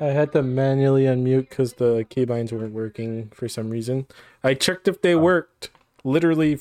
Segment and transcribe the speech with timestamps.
[0.00, 4.06] I had to manually unmute because the keybinds weren't working for some reason.
[4.42, 5.20] I checked if they Oh.
[5.20, 5.70] worked
[6.04, 6.58] literally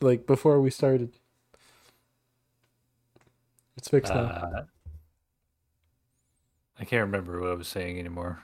[0.00, 1.12] like before we started.
[3.76, 4.20] It's fixed now.
[4.20, 4.64] Uh,
[6.80, 8.42] I can't remember what I was saying anymore.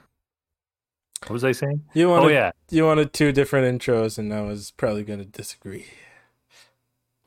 [1.23, 1.83] What was I saying?
[1.93, 2.51] You wanted Oh yeah.
[2.69, 5.87] you wanted two different intros, and I was probably gonna disagree.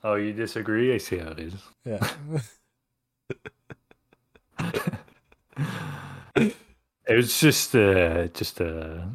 [0.04, 0.94] Oh, you disagree?
[0.94, 1.54] I see how it is.
[1.84, 2.08] Yeah.
[7.08, 9.06] It was just uh just uh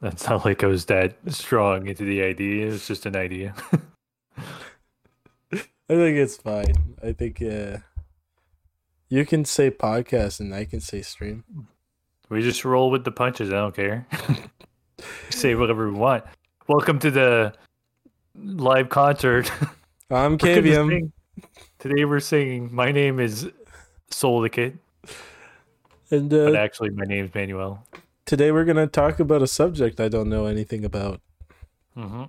[0.00, 2.66] that's not like I was that strong into the idea.
[2.66, 3.54] It was just an idea.
[5.52, 6.96] I think it's fine.
[7.02, 7.78] I think uh
[9.10, 11.44] you can say podcast and I can say stream.
[12.30, 14.06] we just roll with the punches, I don't care.
[15.30, 16.24] Say whatever we want.
[16.66, 17.52] Welcome to the
[18.34, 19.52] live concert.
[20.10, 21.12] I'm KVM.
[21.78, 22.74] Today we're singing.
[22.74, 23.50] My name is
[24.10, 24.78] Soul the Kid,
[26.10, 27.84] And but uh, actually my name's Manuel.
[28.24, 31.20] today we're gonna talk about a subject I don't know anything about.
[31.96, 32.24] Mm-hmm.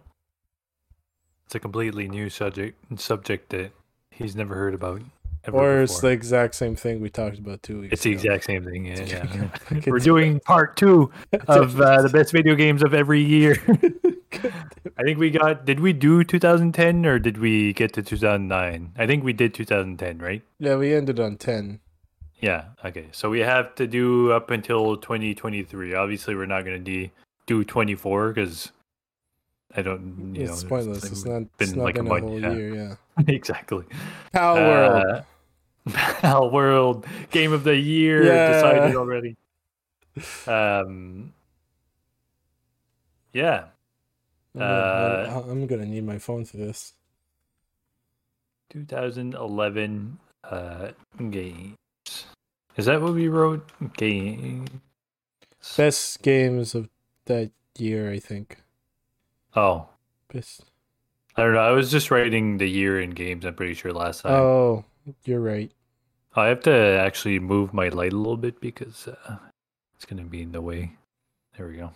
[1.46, 3.72] It's a completely new subject subject that
[4.12, 5.02] he's never heard about.
[5.46, 6.10] Ever Or it's before.
[6.10, 7.94] the exact same thing we talked about two weeks ago.
[7.94, 8.20] It's the ago.
[8.34, 8.86] exact same thing.
[8.88, 9.04] Yeah,
[9.72, 9.80] yeah.
[9.88, 11.10] We're doing part two
[11.48, 13.56] of uh, the best video games of every year.
[14.98, 15.64] I think we got.
[15.66, 18.92] Did we do 2010 or did we get to 2009?
[18.98, 20.42] I think we did 2010, right?
[20.60, 21.80] yeah, we ended on ten.
[22.40, 22.66] Yeah.
[22.86, 23.08] Okay.
[23.12, 25.96] So we have to do up until 2023.
[25.96, 27.12] Obviously, we're not going to de-
[27.46, 28.72] do 24 because
[29.76, 30.36] I don't.
[30.36, 31.04] You it's know, pointless.
[31.04, 31.40] like It's not.
[31.58, 32.52] been it's not like a been a, month, whole yeah.
[32.54, 32.76] year.
[32.76, 33.24] Yeah.
[33.28, 33.86] exactly.
[34.34, 35.06] Pal World.
[35.06, 35.22] Uh,
[35.90, 38.52] Pal World Game of the Year Yeah.
[38.52, 39.36] decided already.
[40.46, 41.34] Um.
[43.34, 43.66] Yeah.
[44.56, 46.94] I'm, gonna, uh, I'm, gonna need my phone for this.
[48.70, 50.88] 2011 uh
[51.30, 51.76] games.
[52.78, 53.70] Is that what we wrote?
[53.98, 54.70] Games.
[55.76, 56.90] Best games of
[57.26, 58.60] that year, I think.
[59.56, 59.90] Oh,
[60.32, 60.64] Best.
[61.36, 61.60] I don't know.
[61.60, 63.46] I was just writing the year in games.
[63.46, 64.34] I'm pretty sure last time.
[64.34, 64.86] Oh,
[65.24, 65.72] you're right.
[66.36, 69.38] I have to actually move my light a little bit because uh,
[69.96, 70.94] it's gonna be in the way.
[71.58, 71.92] There we go.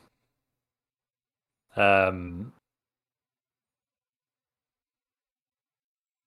[1.75, 2.53] Um.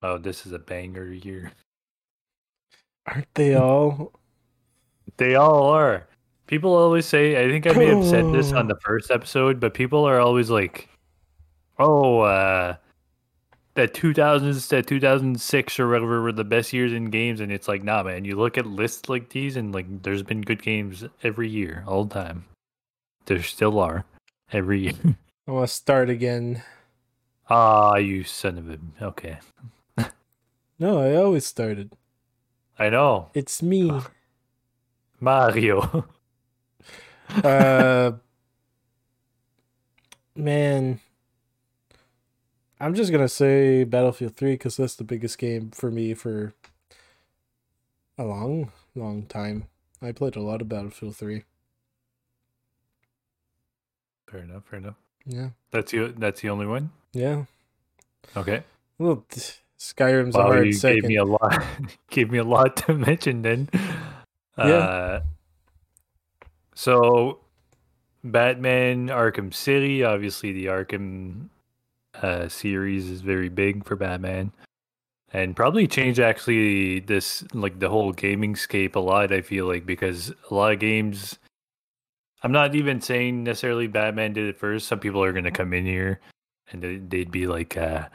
[0.03, 1.53] Oh, this is a banger year.
[3.07, 4.13] Aren't they all?
[5.17, 6.07] They all are.
[6.47, 9.75] People always say, I think I may have said this on the first episode, but
[9.75, 10.89] people are always like,
[11.79, 12.77] oh, uh,
[13.75, 17.41] that 2000s, that 2006 or whatever were the best years in games.
[17.41, 20.43] And it's like, nah, man, you look at lists like these and like there's been
[20.43, 22.45] good games every year, all the time.
[23.27, 24.05] There still are
[24.53, 25.17] every year.
[25.49, 26.63] I want to start again.
[27.49, 28.79] Ah, you son of a.
[29.05, 29.39] Okay.
[30.79, 31.93] No, I always started.
[32.79, 33.31] I know.
[33.35, 33.91] It's me.
[35.25, 36.05] Mario.
[37.43, 38.13] uh,
[40.37, 41.01] man,
[42.81, 46.53] I'm just gonna say Battlefield 3 because that's the biggest game for me for
[48.19, 49.65] a long, long time.
[50.03, 51.45] I played a lot of Battlefield 3.
[54.31, 54.97] fair enough, fair enough.
[55.27, 56.91] Yeah, That's the, that's the only one?
[57.13, 57.45] yeah.
[58.37, 58.65] Okay.
[58.99, 59.25] Well,
[59.79, 61.03] Skyrim's a Wow, hard you second.
[61.03, 61.63] gave me a lot.
[62.11, 63.69] gave me a lot to mention then.
[64.59, 64.65] Yeah.
[64.65, 65.21] Uh,
[66.75, 67.41] so,
[68.23, 71.49] Batman Arkham City, obviously the Arkham
[72.23, 74.53] uh, series is very big for Batman,
[75.33, 79.33] and probably changed actually this like the whole gaming scape a lot.
[79.33, 81.39] I feel like because a lot of games.
[82.43, 84.87] I'm not even saying necessarily Batman did it first.
[84.87, 86.21] Some people are going to come in here
[86.71, 88.09] and they- they'd be like, uh,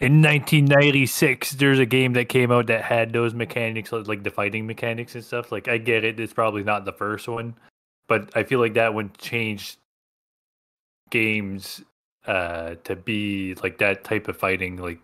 [0.00, 4.66] in 1996 there's a game that came out that had those mechanics like the fighting
[4.66, 7.54] mechanics and stuff like i get it it's probably not the first one
[8.06, 9.76] but i feel like that one changed
[11.10, 11.82] games
[12.26, 15.00] uh to be like that type of fighting like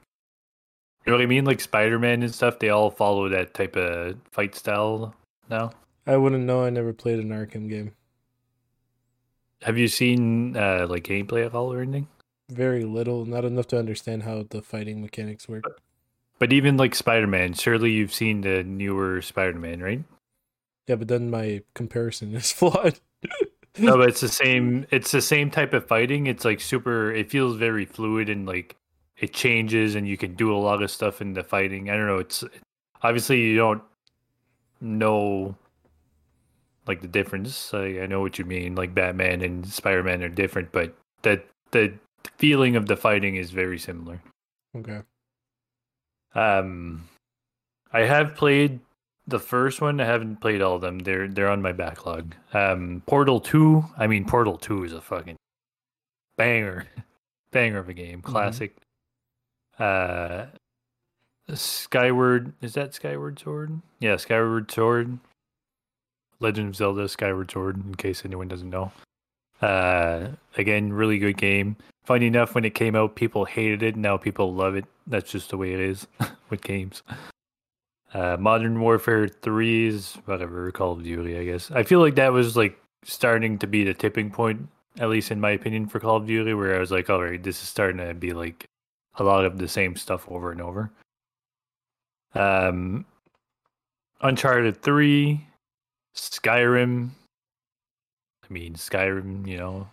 [1.04, 4.16] you know what i mean like spider-man and stuff they all follow that type of
[4.30, 5.14] fight style
[5.50, 5.70] now
[6.06, 6.62] I wouldn't know.
[6.62, 7.92] I never played an Arkham game.
[9.62, 12.06] have you seen uh like gameplay at all or anything
[12.50, 15.80] Very little, not enough to understand how the fighting mechanics work.
[16.38, 20.02] but even like spider-man surely you've seen the newer spider-man right
[20.86, 23.00] Yeah, but then my comparison is flawed.
[23.78, 24.86] no, but it's the same.
[24.90, 26.26] It's the same type of fighting.
[26.26, 27.10] It's like super.
[27.12, 28.76] It feels very fluid and like
[29.16, 31.88] it changes, and you can do a lot of stuff in the fighting.
[31.88, 32.18] I don't know.
[32.18, 32.44] It's
[33.02, 33.82] obviously you don't
[34.80, 35.56] know
[36.86, 37.72] like the difference.
[37.72, 38.74] Like, I know what you mean.
[38.74, 41.94] Like Batman and Spider Man are different, but that the
[42.38, 44.20] feeling of the fighting is very similar.
[44.76, 45.00] Okay.
[46.34, 47.08] Um,
[47.92, 48.80] I have played
[49.26, 50.00] the first one.
[50.00, 50.98] I haven't played all of them.
[50.98, 52.34] They're they're on my backlog.
[52.52, 53.84] Um, Portal Two.
[53.96, 55.36] I mean, Portal Two is a fucking
[56.36, 56.86] banger,
[57.50, 58.20] banger of a game.
[58.22, 58.74] Classic.
[59.78, 60.46] Uh,
[61.52, 63.80] Skyward is that Skyward Sword?
[64.00, 65.18] Yeah, Skyward Sword.
[66.40, 67.76] Legend of Zelda Skyward Sword.
[67.76, 68.92] In case anyone doesn't know.
[69.64, 70.28] Uh,
[70.58, 71.74] again, really good game.
[72.04, 73.96] Funny enough, when it came out, people hated it.
[73.96, 74.84] Now people love it.
[75.06, 76.06] That's just the way it is
[76.50, 77.02] with games.
[78.12, 81.70] Uh, Modern Warfare 3 is whatever, Call of Duty, I guess.
[81.70, 84.68] I feel like that was like starting to be the tipping point,
[84.98, 87.42] at least in my opinion, for Call of Duty, where I was like, all right,
[87.42, 88.66] this is starting to be like
[89.14, 90.90] a lot of the same stuff over and over.
[92.34, 93.06] Um,
[94.20, 95.40] Uncharted 3,
[96.14, 97.12] Skyrim.
[98.48, 99.88] I mean, Skyrim, you know,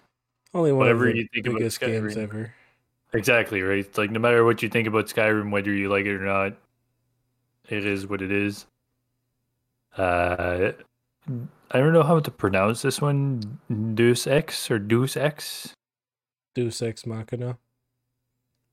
[0.53, 2.23] Only one Whatever of the you think about biggest games Skyrim.
[2.23, 2.53] ever.
[3.13, 3.79] Exactly, right?
[3.79, 6.53] It's like no matter what you think about Skyrim, whether you like it or not,
[7.69, 8.65] it is what it is.
[9.97, 10.71] Uh
[11.73, 13.59] I don't know how to pronounce this one.
[13.95, 15.73] Deus Ex or Deus Ex?
[16.55, 17.57] Deus Ex Machina.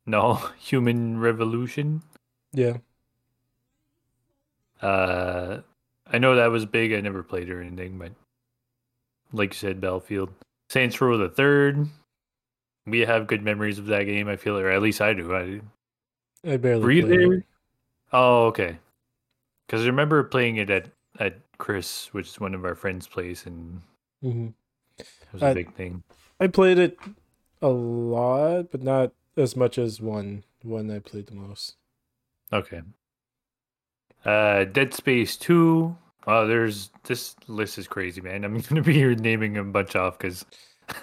[0.06, 2.02] No, Human Revolution.
[2.52, 2.78] Yeah.
[4.80, 5.60] Uh
[6.10, 6.92] I know that was big.
[6.92, 8.12] I never played or anything, but
[9.32, 10.30] like you said, Battlefield.
[10.70, 11.86] Saints Row the Third.
[12.86, 15.34] We have good memories of that game, I feel, or at least I do.
[15.34, 15.60] I
[16.50, 17.28] I barely Were you played it.
[17.28, 17.44] there?
[18.12, 18.78] Oh, okay.
[19.66, 20.88] Because I remember playing it at
[21.18, 23.82] at Chris, which is one of our friends' place, and
[24.24, 24.54] Mhm.
[24.98, 26.02] it was a I- big thing.
[26.40, 26.96] I played it
[27.60, 30.44] a lot, but not as much as one.
[30.62, 31.76] One I played the most.
[32.52, 32.82] Okay.
[34.24, 35.96] Uh, Dead Space Two.
[36.26, 38.44] Oh, there's this list is crazy, man.
[38.44, 40.44] I'm gonna be here naming a bunch off because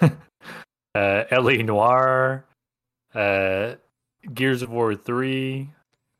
[0.00, 1.62] uh, L.A.
[1.62, 2.44] Noire,
[3.14, 3.74] uh,
[4.32, 5.70] Gears of War Three,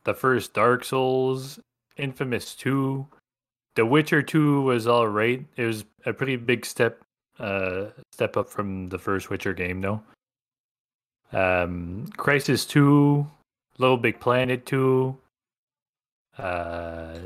[0.05, 1.61] the first Dark Souls,
[1.97, 3.07] Infamous Two,
[3.75, 5.45] The Witcher Two was all right.
[5.57, 7.01] It was a pretty big step,
[7.39, 10.03] uh, step up from the first Witcher game, though.
[11.33, 13.27] Um, Crysis Two,
[13.79, 15.19] Little Big Planet Two.
[16.39, 17.19] Uh,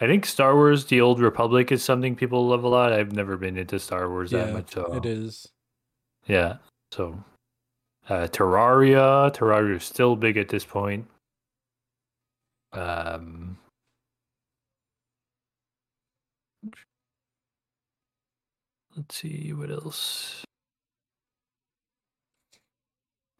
[0.00, 2.92] I think Star Wars: The Old Republic is something people love a lot.
[2.92, 5.48] I've never been into Star Wars that much, so it is.
[6.26, 6.56] yeah.
[6.90, 7.22] So,
[8.08, 9.32] uh, Terraria.
[9.34, 11.06] Terraria is still big at this point.
[12.72, 13.56] Um,
[18.96, 20.44] let's see what else.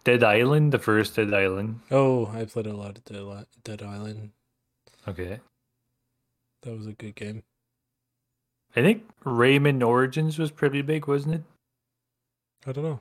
[0.04, 1.80] Dead Island, the first Dead Island.
[1.90, 3.04] Oh, I played a lot of
[3.64, 4.30] Dead Island.
[5.08, 5.40] Okay.
[6.64, 7.42] That was a good game.
[8.76, 11.42] I think Rayman Origins was pretty big, wasn't it?
[12.66, 13.00] I don't know.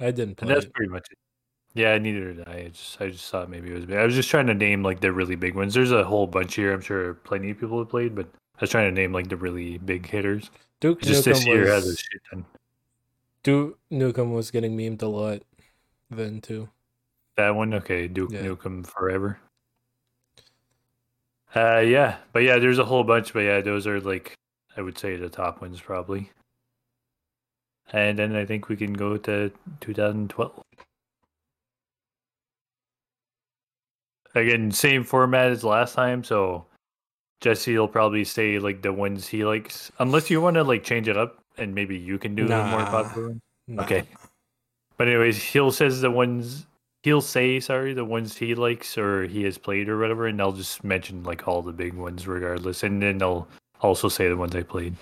[0.00, 0.72] I didn't And that's it.
[0.74, 1.18] pretty much it.
[1.74, 2.52] Yeah, neither did I.
[2.52, 3.98] I just I just thought maybe it was big.
[3.98, 5.74] I was just trying to name like the really big ones.
[5.74, 6.72] There's a whole bunch here.
[6.72, 8.26] I'm sure plenty of people have played, but
[8.56, 10.50] I was trying to name like the really big hitters.
[10.80, 12.46] Duke Just this Nukem year has a was shit ton.
[13.42, 15.42] Duke Nukem was getting memed a lot
[16.10, 16.68] then too.
[17.36, 18.42] That one, okay, Duke Yeah.
[18.42, 19.38] Nukem Forever.
[21.54, 24.34] Uh, yeah, but yeah, there's a whole bunch, but yeah, those are like
[24.76, 26.30] I would say the top ones probably.
[27.92, 29.50] And then I think we can go to
[29.80, 30.62] 2012.
[34.34, 36.66] Again, same format as last time, so
[37.40, 41.08] Jesse will probably say like the ones he likes, unless you want to like change
[41.08, 42.90] it up and maybe you can do the more Nah.
[42.90, 43.34] popular.
[43.66, 43.82] Nah.
[43.82, 44.04] Okay.
[44.96, 46.66] But anyways, he'll says the ones
[47.08, 50.52] he'll say sorry the ones he likes or he has played or whatever, and I'll
[50.52, 53.48] just mention like all the big ones regardless, and then I'll
[53.80, 54.94] also say the ones I played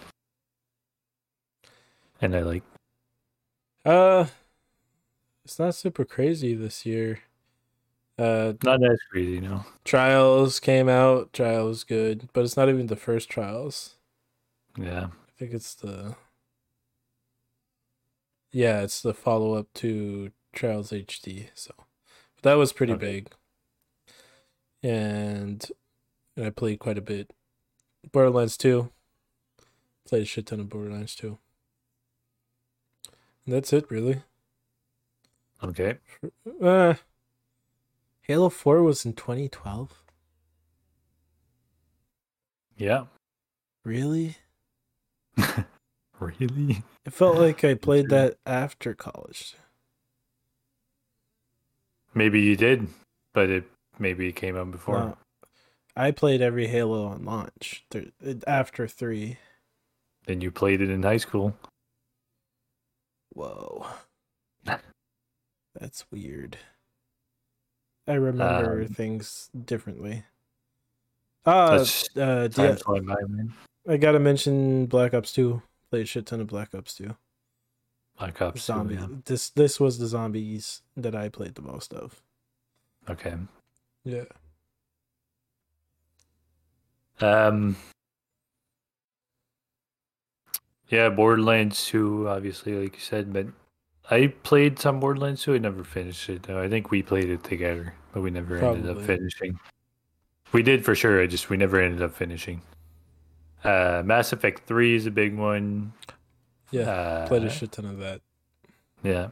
[2.20, 2.62] and I like.
[3.84, 4.26] Uh
[5.44, 7.20] it's not super crazy this year.
[8.18, 9.64] Uh Not as crazy, no.
[9.84, 13.96] Trials came out, Trials good, but it's not even the first Trials.
[14.78, 16.14] Yeah, I think it's the
[18.52, 21.48] Yeah, it's the follow up to Trials HD.
[21.54, 21.72] So
[22.46, 23.06] that was pretty Okay.
[23.20, 23.32] big.
[24.82, 25.66] And
[26.40, 27.32] I played quite a bit.
[28.12, 28.90] Borderlands 2.
[30.06, 31.38] Played a shit ton of Borderlands 2.
[33.44, 34.22] And that's it really.
[35.62, 35.98] okay.
[36.62, 36.94] Uh
[38.22, 40.02] Halo 4 was in 2012.
[42.76, 43.04] Yeah,
[43.84, 44.36] Really?
[46.20, 46.82] really.
[47.06, 49.54] It felt like I played that after college.
[52.16, 52.88] Maybe you did,
[53.34, 53.64] but it
[53.98, 54.98] maybe it came out before.
[54.98, 55.16] No.
[55.94, 58.10] I played every Halo on launch th-
[58.46, 59.36] after 3.
[60.26, 61.54] Then you played it in high school.
[63.34, 63.86] Whoa.
[65.78, 66.56] That's weird.
[68.08, 70.24] I remember Um, things differently.
[71.44, 71.84] Uh,
[72.16, 73.52] uh, yeah, flying by, man.
[73.88, 75.62] I gotta mention Black Ops Two.
[75.90, 77.14] Played a shit ton of Black Ops Two.
[78.18, 78.94] Black Ops 2, Zombie.
[78.94, 79.06] yeah.
[79.24, 82.22] This this was the zombies that I played the most of.
[83.08, 83.34] Okay.
[84.04, 84.24] Yeah.
[87.20, 87.76] Um.
[90.88, 93.46] Yeah, Borderlands 2, obviously, like you said, but
[94.08, 95.54] I played some Borderlands 2.
[95.54, 96.62] I never finished it, though.
[96.62, 99.58] I think we played it together, but we never ended up finishing.
[100.52, 101.20] We did for sure.
[101.20, 102.62] I just we never ended up finishing.
[103.64, 105.92] Uh, Mass Effect 3 is a big one.
[106.70, 106.90] Yeah.
[106.90, 108.20] Uh, Played a shit ton of that.
[109.02, 109.28] Yeah.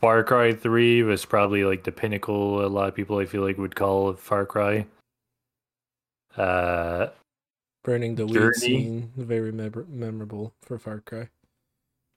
[0.00, 3.56] Far Cry 3 was probably like the pinnacle a lot of people I feel like
[3.58, 4.86] would call Far Cry.
[6.36, 7.08] Uh
[7.84, 11.28] Burning the weed scene, very mem- memorable for Far Cry.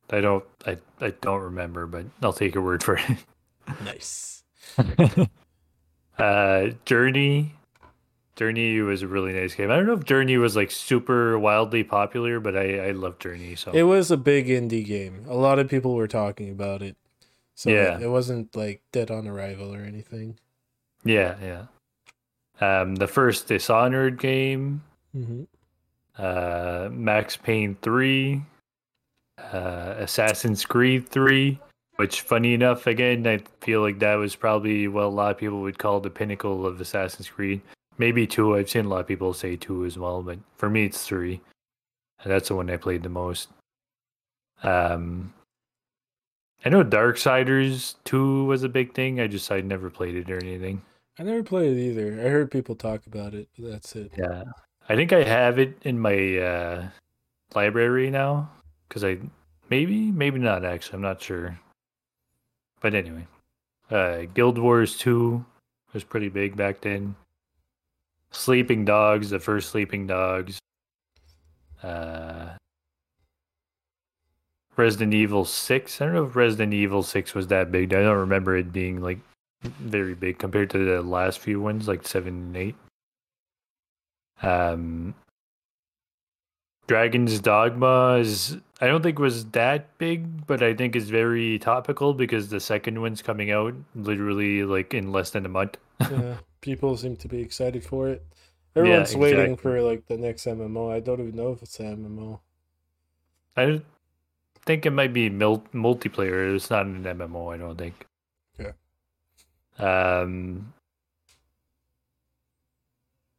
[0.09, 3.05] I don't I, I don't remember, but I'll take your word for it.
[3.83, 4.43] Nice.
[6.17, 7.53] uh Journey
[8.37, 9.69] Journey was a really nice game.
[9.71, 13.55] I don't know if Journey was like super wildly popular, but I I love Journey,
[13.55, 15.25] so It was a big indie game.
[15.27, 16.95] A lot of people were talking about it.
[17.55, 17.99] So Yeah.
[17.99, 20.37] it wasn't like dead on arrival or anything.
[21.03, 21.65] yeah, yeah.
[22.61, 25.43] Um the first Dishonored game hmm
[26.19, 28.41] uh, Max Payne 3,
[29.53, 31.59] uh, Assassin's Creed 3,
[31.97, 35.61] which, funny enough, again, I feel like that was probably what a lot of people
[35.61, 37.61] would call the pinnacle of Assassin's Creed.
[37.97, 38.55] Maybe 2.
[38.55, 41.39] I've seen a lot of people say 2 as well, but for me, it's 3.
[42.23, 43.49] And that's the one I played the most.
[44.63, 45.33] Um,
[46.65, 49.19] I know Darksiders 2 was a big thing.
[49.19, 50.81] I just, I never played it or anything.
[51.19, 52.13] I never played it either.
[52.13, 54.11] I heard people talk about it, but that's it.
[54.17, 54.43] Yeah.
[54.89, 56.87] I think I have it in my uh,
[57.55, 58.49] library now
[58.87, 59.17] because I
[59.69, 61.59] maybe maybe not actually I'm not sure.
[62.79, 63.27] But anyway,
[63.91, 65.43] uh, Guild Wars 2
[65.93, 67.15] was pretty big back then.
[68.31, 70.59] Sleeping Dogs, the first Sleeping Dogs.
[71.81, 72.49] Uh,
[74.75, 76.01] Resident Evil 6.
[76.01, 77.93] I don't know if Resident Evil 6 was that big.
[77.93, 79.19] I don't remember it being like
[79.63, 82.75] very big compared to the last few ones, like 7 and 8.
[84.43, 85.15] Um,
[86.87, 92.13] Dragon's Dogma is I don't think was that big, but I think is very topical
[92.13, 95.77] because the second one's coming out literally like in less than a month.
[95.99, 98.25] yeah, people seem to be excited for it.
[98.75, 99.61] Everyone's waiting exactly.
[99.61, 100.91] for like the next MMO.
[100.91, 102.39] I don't even know if it's an MMO.
[103.55, 103.81] I
[104.65, 106.55] think it might be mul- multiplayer.
[106.55, 107.53] It's not an MMO.
[107.53, 108.05] I don't think.
[108.59, 108.73] Yeah.
[109.79, 110.73] Um,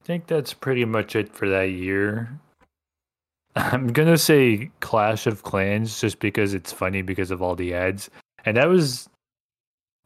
[0.03, 2.41] I think that's pretty much it for that year.
[3.57, 8.11] I'm gonna say Clash of Clans just because it's funny because of all the ads,
[8.45, 9.09] and that was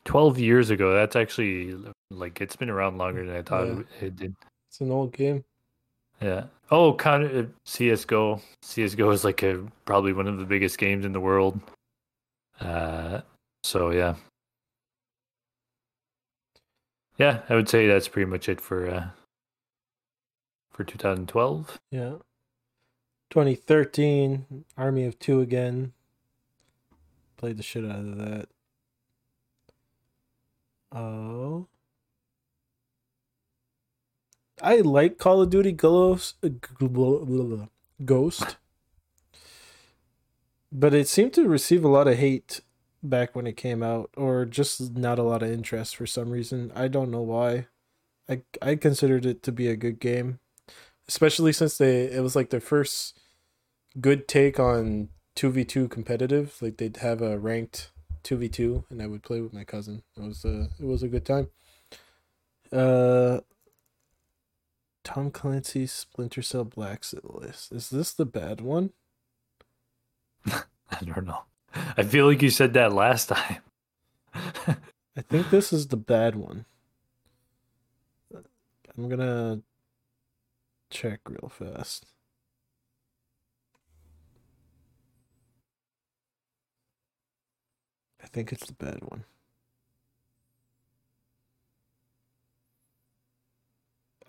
[0.04, 0.92] 12 years ago.
[0.92, 1.75] That's actually
[2.19, 3.81] like it's been around longer than I thought Yeah.
[3.81, 4.37] it, it did.
[4.69, 5.45] It's an old game.
[6.21, 6.45] Yeah.
[6.71, 8.40] Oh, kind of CS:GO.
[8.62, 11.61] CS:GO is like a probably one of the biggest games in the world.
[12.61, 13.21] Uh,
[13.64, 14.14] so yeah,
[17.19, 19.09] yeah, I would say that's pretty much it for uh
[20.71, 21.81] for 2012.
[21.90, 22.14] Yeah.
[23.31, 25.92] 2013, Army of Two again.
[27.37, 28.49] Played the shit out of that.
[30.92, 31.66] Oh.
[34.62, 36.49] I like Call of Duty Ghost, uh,
[38.04, 38.57] Ghost.
[40.71, 42.61] But it seemed to receive a lot of hate
[43.02, 46.73] back when it came out, or just not a lot of interest for some reason.
[46.75, 47.66] I don't know why.
[48.28, 50.38] I I considered it to be a good game,
[51.09, 53.19] especially since they it was like their first
[54.00, 56.57] good take on two v two competitive.
[56.62, 57.90] Like they'd have a ranked
[58.23, 60.02] two v two, and I would play with my cousin.
[60.16, 61.49] It was a it was a good time.
[62.73, 63.40] Uh,
[65.04, 67.73] Tom Clancy's Splinter Cell Blacklist.
[67.73, 68.90] Is this the bad one?
[70.47, 71.42] I don't know.
[71.97, 73.62] I feel like you said that last time.
[74.35, 76.64] I think this is the bad one.
[78.97, 79.62] I'm gonna
[80.90, 82.06] check real fast.
[88.23, 89.25] I think it's the bad one.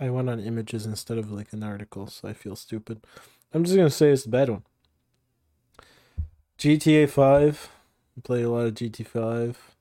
[0.03, 3.05] I went on images instead of like an article, so I feel stupid.
[3.53, 4.63] I'm just gonna say it's the bad one.
[6.57, 7.69] GTA 5.
[8.23, 9.73] Play a lot of GT 5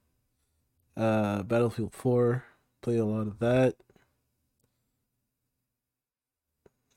[0.96, 2.44] uh battlefield 4
[2.82, 3.74] play a lot of that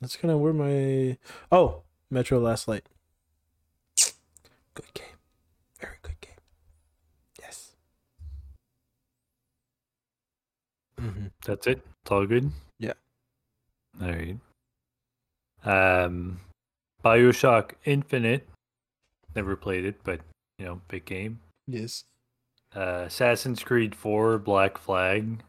[0.01, 1.17] that's kind of where my
[1.51, 2.88] oh metro last light
[4.74, 5.17] good game
[5.79, 6.36] very good game
[7.39, 7.75] yes
[11.00, 11.27] mm-hmm.
[11.46, 11.82] That's it.
[12.01, 12.51] It's all good.
[14.01, 14.37] All right.
[15.63, 16.39] Um,
[17.03, 18.47] Bioshock Infinite.
[19.35, 20.21] Never played it, but
[20.59, 21.39] you know, big game.
[21.67, 22.03] Yes.
[22.75, 25.41] Uh, Assassin's Creed 4 Black Flag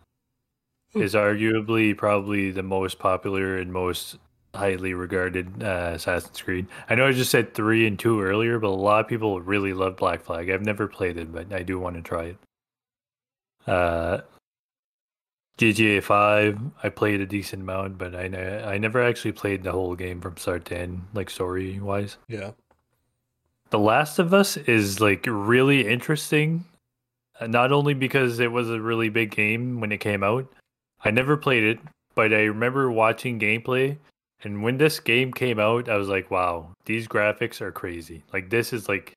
[0.92, 1.02] Hmm.
[1.02, 4.16] is arguably probably the most popular and most
[4.54, 6.66] highly regarded uh, Assassin's Creed.
[6.88, 9.72] I know I just said 3 and 2 earlier, but a lot of people really
[9.74, 10.48] love Black Flag.
[10.48, 12.36] I've never played it, but I do want to try it.
[13.66, 14.20] Uh,
[15.58, 19.72] GTA 5, I played a decent amount, but I, ne- I never actually played the
[19.72, 22.18] whole game from start to end, like story wise.
[22.28, 22.50] Yeah.
[23.70, 26.64] The Last of Us is like really interesting.
[27.40, 30.46] uh, Not only because it was a really big game when it came out.
[31.04, 31.78] I never played it,
[32.14, 33.96] but I remember watching gameplay.
[34.44, 38.22] And when this game came out, I was like, wow, these graphics are crazy.
[38.32, 39.14] Like, this is like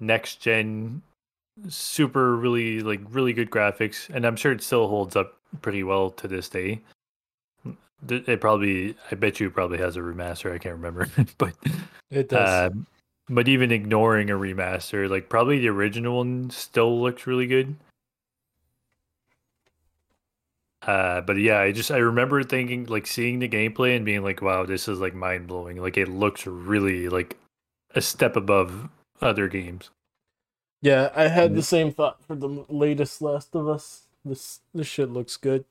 [0.00, 1.02] next gen,
[1.68, 4.08] super, really, like, really good graphics.
[4.14, 6.80] And I'm sure it still holds up pretty well to this day.
[8.08, 10.52] It probably, I bet you probably has a remaster.
[10.52, 11.08] I can't remember.
[11.38, 11.54] but
[12.10, 12.70] It does.
[12.72, 12.86] um,
[13.28, 17.76] but even ignoring a remaster, like probably the original one still looks really good.
[20.82, 24.42] Uh, but yeah, I just I remember thinking like seeing the gameplay and being like,
[24.42, 25.78] wow, this is like mind blowing.
[25.80, 27.38] Like it looks really like
[27.94, 28.90] a step above
[29.22, 29.90] other games.
[30.84, 34.02] Yeah, I had the same thought for the latest Last of Us.
[34.22, 35.64] This this shit looks good.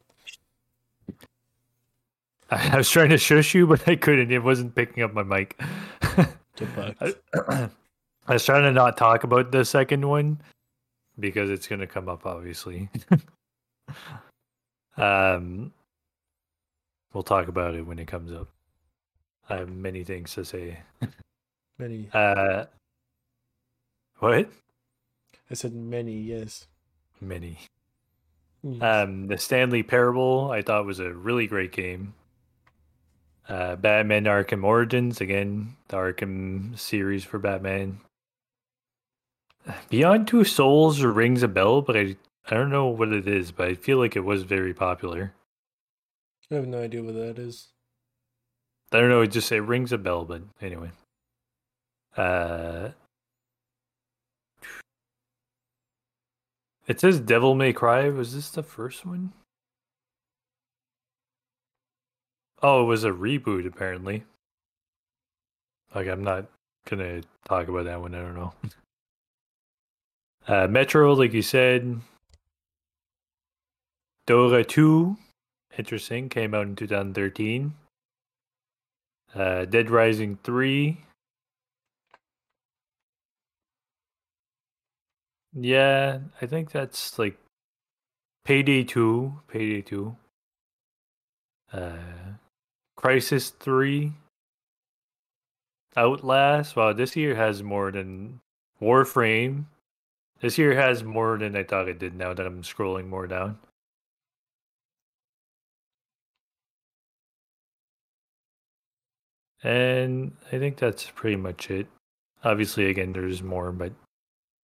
[2.50, 4.32] I, I was trying to shush you, but I couldn't.
[4.32, 5.62] It wasn't picking up my mic.
[6.02, 7.14] I,
[8.28, 10.42] I was trying to not talk about the second one
[11.20, 12.90] because it's gonna come up obviously.
[14.98, 15.72] um
[17.14, 18.48] we'll talk about it when it comes up.
[19.48, 20.80] I have many things to say.
[21.78, 22.10] Many.
[22.14, 22.66] Uh
[24.18, 24.50] what?
[25.54, 26.14] I said many.
[26.20, 26.66] Yes.
[27.22, 27.60] Many.
[28.64, 28.82] Yes.
[28.82, 32.16] Um the Stanley Parable I thought was a really great game.
[33.48, 38.00] Uh Batman Arkham Origins, again, the Arkham series for Batman.
[39.92, 42.18] Beyond Two Souls rings a bell, but I
[42.50, 45.36] I don't know what it is, but I feel like it was very popular.
[46.50, 47.68] I have no idea what that is.
[48.92, 50.90] I don't know, it just it rings a bell, but anyway.
[52.18, 52.90] Uh
[56.88, 58.10] It says Devil May Cry.
[58.10, 59.32] Was this the first one?
[62.62, 64.24] Oh, it was a reboot apparently.
[65.94, 66.46] Like I'm not
[66.90, 68.54] gonna talk about that one, I don't know.
[70.48, 72.02] Uh Metro, like you said.
[74.28, 75.18] Dota 2,
[75.78, 77.74] interesting, came out in 2013.
[79.36, 80.98] Uh, Dead Rising 3.
[85.56, 87.38] Yeah, I think that's like
[88.44, 89.42] Payday 2.
[89.48, 90.16] Payday 2.
[91.72, 91.98] Uh,
[92.98, 94.14] Crysis 3.
[95.96, 96.76] Outlast.
[96.76, 98.40] Wow, this year has more than
[98.82, 99.66] Warframe.
[100.42, 103.60] This year has more than I thought it did now that I'm scrolling more down.
[109.64, 111.88] And I think that's pretty much it.
[112.44, 113.94] Obviously, again, there's more, but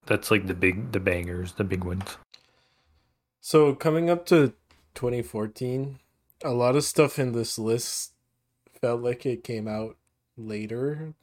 [0.09, 2.17] that's like the big, the bangers, the big ones.
[3.39, 4.53] So coming up to
[4.95, 5.99] 2014,
[6.43, 8.13] a lot of stuff in this list
[8.81, 9.97] felt like it came out
[10.35, 11.13] later.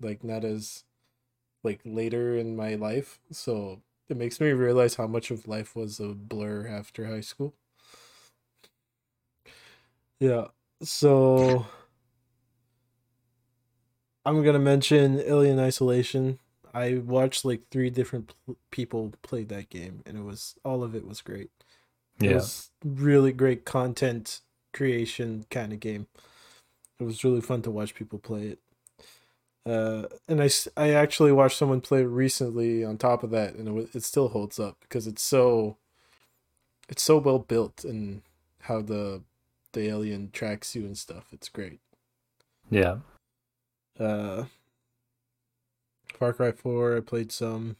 [0.00, 0.84] Like not as
[1.64, 3.18] like later in my life.
[3.32, 7.54] So it makes me realize how much of life was a blur after high school.
[10.20, 10.46] Yeah.
[10.82, 11.66] So
[14.24, 16.38] I'm to mention Alien Isolation.
[16.74, 20.94] I watched like three different pl- people play that game and it was all of
[20.94, 21.50] it was great.
[22.20, 22.34] It Yeah.
[22.34, 24.40] was really great content
[24.72, 26.06] creation kind of game.
[26.98, 28.58] It was really fun to watch people play it.
[29.64, 30.40] Uh, and
[30.76, 34.28] I actually watched someone play it recently on top of that, and it, it still
[34.28, 35.76] holds up because it's so
[36.88, 38.22] it's so well built and
[38.62, 39.22] how the
[39.72, 41.26] the alien tracks you and stuff.
[41.32, 41.80] It's great.
[42.70, 42.98] Yeah.
[44.00, 44.44] Uh,
[46.18, 47.76] Far Cry Four, I played some.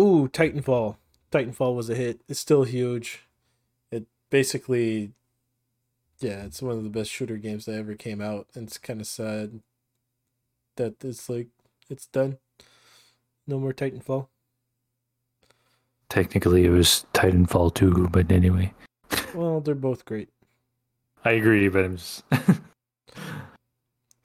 [0.00, 0.96] Ooh, Titanfall.
[1.30, 2.22] Titanfall was a hit.
[2.26, 3.26] It's still huge.
[3.90, 5.12] It basically,
[6.20, 9.00] yeah, it's one of the best shooter games that ever came out, and it's kind
[9.00, 9.60] of sad
[10.76, 11.48] that it's like
[11.90, 12.38] it's done.
[13.46, 14.28] No more Titanfall.
[16.08, 18.72] Technically, it was Titanfall 2, but anyway.
[19.34, 20.30] Well, they're both great.
[21.24, 22.24] I agree, but I'm just.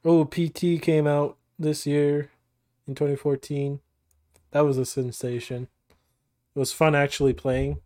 [0.06, 2.32] Oh, PT came out this year
[2.88, 3.82] in 2014.
[4.52, 5.68] That was a sensation.
[6.56, 7.82] It was fun actually playing.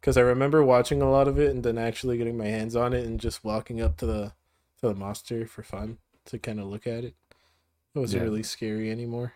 [0.00, 2.92] because I remember watching a lot of it and then actually getting my hands on
[2.94, 4.32] it and just walking up to the
[4.80, 7.14] to the monster for fun to kind of look at it.
[7.94, 8.28] It wasn't Yeah.
[8.28, 9.34] really scary anymore.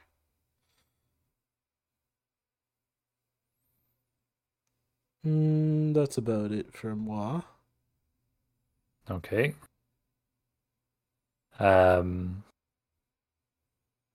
[5.27, 7.42] Mm, that's about it for moi.
[9.11, 9.55] Okay.
[11.59, 12.45] Um.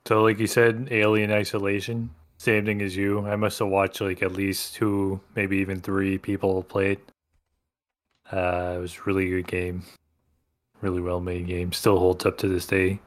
[0.08, 3.28] So, like you said, Alien Isolation, same thing as you.
[3.28, 7.12] I must have watched like at least two, maybe even three people play it.
[8.32, 9.84] Uh, it was a really good game,
[10.80, 11.74] really well made game.
[11.74, 13.02] Still holds up to this day.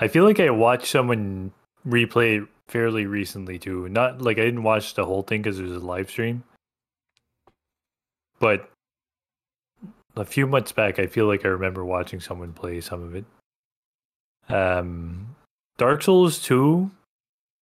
[0.00, 1.52] I feel like I watched someone
[1.86, 3.86] replay it fairly recently too.
[3.90, 6.42] Not like I didn't watch the whole thing because it was a live stream,
[8.40, 8.70] but
[10.16, 13.26] a few months back, I feel like I remember watching someone play some of it.
[14.48, 15.25] Um,
[15.78, 16.90] Dark Souls 2,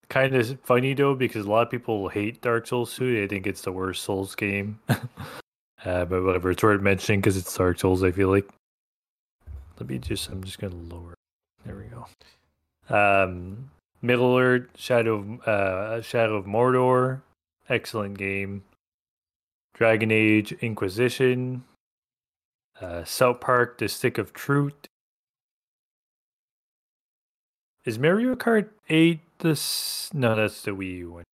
[0.09, 3.13] kind of funny though, because a lot of people hate Dark Souls 2.
[3.15, 4.81] They think it's the worst Souls game.
[4.89, 8.49] uh, but whatever, it's worth mentioning because it's Dark Souls, I feel like.
[9.79, 11.15] Let me just, I'm just going to lower.
[11.67, 12.07] There we go.
[12.95, 13.71] Um,
[14.03, 17.23] Middle Earth, Shadow, of- uh, Shadow of Mordor,
[17.69, 18.63] excellent game.
[19.75, 21.65] Dragon Age Inquisition,
[22.81, 24.75] uh, South Park: The Stick of Truth.
[27.85, 30.11] Is Mario Kart 8 this?
[30.15, 31.25] No, that's the Wii U one.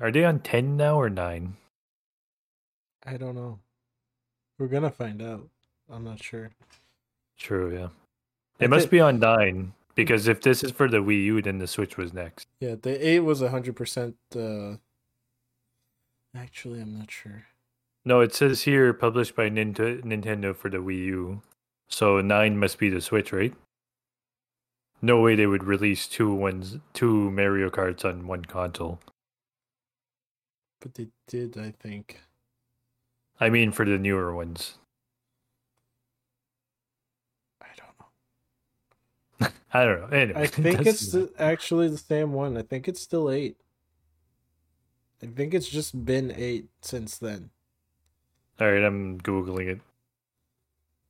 [0.00, 1.56] Are they on 10 now or 9?
[3.06, 3.58] I don't know.
[4.58, 5.48] We're gonna find out.
[5.90, 6.50] I'm not sure.
[7.38, 7.88] True, yeah.
[8.58, 11.66] It must be on 9 because if this is for the Wii U, then the
[11.66, 12.48] Switch was next.
[12.60, 14.16] Yeah, the eight was hundred percent.
[14.34, 14.76] Uh,
[16.36, 17.46] actually, I'm not sure.
[18.04, 21.42] No, it says here published by Nint- Nintendo for the Wii U.
[21.88, 23.54] So 9 must be the Switch, right?
[25.04, 29.00] No way they would release two ones, two Mario Karts on one console.
[30.80, 32.22] But they did, I think.
[33.40, 34.78] I mean, for the newer ones.
[37.62, 37.88] I don't
[39.40, 39.48] know.
[39.74, 40.16] I don't know.
[40.16, 42.56] Anyway, I think it's the, actually the same one.
[42.56, 43.58] I think it's still eight.
[45.22, 47.50] I think it's just been eight since then.
[48.60, 48.84] all right.
[48.84, 49.80] I'm googling it.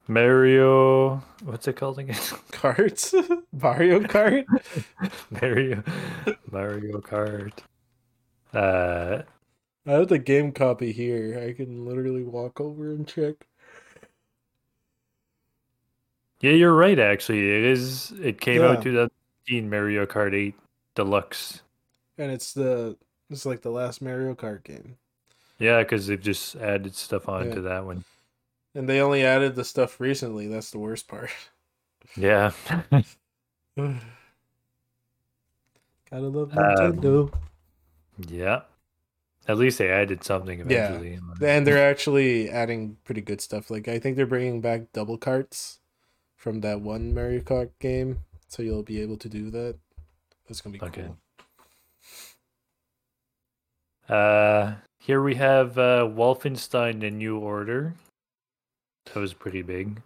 [0.06, 2.16] Mario, what's it called again?
[2.50, 3.14] Carts,
[3.52, 4.44] Mario Kart.
[5.30, 5.82] Mario,
[6.50, 7.52] Mario Kart.
[8.52, 9.22] Uh,
[9.86, 11.42] I have the game copy here.
[11.46, 13.46] I can literally walk over and check.
[16.40, 16.98] yeah, you're right.
[16.98, 18.12] Actually, it is.
[18.22, 19.08] It came out Yeah.
[19.08, 20.54] 2015 Mario Kart 8
[20.94, 21.62] Deluxe.
[22.18, 22.96] And it's the
[23.30, 24.96] it's like the last Mario Kart game.
[25.58, 27.68] Yeah, because they've just added stuff onto Yeah.
[27.68, 28.04] that one.
[28.74, 30.48] And they only added the stuff recently.
[30.48, 31.30] That's the worst part.
[32.16, 32.52] Yeah.
[33.76, 34.00] Gotta
[36.10, 37.32] love Um, Nintendo.
[38.28, 38.62] yeah.
[39.46, 41.18] At least they added something eventually.
[41.40, 41.56] Yeah.
[41.56, 43.70] and they're actually adding pretty good stuff.
[43.70, 45.80] Like I think they're bringing back double carts
[46.36, 49.76] from that one Mario Kart game, so you'll be able to do that.
[50.48, 51.02] That's gonna be Okay.
[51.02, 51.18] cool.
[54.16, 57.94] Uh, here we have uh, Wolfenstein: The New Order.
[59.12, 60.00] That was pretty big.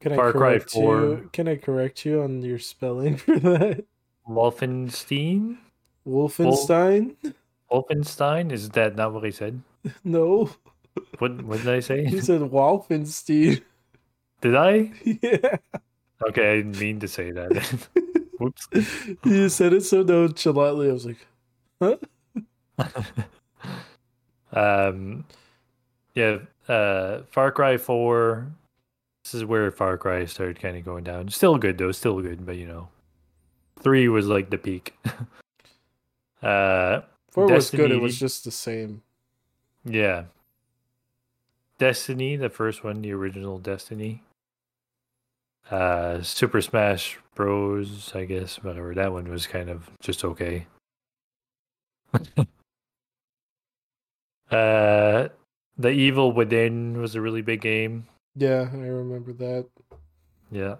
[0.00, 1.00] Can Far I Cry correct 4.
[1.00, 1.30] you?
[1.32, 3.84] Can I correct you on your spelling for that?
[4.28, 5.58] Wolfenstein?
[6.06, 7.16] Wolfenstein?
[7.70, 8.52] Wolfenstein?
[8.52, 9.60] Is that not what he said?
[10.04, 10.50] no,
[11.18, 12.04] What what did I say?
[12.04, 13.62] He said Wolfenstein.
[14.40, 14.92] Did I?
[15.04, 15.56] yeah,
[16.28, 17.52] Okay, I didn't mean to say that.
[18.38, 18.68] Whoops.
[19.24, 20.90] you said it so nonchalantly.
[20.90, 21.26] I was like,
[21.80, 21.96] huh?
[24.52, 25.24] um,
[26.14, 26.38] yeah.
[26.68, 28.46] Uh, Far Cry Four.
[29.24, 31.28] This is where Far Cry started kind of going down.
[31.28, 31.92] Still good though.
[31.92, 32.88] Still good, but you know,
[33.80, 34.94] three was like the peak.
[36.42, 37.00] uh,
[37.30, 37.90] Four was good.
[37.90, 39.02] It was just the same.
[39.84, 40.24] yeah.
[41.78, 44.22] Destiny, the first one, the original Destiny.
[45.70, 48.10] Uh, Super Smash Bros.
[48.14, 50.66] I guess whatever that one was kind of just okay.
[54.50, 55.28] uh,
[55.78, 58.06] the Evil Within was a really big game.
[58.34, 59.66] Yeah, I remember that.
[60.50, 60.76] Yeah.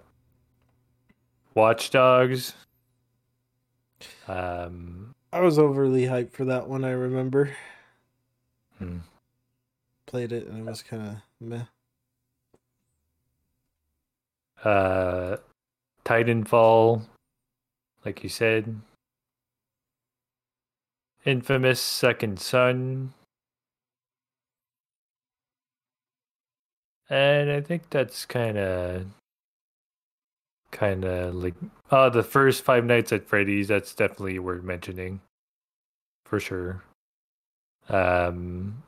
[1.55, 2.53] Watch Dogs.
[4.27, 6.85] Um, I was overly hyped for that one.
[6.85, 7.51] I remember
[8.77, 8.99] hmm.
[10.05, 11.63] played it and it was kind of meh.
[14.63, 15.37] uh,
[16.05, 17.03] Titanfall,
[18.05, 18.79] like you said.
[21.25, 23.13] Infamous Second Son.
[27.09, 29.05] And I think that's kind of
[30.71, 31.55] kind of like
[31.91, 35.19] oh the first Five Nights at Freddy's that's definitely worth mentioning
[36.25, 36.83] for sure.
[37.89, 38.83] Um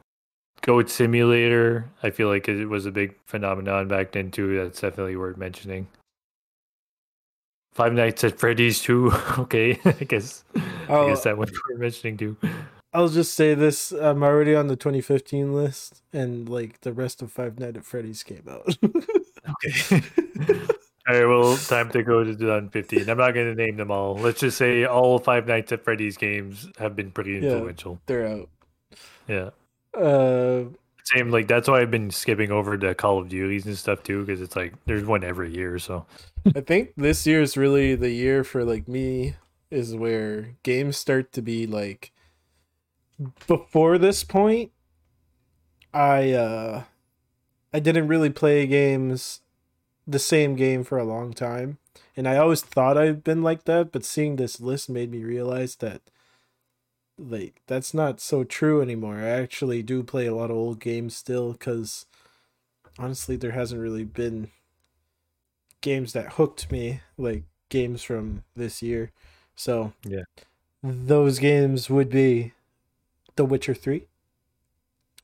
[0.62, 1.90] Goat Simulator.
[2.04, 4.58] I feel like it was a big phenomenon back then too.
[4.58, 5.88] That's definitely worth mentioning.
[7.74, 9.12] Five Nights at Freddy's too.
[9.40, 12.38] okay, I guess I I'll, guess that one we're mentioning too.
[12.94, 17.32] I'll just say this: I'm already on the 2015 list, and like the rest of
[17.32, 18.78] Five Nights at Freddy's came out.
[19.66, 20.02] Okay.
[21.08, 23.10] all right, well, time to go to 2015.
[23.10, 24.16] I'm not going to name them all.
[24.16, 27.94] Let's just say all Five Nights at Freddy's games have been pretty influential.
[27.94, 28.00] Yeah.
[28.06, 28.50] They're out.
[29.28, 29.50] Yeah.
[30.00, 30.66] Uh,
[31.06, 34.24] Same, like that's why I've been skipping over the Call of Duties and stuff too,
[34.24, 35.80] because it's like there's one every year.
[35.80, 36.06] So
[36.56, 39.36] I think this year is really the year for like me
[39.70, 42.12] is where games start to be like
[43.48, 44.72] before this point
[45.94, 46.84] I uh
[47.74, 49.42] I didn't really play games
[50.08, 51.78] the same game for a long time
[52.18, 55.76] and I always thought I've been like that but seeing this list made me realize
[55.78, 56.02] that
[57.18, 59.18] like that's not so true anymore.
[59.18, 62.06] I actually do play a lot of old games still cuz
[62.98, 64.50] honestly there hasn't really been
[65.82, 69.12] games that hooked me like games from this year.
[69.56, 70.24] So Yeah.
[70.82, 72.54] those games would be
[73.42, 74.06] The Witcher 3.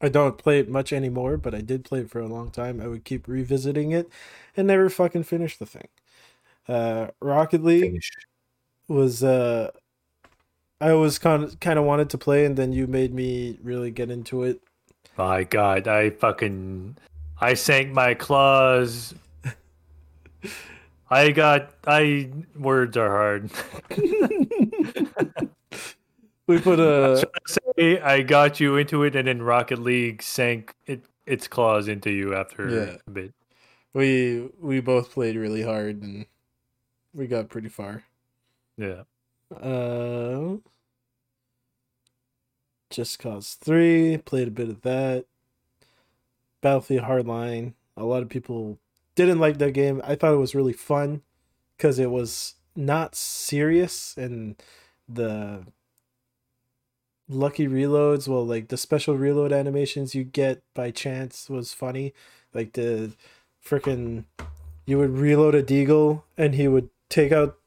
[0.01, 2.81] I don't play it much anymore, but I did play it for a long time.
[2.81, 4.09] I would keep revisiting it
[4.55, 5.87] and never fucking finish the thing.
[6.67, 8.09] Uh Rocket League finish.
[8.87, 9.69] was uh
[10.81, 13.91] I always kind of kind of wanted to play and then you made me really
[13.91, 14.61] get into it.
[15.15, 16.97] My God, I fucking
[17.39, 19.13] I sank my claws.
[21.11, 23.51] I got I words are hard.
[26.47, 31.05] We put a Say I got you into it, and then Rocket League sank it
[31.25, 32.97] its claws into you after Yeah.
[33.05, 33.33] a bit.
[33.93, 36.25] we we both played really hard and
[37.13, 38.03] we got pretty far.
[38.77, 39.03] Yeah.
[39.51, 40.57] Uh,
[42.89, 45.25] Just Cause 3, played a bit of that.
[46.61, 47.73] Battlefield Hardline.
[47.97, 48.77] A lot of people
[49.15, 50.01] didn't like that game.
[50.05, 51.21] I thought it was really fun
[51.75, 54.55] because it was not serious and
[55.09, 55.65] the
[57.29, 62.13] lucky reloads, well, like the special reload animations you get by chance was funny.
[62.53, 63.13] Like the
[63.63, 64.25] freaking,
[64.85, 67.57] you would reload a deagle and he would take out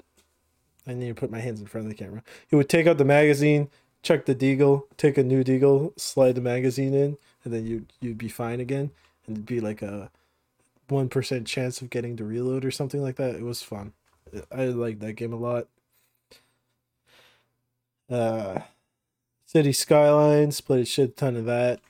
[0.86, 2.22] I need to put my hands in front of the camera.
[2.48, 3.70] He would take out the magazine,
[4.02, 8.18] check the deagle, take a new deagle, slide the magazine in, and then you'd you'd
[8.18, 8.90] be fine again.
[9.26, 10.10] And it'd be like a
[10.88, 13.36] one percent chance of getting to reload or something like that.
[13.36, 13.92] It was fun.
[14.50, 15.68] I liked that game a lot.
[18.08, 18.60] Uh
[19.52, 21.80] City Skylines, played a shit ton of that.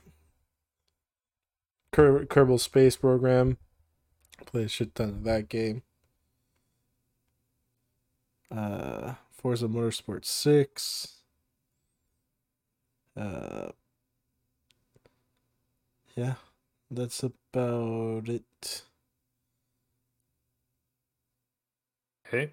[1.91, 3.57] Ker- Kerbal Space Program,
[4.45, 5.83] played a shit ton of that game
[8.51, 11.15] uh Forza Motorsport 6
[13.15, 13.69] uh
[16.15, 16.33] yeah
[16.89, 18.83] that's about it
[22.27, 22.51] Okay.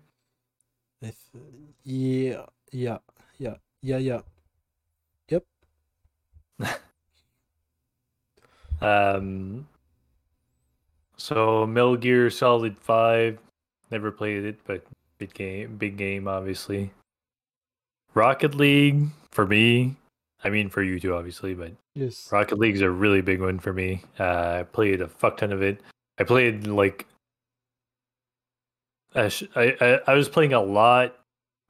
[1.02, 1.14] I th-
[1.84, 2.98] yeah yeah
[3.38, 4.20] yeah yeah yeah
[8.80, 9.66] Um.
[11.16, 13.38] So Metal Gear Solid Five,
[13.90, 14.84] never played it, but
[15.18, 16.92] big game, big game, obviously.
[18.14, 19.96] Rocket League for me,
[20.44, 23.72] I mean for you too, obviously, but yes Rocket League's a really big one for
[23.72, 24.02] me.
[24.18, 25.80] Uh, I played a fuck ton of it.
[26.18, 27.06] I played like
[29.14, 31.16] I, I I I was playing a lot.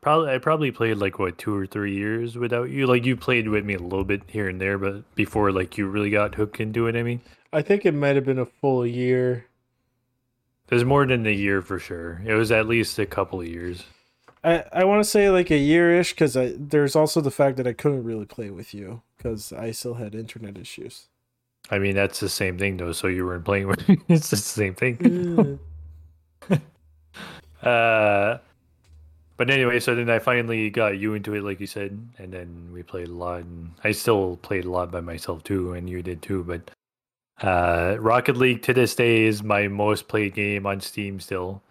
[0.08, 2.86] Probably I probably played like what two or three years without you.
[2.86, 5.86] Like you played with me a little bit here and there, but before like you
[5.86, 6.96] really got hooked into it.
[6.96, 7.20] I mean,
[7.52, 9.44] I think it might have been a full year
[10.68, 12.22] There's more than a year for sure.
[12.24, 13.84] It was at least a couple of years.
[14.42, 17.66] I, I want to say like a year-ish because I there's also the fact that
[17.66, 21.08] I couldn't really play with you because I still had internet issues.
[21.70, 22.92] I mean, that's the same thing though.
[22.92, 23.98] So you weren't playing with me.
[24.08, 25.60] it's the same thing.
[27.60, 28.38] Uh,
[29.38, 32.70] but anyway, so then I finally got you into it, like you said, and then
[32.72, 33.42] we played a lot.
[33.42, 36.42] And I still played a lot by myself too, and you did too.
[36.42, 36.72] But
[37.40, 41.62] uh, Rocket League to this day is my most played game on Steam still.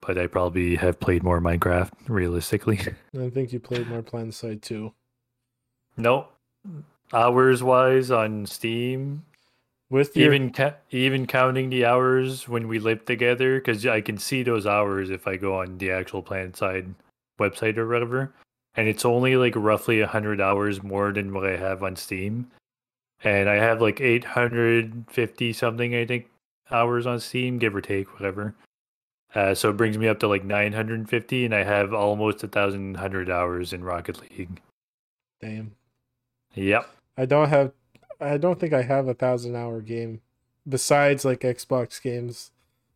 [0.00, 2.80] But I probably have played more Minecraft, realistically.
[3.20, 4.94] I think you played more PlanetSide too.
[5.98, 6.30] nope.
[7.12, 9.24] Hours wise on Steam,
[9.90, 14.16] With your even ca- even counting the hours when we lived together because i can
[14.16, 16.94] see those hours if i go on the actual planet side
[17.38, 18.32] website or whatever.
[18.76, 22.50] And it's only like roughly 100 hours more than what i have on steam.
[23.22, 26.30] And i have like 850 something i think
[26.70, 28.54] hours on steam give or take whatever.
[29.34, 32.96] Uh, so it brings me up to like 950 and i have almost a thousand
[32.96, 34.60] hundred hours in rocket league.
[35.42, 35.72] Damn.
[36.54, 36.88] yep.
[37.18, 37.72] I don't have
[38.20, 40.20] I don't think I have a thousand hour game
[40.68, 42.50] besides like Xbox games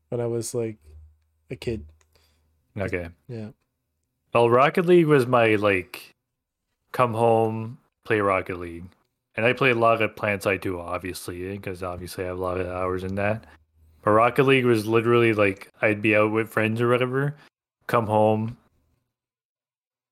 [0.09, 0.77] when I was like
[1.51, 1.85] a kid.
[2.77, 3.09] Okay.
[3.29, 3.51] Yeah.
[4.33, 6.15] Well, Rocket League was my like
[6.93, 8.85] come home, play Rocket League.
[9.37, 12.61] And I played a lot of PlanetSide too, obviously, because obviously I have a lot
[12.61, 13.45] of hours in that.
[14.03, 17.37] But Rocket League was literally like I'd be out with friends or whatever,
[17.87, 18.57] come home,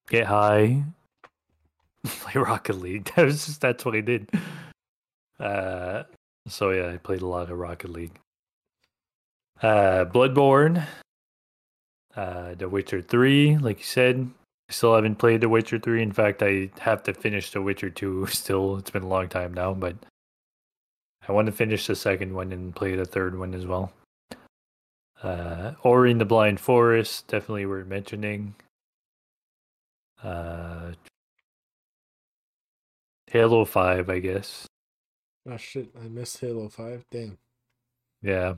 [0.08, 0.84] get high,
[2.04, 3.10] play Rocket League.
[3.16, 4.30] That was just that's what I did.
[5.38, 6.04] Uh,
[6.48, 8.18] so yeah, I played a lot of Rocket League.
[9.62, 10.86] Uh, Bloodborne,
[12.14, 14.30] uh, The Witcher Three, like you said,
[14.68, 16.02] I still haven't played The Witcher Three.
[16.02, 18.26] In fact, I have to finish The Witcher Two.
[18.30, 19.96] Still, it's been a long time now, but
[21.28, 23.92] I want to finish the second one and play the third one as well.
[25.22, 28.54] Uh, Ori and the Blind Forest, definitely worth mentioning.
[30.22, 30.92] Uh,
[33.28, 34.65] Halo Five, I guess.
[35.48, 35.90] Oh shit!
[36.02, 37.04] I missed Halo Five.
[37.10, 37.38] Damn.
[38.22, 38.54] Yeah.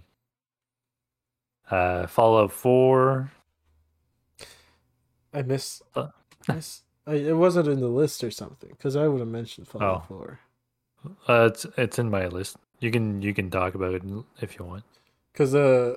[1.70, 3.30] Uh, Fallout Four.
[5.32, 5.82] I missed.
[5.94, 6.08] Uh.
[6.48, 10.04] miss, I, it wasn't in the list or something because I would have mentioned Fallout
[10.04, 10.04] Oh.
[10.08, 10.40] Four.
[11.28, 12.56] Uh, it's it's in my list.
[12.80, 14.02] You can you can talk about it
[14.40, 14.84] if you want.
[15.32, 15.96] Because uh,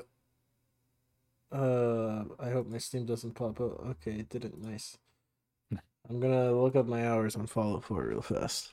[1.52, 3.86] uh, I hope my Steam doesn't pop up.
[3.92, 4.62] Okay, it didn't.
[4.64, 4.98] Nice.
[6.10, 8.72] I'm gonna look up my hours on Fallout 4 real fast.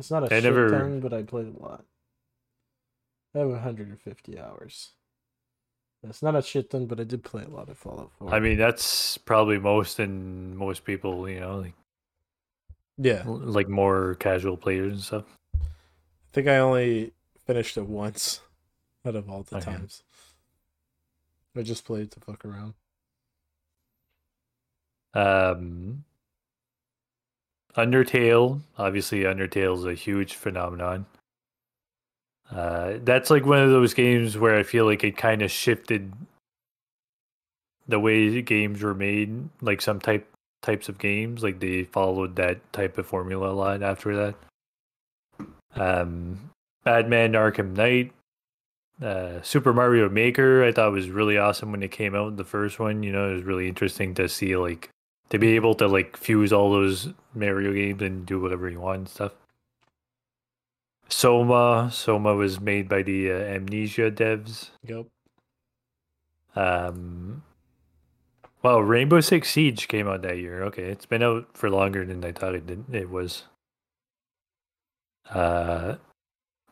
[0.00, 1.84] It's not a I shit never- ton, but I played a lot.
[3.34, 4.92] I have 150 hours.
[6.02, 8.34] It's not a shit ton, but I did play a lot of Fallout 4.
[8.34, 11.74] I mean, that's probably most and most people, you know, like
[12.96, 15.24] yeah, like more casual players and stuff.
[15.54, 15.58] I
[16.32, 17.12] think I only
[17.46, 18.40] finished it once
[19.04, 19.66] out of all the Okay.
[19.66, 20.02] times.
[21.54, 22.74] I just played to fuck around.
[25.12, 26.04] Um,
[27.76, 31.06] Undertale, obviously, Undertale is a huge phenomenon.
[32.50, 36.12] Uh, that's like one of those games where I feel like it kind of shifted
[37.86, 39.48] the way games were made.
[39.60, 40.26] Like some type
[40.62, 44.34] types of games, like they followed that type of formula a lot after that.
[45.76, 46.50] Um,
[46.84, 48.12] Batman: Arkham Knight,
[49.00, 50.64] uh, Super Mario Maker.
[50.64, 52.36] I thought was really awesome when it came out.
[52.36, 54.90] The first one, you know, it was really interesting to see like
[55.30, 58.98] to be able to like fuse all those Mario games and do whatever you want
[58.98, 59.32] and stuff.
[61.08, 64.70] Soma, Soma was made by the uh, Amnesia devs.
[64.84, 65.06] Yep.
[66.54, 67.42] Um,
[68.62, 70.62] well, Rainbow Six Siege came out that year.
[70.64, 72.84] Okay, it's been out for longer than I thought it did.
[72.92, 73.44] It was.
[75.28, 75.96] Uh,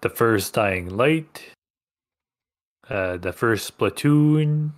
[0.00, 1.52] the first Dying Light.
[2.88, 4.72] Uh, the first Splatoon.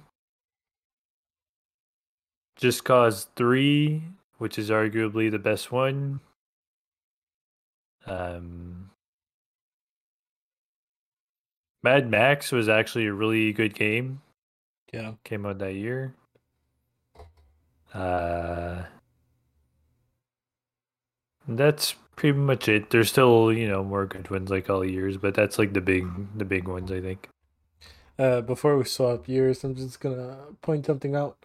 [2.60, 4.02] Just Cause Three,
[4.38, 6.20] which is arguably the best one.
[8.06, 8.90] Um,
[11.82, 14.20] Mad Max was actually a really good game
[14.92, 15.14] Yeah.
[15.24, 16.14] came out that year.
[17.94, 18.84] Uh,
[21.48, 22.90] that's pretty much it.
[22.90, 26.06] There's still, you know, more good ones like all years, but that's like the big,
[26.38, 27.28] the big ones, I think.
[28.18, 31.38] Uh, before we swap years, I'm just gonna point something out.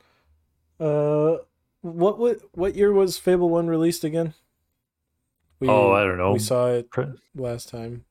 [0.80, 1.38] Uh,
[1.82, 4.34] what what what year was Fable One released again?
[5.60, 6.34] We, oh, I don't know.
[6.34, 6.90] We saw it
[7.36, 8.04] last time.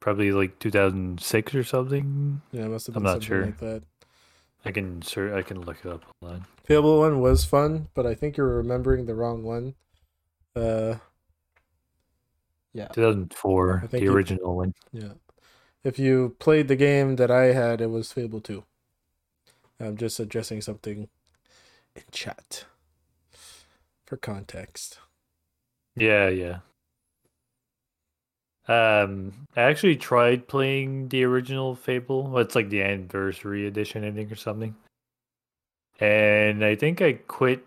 [0.00, 2.42] Probably like 2006 or something.
[2.50, 3.44] Yeah, it must have I'm been not something sure.
[3.46, 3.82] like that.
[4.64, 6.02] I can sir, I can look it up.
[6.20, 6.46] Hold on.
[6.64, 9.74] Fable One was fun, but I think you're remembering the wrong one.
[10.56, 10.96] Uh,
[12.74, 14.74] yeah, 2004, I think the you- original one.
[14.92, 15.12] yeah.
[15.84, 18.64] If you played the game that I had, it was Fable Two.
[19.80, 21.08] I'm just addressing something
[21.96, 22.64] in chat
[24.06, 24.98] for context.
[25.96, 26.58] Yeah, yeah.
[28.68, 32.24] Um, I actually tried playing the original Fable.
[32.24, 34.74] Well, it's like the anniversary edition, I think, or something.
[36.00, 37.64] And I think I quit.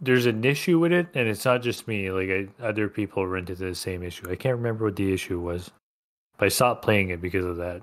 [0.00, 2.10] There's an issue with it, and it's not just me.
[2.10, 4.30] Like I, other people run into the same issue.
[4.30, 5.70] I can't remember what the issue was,
[6.38, 7.82] but I stopped playing it because of that.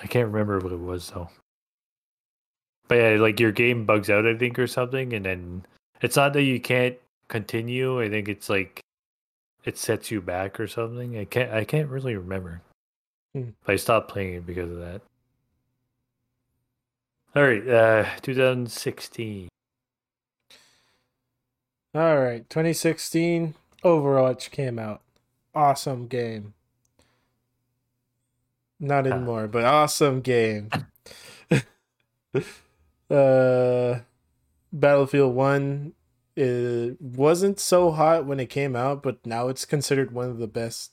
[0.00, 1.28] I can't remember what it was though.
[2.92, 5.64] But yeah, like your game bugs out, I think, or something, and then
[6.02, 7.98] it's not that you can't continue.
[8.02, 8.82] I think it's like
[9.64, 11.16] it sets you back or something.
[11.16, 12.60] I can't I can't really remember.
[13.34, 13.52] Hmm.
[13.64, 15.00] But I stopped playing it because of that.
[17.34, 19.48] All right, uh 2016.
[21.94, 25.00] All right, 2016 Overwatch came out.
[25.54, 26.52] Awesome game.
[28.78, 29.14] Not Huh.
[29.14, 30.68] anymore, but awesome game.
[33.12, 34.00] uh
[34.72, 35.92] Battlefield 1
[36.34, 40.46] it wasn't so hot when it came out, but now it's considered one of the
[40.46, 40.92] best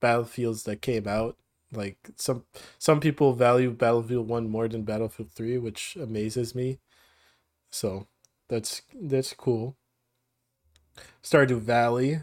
[0.00, 1.36] battlefields that came out.
[1.72, 2.44] Like some
[2.78, 6.78] some people value Battlefield 1 more than Battlefield 3, which amazes me.
[7.70, 8.06] So,
[8.48, 9.76] that's that's cool.
[11.22, 12.20] Stardew Valley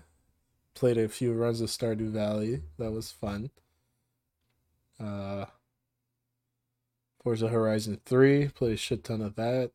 [0.73, 2.63] played a few runs of Stardew Valley.
[2.79, 3.51] That was fun.
[4.99, 5.45] Uh
[7.25, 9.71] Forza Horizon 3, played a shit ton of that.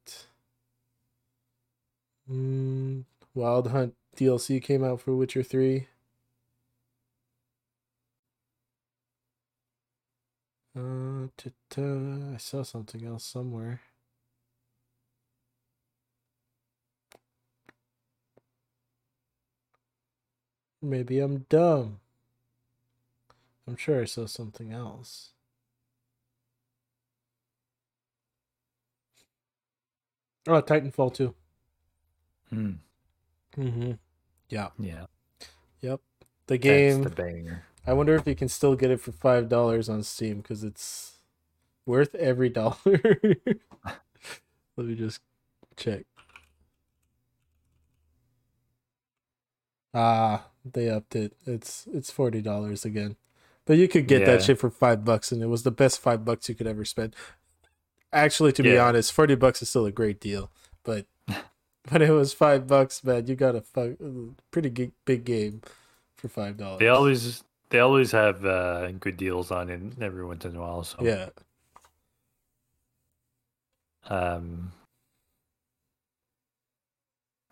[2.31, 5.89] Mm, Wild Hunt DLC came out for Witcher 3.
[10.77, 11.27] Uh,
[11.77, 13.81] I saw something else somewhere.
[20.81, 21.99] Maybe I'm dumb.
[23.67, 25.31] I'm sure I saw something else.
[30.51, 31.35] Oh, Titanfall 2.
[32.51, 32.71] Hmm.
[33.57, 33.93] Mm-hmm.
[34.49, 34.69] Yeah.
[34.79, 35.07] Yeah.
[35.81, 36.01] Yep.
[36.49, 37.03] The game.
[37.03, 37.65] That's the banger.
[37.87, 41.19] I wonder if you can still get it for five dollars on Steam because it's
[41.87, 42.77] worth every dollar.
[44.77, 45.21] Let me just
[45.77, 46.05] check.
[49.95, 51.35] Ah, they upped it.
[51.47, 53.17] It's it's forty dollars again,
[53.65, 54.27] but you could get Yeah.
[54.33, 56.85] that shit for five bucks, and it was the best five bucks you could ever
[56.85, 57.17] spend.
[58.13, 58.87] Actually, to be Yeah.
[58.87, 60.51] honest, forty bucks is still a great deal,
[60.83, 61.07] but
[61.91, 63.27] but it was five bucks, man.
[63.27, 63.93] You got a fuck,
[64.51, 65.63] pretty big game
[66.17, 66.81] for five dollars.
[66.81, 70.83] They always they always have uh, good deals on it every once in a while.
[70.85, 71.29] So yeah.
[74.09, 74.73] Um.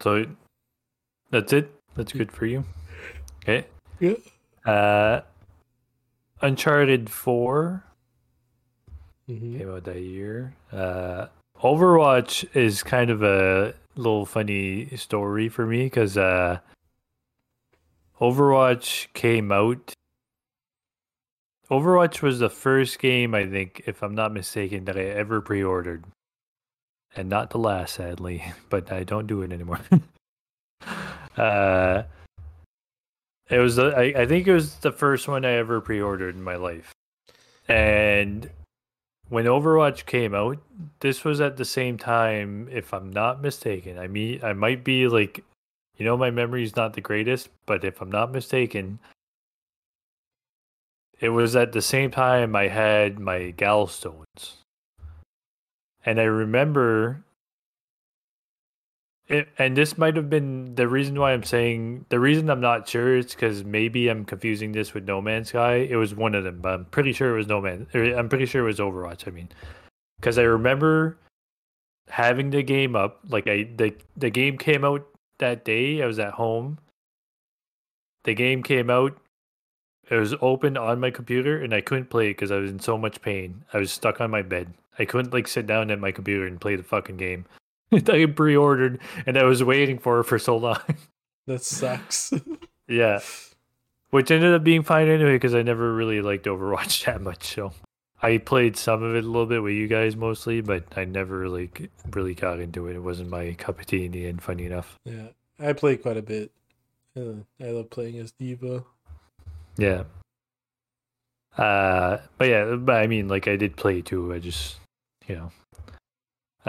[0.01, 0.27] So
[1.31, 1.73] that's it.
[1.95, 2.65] That's good for you.
[3.43, 3.67] Okay.
[4.01, 4.15] Yeah.
[4.65, 5.23] Uh,
[6.41, 7.85] Uncharted Four
[9.29, 10.55] hmm came out that year.
[10.73, 11.27] Uh,
[11.63, 16.59] Overwatch is kind of a little funny story for me because uh,
[18.21, 19.93] Overwatch came out.
[21.71, 26.05] Overwatch was the first game I think, if I'm not mistaken, that I ever pre-ordered,
[27.15, 28.45] and not the last, sadly.
[28.71, 29.81] But I don't do it anymore.
[31.37, 32.05] uh,
[33.51, 36.43] it was the I, I think it was the first one I ever pre-ordered in
[36.43, 36.95] my life,
[37.67, 38.49] and
[39.29, 40.59] when Overwatch came out,
[41.01, 43.99] this was at the same time, if I'm not mistaken.
[43.99, 45.45] I mean, I might be like,
[45.97, 48.99] you know, my memory is not the greatest, but if I'm not mistaken,
[51.21, 54.63] it was at the same time I had my gallstones,
[56.05, 57.25] and I remember.
[59.29, 62.89] It, and this might have been the reason why I'm saying the reason I'm not
[62.89, 65.75] sure is because maybe I'm confusing this with No Man's Sky.
[65.75, 67.87] It was one of them, but I'm pretty sure it was No Man.
[67.93, 69.29] I'm pretty sure it was Overwatch.
[69.29, 69.51] I mean,
[70.19, 71.19] because I remember
[72.11, 73.21] having the game up.
[73.29, 75.07] Like I the the game came out
[75.39, 76.03] that day.
[76.03, 76.79] I was at home.
[78.25, 79.17] The game came out.
[80.11, 82.81] It was open on my computer, and I couldn't play it because I was in
[82.81, 83.65] so much pain.
[83.73, 84.73] I was stuck on my bed.
[84.99, 87.45] I couldn't like sit down at my computer and play the fucking game.
[87.93, 90.81] I pre-ordered, and I was waiting for it for so long.
[91.47, 92.35] That sucks.
[92.89, 93.21] yeah,
[94.11, 97.55] which ended up being fine anyway because I never really liked Overwatch that much.
[97.55, 97.73] So
[98.23, 101.49] I played some of it a little bit with you guys mostly, but I never
[101.49, 102.97] like really got into it.
[102.97, 104.43] It wasn't my cup of tea in the end.
[104.43, 104.97] Funny enough.
[105.07, 105.29] yeah,
[105.59, 106.51] I play quite a bit.
[107.17, 108.85] Uh, I love playing as D.Va.
[109.79, 110.03] Yeah.
[111.57, 114.35] Uh, but yeah, but I mean, like I did play too.
[114.35, 114.77] I just,
[115.27, 115.51] you know,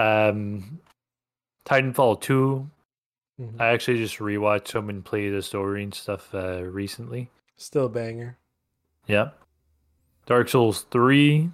[0.01, 0.79] um,
[1.69, 2.69] Titanfall two.
[3.39, 3.59] Mhm.
[3.59, 7.29] I actually just rewatched someone play the story and stuff uh, recently.
[7.57, 8.37] Still a banger.
[9.07, 9.29] Yeah.
[10.25, 11.49] Dark Souls 3.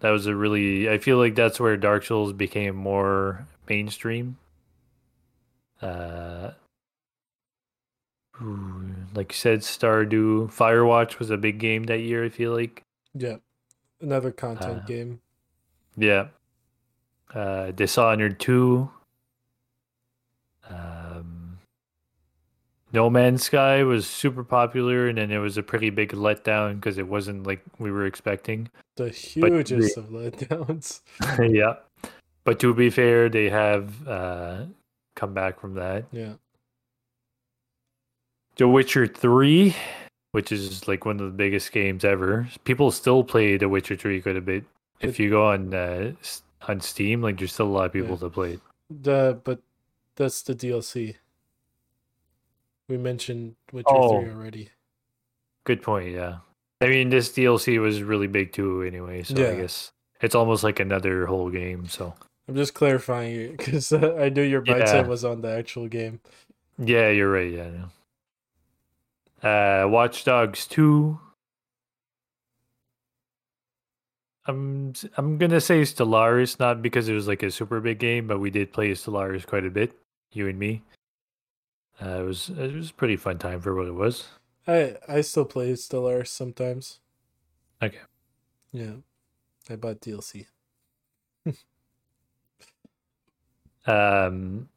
[0.00, 4.36] That was a really I feel like that's where Dark Souls became more mainstream.
[5.82, 6.52] Uh
[8.40, 12.82] ooh, like you said Stardew, Firewatch was a big game that year, I feel like.
[13.14, 13.36] Yeah,
[14.00, 15.20] another content Uh, game.
[15.96, 16.28] Yeah.
[17.34, 18.90] Uh Dishonored 2.
[22.94, 26.96] No Man's Sky was super popular and then it was a pretty big letdown because
[26.96, 28.70] it wasn't like we were expecting.
[28.96, 31.00] The hugest of letdowns.
[31.52, 31.74] yeah.
[32.44, 34.66] But to be fair, they have uh,
[35.16, 36.04] come back from that.
[36.12, 36.34] Yeah,
[38.56, 39.74] The Witcher 3,
[40.30, 42.48] which is like one of the biggest games ever.
[42.62, 44.64] People still play The Witcher 3 quite a bit.
[45.00, 46.12] If you go on uh,
[46.68, 48.16] on Steam, like there's still a lot of people Yeah.
[48.16, 48.60] that play it.
[49.02, 49.60] the but
[50.14, 51.16] that's the DLC.
[52.88, 54.20] We mentioned Witcher Oh.
[54.22, 54.68] three already.
[55.64, 56.38] Good point, yeah.
[56.80, 60.80] I mean, this DLC was really big too anyway, so I guess it's almost like
[60.80, 62.14] another whole game, so.
[62.46, 65.06] I'm just clarifying it because uh, I knew your mindset Yeah.
[65.06, 66.20] was on the actual game.
[66.78, 67.50] Yeah, you're right.
[67.50, 67.70] Yeah,
[69.42, 69.48] no.
[69.48, 71.18] Uh, Watch Dogs Two.
[74.46, 78.40] I'm I'm gonna say Stellaris, not because it was like a super big game, but
[78.40, 79.92] we did play Stellaris quite a bit,
[80.32, 80.82] you and me.
[82.00, 84.28] Uh, it was it was a pretty fun time for what it was.
[84.66, 87.00] I I still play Stellaris sometimes.
[87.82, 88.00] Okay.
[88.72, 88.96] Yeah.
[89.70, 90.46] I bought DLC.
[93.86, 94.68] Um,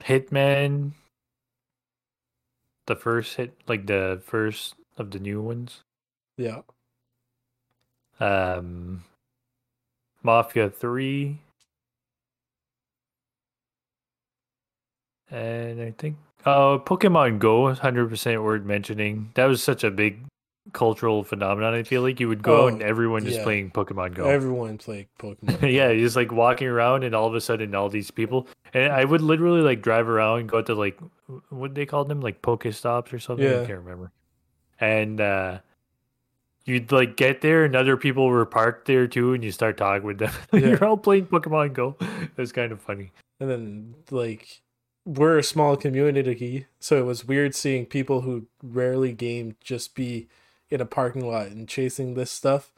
[0.00, 0.92] Hitman,
[2.86, 5.82] the first hit, like the first of the new ones.
[6.36, 6.62] Yeah.
[8.20, 9.04] Um,
[10.22, 11.38] Mafia Three,
[15.30, 19.30] and I think uh Pokemon Go, hundred percent worth mentioning.
[19.34, 20.18] That was such a big
[20.72, 21.74] cultural phenomenon.
[21.74, 23.44] I feel like you would go Oh, and everyone just yeah.
[23.44, 24.24] playing Pokemon Go.
[24.28, 25.60] Everyone played Pokemon.
[25.62, 28.92] yeah, you're just like walking around, and all of a sudden, all these people, and
[28.92, 30.98] I would literally like drive around, go to like
[31.50, 33.46] what they called them, like Pokestops or something.
[33.46, 33.62] Yeah.
[33.62, 34.10] I can't remember.
[34.80, 35.58] And uh
[36.64, 40.06] you'd like get there, and other people were parked there too, and you start talking
[40.06, 40.32] with them.
[40.52, 40.60] Yeah.
[40.60, 41.96] you're all playing Pokemon Go.
[42.36, 43.12] It's kind of funny.
[43.40, 44.60] And then like
[45.06, 50.28] we're a small community, so it was weird seeing people who rarely game just be
[50.68, 52.72] in a parking lot and chasing this stuff.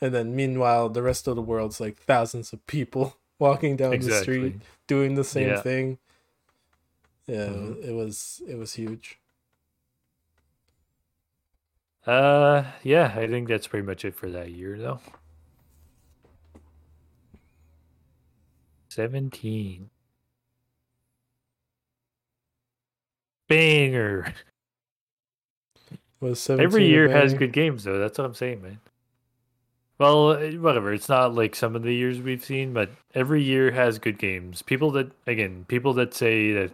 [0.00, 4.10] And then meanwhile the rest of the world's like thousands of people walking down the
[4.22, 4.56] street
[4.88, 5.62] doing the same Yeah.
[5.62, 5.98] thing.
[7.28, 7.84] Yeah, Mhm.
[7.84, 9.18] it was it was huge.
[12.06, 15.00] Uh, yeah, I think that's pretty much it for that year, though.
[18.88, 19.90] Seventeen.
[23.48, 24.32] Banger.
[26.20, 27.98] Was Every year has good games, though.
[27.98, 28.80] That's what I'm saying, man.
[29.98, 30.92] Well, eh, whatever.
[30.92, 34.62] It's not like some of the years we've seen, but every year has good games.
[34.62, 36.70] People that, again, people that say that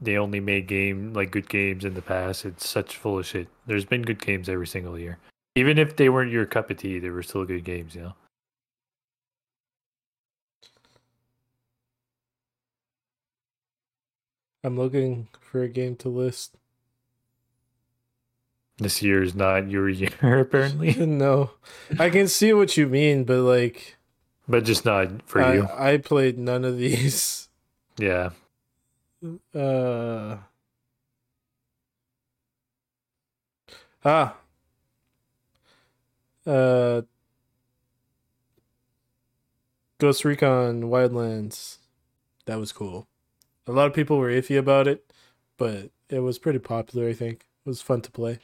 [0.00, 3.48] they only made game like good games in the past, it's such full of shit.
[3.66, 5.18] There's been good games every single year,
[5.56, 6.98] even if they weren't your cup of tea.
[6.98, 8.14] They were still good games, you know.
[14.64, 16.56] I'm looking for a game to list.
[18.78, 21.50] This year is not your year, apparently, no.
[21.98, 23.96] I can see what you mean, but like
[24.48, 25.68] but just not for I, you.
[25.76, 27.48] I played none of these.
[27.98, 28.30] Yeah.
[29.54, 30.38] Uh
[34.04, 34.36] Ah.
[36.46, 37.02] Uh
[39.98, 41.78] Ghost Recon Wildlands.
[42.46, 43.08] That was cool.
[43.68, 45.12] A lot of people were iffy about it,
[45.58, 47.46] but it was pretty popular, I think.
[47.64, 48.38] It was fun to play.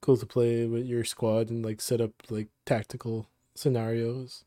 [0.00, 4.44] Cool to play with your squad and like set up like tactical scenarios.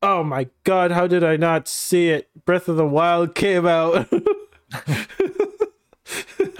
[0.00, 2.30] Oh my god, how did I not see it?
[2.44, 4.06] Breath of the Wild came out.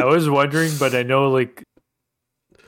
[0.01, 1.63] I was wondering, but I know, like,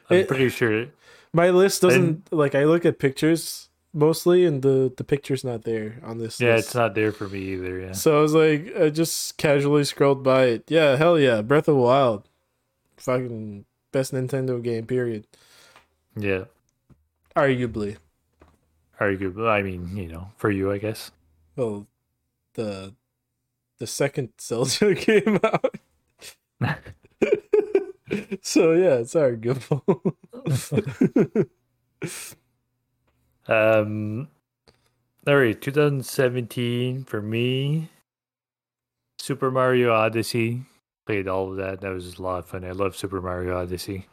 [0.08, 0.86] I'm It- pretty sure.
[1.32, 5.98] My list doesn't like I look at pictures mostly and the the picture's not there
[6.02, 6.66] on this Yeah, list.
[6.68, 7.80] it's not there for me either.
[7.80, 7.92] Yeah.
[7.92, 10.64] So I was like I just casually scrolled by it.
[10.68, 12.28] Yeah, hell yeah, Breath of the Wild.
[12.96, 15.26] Fucking best Nintendo game period.
[16.16, 16.44] Yeah.
[17.34, 17.96] Arguably.
[19.00, 21.10] Arguably, I mean, you know, for you, I guess.
[21.56, 21.86] Well,
[22.54, 22.94] the
[23.78, 25.74] the second Zelda came out.
[28.42, 29.84] so yeah, it's arguable.
[33.50, 34.28] Um,
[35.26, 37.90] all right, 2017 for me.
[39.18, 40.62] Super Mario Odyssey.
[41.06, 41.80] Played all of that.
[41.80, 42.64] That was a lot of fun.
[42.64, 44.06] I love Super Mario Odyssey.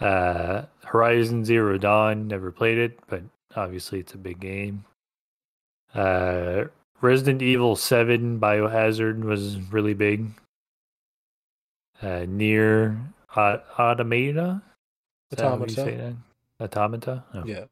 [0.00, 2.28] Uh, Horizon Zero Dawn.
[2.28, 3.22] Never played it, but
[3.56, 4.84] obviously it's a big game.
[5.94, 6.64] Uh,
[7.00, 10.26] Resident Evil 7 Biohazard was really big.
[12.02, 13.00] Uh, NieR
[13.34, 14.62] uh, Automata.
[15.30, 16.16] Is that how you Automata.
[16.60, 17.24] Automata.
[17.34, 17.44] Oh.
[17.46, 17.64] yeah.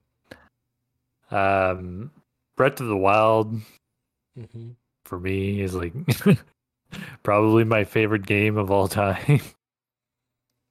[1.32, 2.10] Um,
[2.56, 3.60] Breath of the Wild
[4.36, 4.70] hmm
[5.04, 5.92] for me is like
[7.22, 9.40] probably my favorite game of all time.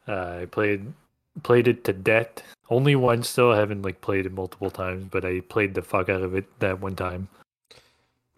[0.07, 0.93] Uh, I played
[1.43, 2.43] played it to death.
[2.70, 3.51] Only once though.
[3.51, 6.45] I haven't like played it multiple times, but I played the fuck out of it
[6.59, 7.30] that one time.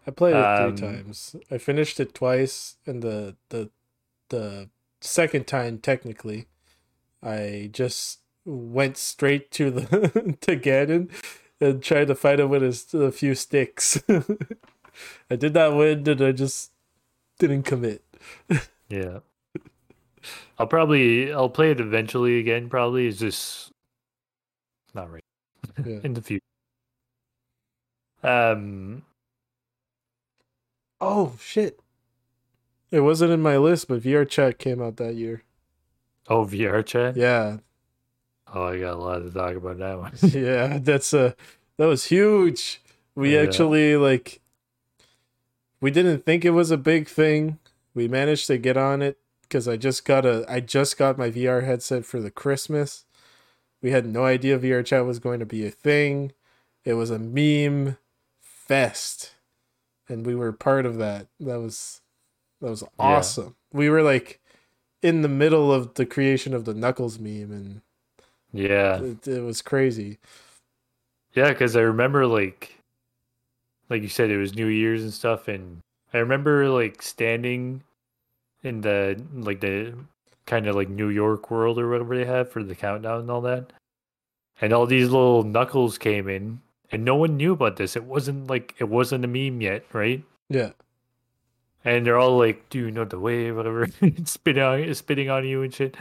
[0.06, 1.36] I played it Um, three times.
[1.50, 3.70] I finished it twice, and the the
[4.30, 4.70] the
[5.02, 6.48] second time technically,
[7.24, 11.10] I just went straight to the to Ganon
[11.64, 14.02] and tried to fight him with his, a few sticks.
[15.30, 16.72] I did not win, and I just
[17.40, 18.04] didn't commit.
[18.90, 19.20] Yeah.
[20.60, 22.70] I'll probably I'll play it eventually again.
[22.70, 23.72] Probably is just
[24.94, 25.24] not right
[25.84, 26.00] Yeah.
[26.04, 26.44] in the future.
[28.22, 29.04] Um,
[31.02, 31.80] Oh shit!
[32.92, 35.42] It wasn't in my list, but VR Chat came out that year.
[36.28, 37.18] Oh, VR chat.
[37.18, 37.58] Yeah,
[38.54, 40.12] Oh, I got a lot to talk about that one.
[40.22, 41.36] yeah, that's a
[41.78, 42.82] that was huge.
[43.16, 43.42] We Yeah.
[43.42, 44.42] actually like
[45.82, 47.60] we didn't think it was a big thing.
[47.94, 51.30] We managed to get on it because I just got a I just got my
[51.30, 53.06] VR headset for the Christmas.
[53.82, 56.32] We had no idea VR chat was going to be a thing.
[56.86, 57.98] It was a meme
[58.42, 59.34] fest.
[60.10, 61.28] And we were part of that.
[61.40, 62.02] That was
[62.62, 63.56] that was awesome.
[63.72, 64.40] We were like
[65.02, 67.82] in the middle of the creation of the Knuckles meme and
[68.54, 70.20] yeah, it, it was crazy.
[71.34, 72.78] yeah, because I remember like,
[73.90, 75.80] like you said, it was New Year's and stuff, and
[76.14, 77.84] I remember like standing
[78.64, 79.94] in the like the
[80.46, 83.42] kind of like New York world or whatever they have for the countdown and all
[83.42, 83.74] that,
[84.62, 87.96] and all these little knuckles came in, and no one knew about this.
[87.96, 90.24] It wasn't like it wasn't a meme yet, right?
[90.50, 90.72] Yeah.
[91.86, 93.88] and they're all like, "Do you know the way?" Whatever,
[94.26, 95.98] spitting on spitting on you and shit.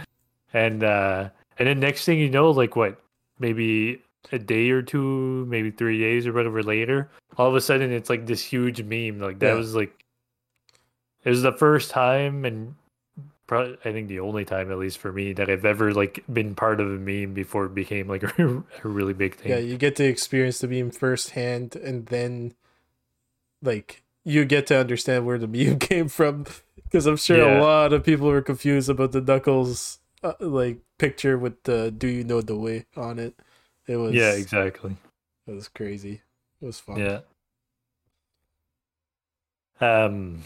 [0.53, 1.31] And uh,
[1.63, 3.01] and then next thing you know, like what,
[3.39, 4.03] maybe
[4.33, 7.09] a day or two, maybe three days or whatever later,
[7.39, 9.21] all of a sudden it's like this huge meme.
[9.21, 9.55] Like that Yeah.
[9.55, 9.93] was like,
[11.25, 12.75] it was the first time and
[13.47, 16.57] probably I think the only time, at least for me, that I've ever like been
[16.57, 18.33] part of a meme before it became like a,
[18.85, 19.53] a really big thing.
[19.53, 22.55] Yeah, you get to experience the meme firsthand, and then,
[23.63, 26.47] like, you get to understand where the meme came from.
[26.85, 27.59] Because I'm sure Yeah.
[27.59, 32.07] a lot of people were confused about the Knuckles, uh, like, picture with the "Do
[32.09, 33.35] you know the way" on it.
[33.87, 34.97] It was yeah, exactly.
[35.47, 36.23] It was crazy.
[36.61, 36.99] It was fun.
[37.01, 37.21] Yeah.
[39.81, 40.43] Um,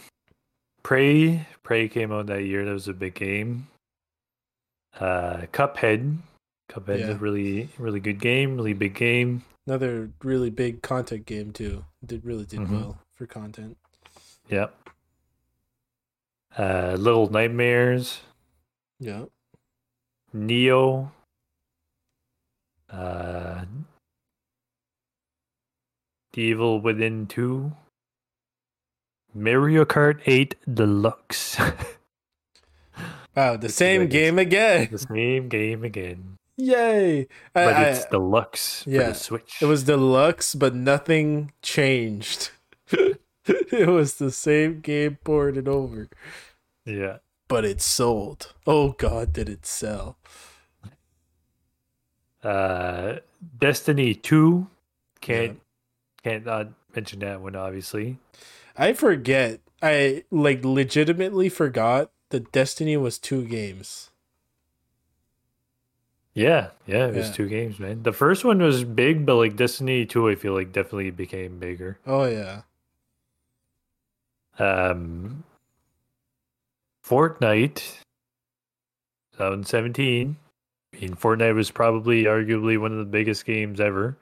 [0.82, 2.64] Prey, Prey came out that year.
[2.64, 3.68] That was a big game.
[4.98, 6.18] Uh, Cuphead,
[6.70, 7.10] Cuphead's Yeah.
[7.10, 8.56] a really, really good game.
[8.56, 9.44] Really big game.
[9.66, 11.84] Another really big content game too.
[12.04, 12.70] Did really did Mhm.
[12.70, 13.76] well for content.
[14.48, 14.74] Yep.
[16.56, 18.20] Uh, Little Nightmares,
[18.98, 19.26] Yeah.
[20.34, 21.10] Nioh.
[22.90, 23.64] Uh,
[26.32, 27.72] The Evil Within Two.
[29.34, 31.58] Mario Kart 8 Deluxe.
[33.36, 34.88] Wow, the same like- game again.
[34.90, 36.38] the same game again.
[36.56, 37.20] Yay!
[37.20, 39.56] I, but I- it's deluxe for yeah, the Switch.
[39.60, 42.52] It was deluxe, but nothing changed.
[42.90, 46.08] it was the same game ported over,
[46.86, 47.18] yeah.
[47.48, 48.52] But it sold.
[48.66, 50.16] Oh god, did it sell?
[52.42, 53.16] Uh,
[53.58, 54.68] Destiny Two.
[55.20, 55.60] Can't
[56.22, 57.56] can't not mention that one.
[57.56, 58.18] Obviously.
[58.76, 59.60] I forget.
[59.82, 64.10] I like legitimately forgot that Destiny was two games.
[66.34, 67.06] Yeah, yeah.
[67.06, 68.02] It was two games, man.
[68.02, 71.98] The first one was big, but like Destiny Two, I feel like definitely became bigger.
[72.06, 72.62] Oh yeah.
[74.58, 75.44] Um,
[77.06, 78.00] Fortnite.
[79.32, 80.36] 2017.
[80.94, 84.16] I mean, Fortnite was probably arguably one of the biggest games ever.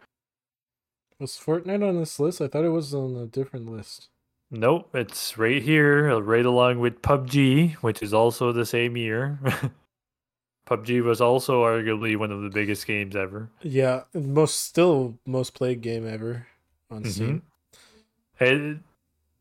[1.18, 2.41] Was Fortnite on this list?
[2.41, 4.09] I thought it was on a different list.
[4.51, 9.39] Nope, it's right here, right along with PUBG, which is also the same year.
[10.68, 13.49] PUBG was also arguably one of the biggest games ever.
[13.62, 16.47] Yeah, most still most played game ever
[16.91, 17.11] on mm-hmm.
[17.11, 17.43] Steam.
[18.41, 18.78] It,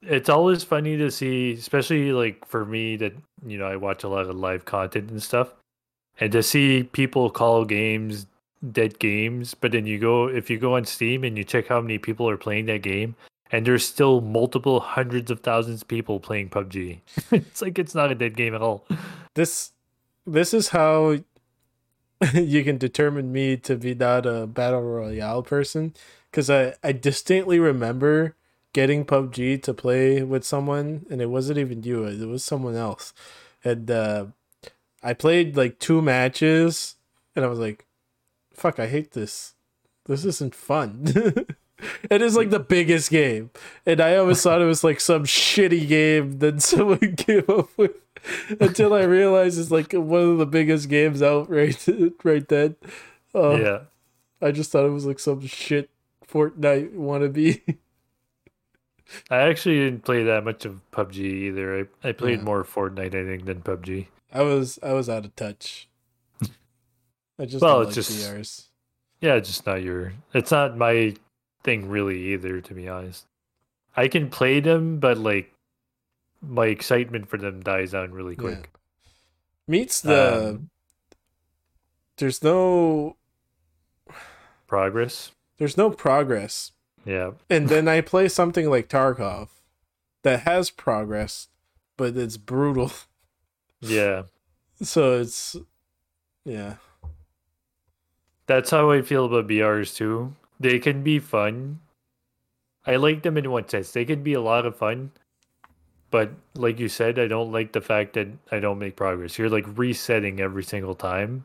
[0.06, 3.14] it's always funny to see, especially like for me that
[3.46, 5.54] you know I watch a lot of live content and stuff,
[6.20, 8.28] and to see people call games
[8.72, 11.82] dead games, but then you go if you go on Steam and you check how
[11.82, 13.16] many people are playing that game,
[13.52, 17.00] and there's still multiple hundreds of thousands of people playing PUBG.
[17.32, 18.86] it's like it's not a dead game at all.
[19.36, 19.72] This
[20.26, 21.20] this is how
[22.34, 25.94] you can determine me to be not a battle royale person
[26.32, 28.36] because I I distinctly remember
[28.74, 33.14] getting PUBG to play with someone and it wasn't even you it was someone else
[33.64, 34.26] and uh,
[35.02, 36.96] I played like two matches
[37.36, 37.86] and I was like
[38.54, 39.54] fuck I hate this
[40.06, 41.06] this isn't fun
[42.10, 43.52] it is like the biggest game
[43.86, 47.92] and I always thought it was like some shitty game that someone came up with
[48.60, 51.88] until I realized it's like one of the biggest games out right
[52.24, 52.76] right then.
[53.36, 53.80] Uh, yeah.
[54.42, 55.90] I just thought it was like some shit
[56.28, 57.78] Fortnite wannabe.
[59.30, 61.88] I actually didn't play that much of PUBG either.
[62.04, 62.46] I, I played Yeah.
[62.46, 64.08] more Fortnite, I think, than PUBG.
[64.32, 65.88] I was I was out of touch.
[67.40, 68.70] I just Well, it's like just-.
[69.22, 70.14] Yeah, it's just not your.
[70.34, 71.16] It's not my
[71.64, 73.26] thing really either, to be honest.
[73.96, 75.54] I can play them, but like
[76.42, 78.70] my excitement for them dies down really quick.
[79.68, 80.70] Meets the Um,
[82.18, 83.16] there's no
[84.68, 85.32] progress.
[85.58, 86.72] there's no progress.
[87.06, 89.50] Yeah, And then I play something like Tarkov
[90.24, 91.50] that has progress,
[91.98, 92.92] but it's brutal.
[93.82, 94.24] Yeah.
[94.82, 95.58] So it's
[96.46, 96.76] yeah.
[98.46, 100.36] That's how I feel about BRs too.
[100.60, 101.80] They can be fun.
[102.86, 103.92] I like them in one sense.
[103.92, 105.12] They can be a lot of fun.
[106.12, 109.38] But like you said, I don't like the fact that I don't make progress.
[109.38, 111.44] You're like resetting every single time.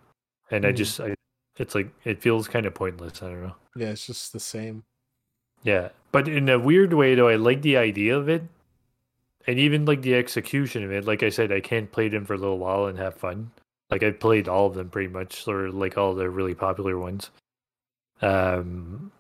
[0.51, 0.77] And I Mhm.
[0.77, 1.15] just I
[1.57, 3.21] it's like it feels kind of pointless.
[3.23, 3.55] I don't know.
[3.77, 4.85] Yeah, it's just the same.
[5.63, 5.89] Yeah.
[6.13, 8.43] But in a weird way though, I like the idea of it.
[9.47, 11.05] And even like the execution of it.
[11.07, 13.51] Like I said, I can't play them for a little while and have fun.
[13.91, 17.31] Like I played all of them pretty much, or like all the really popular ones.
[18.21, 19.13] Um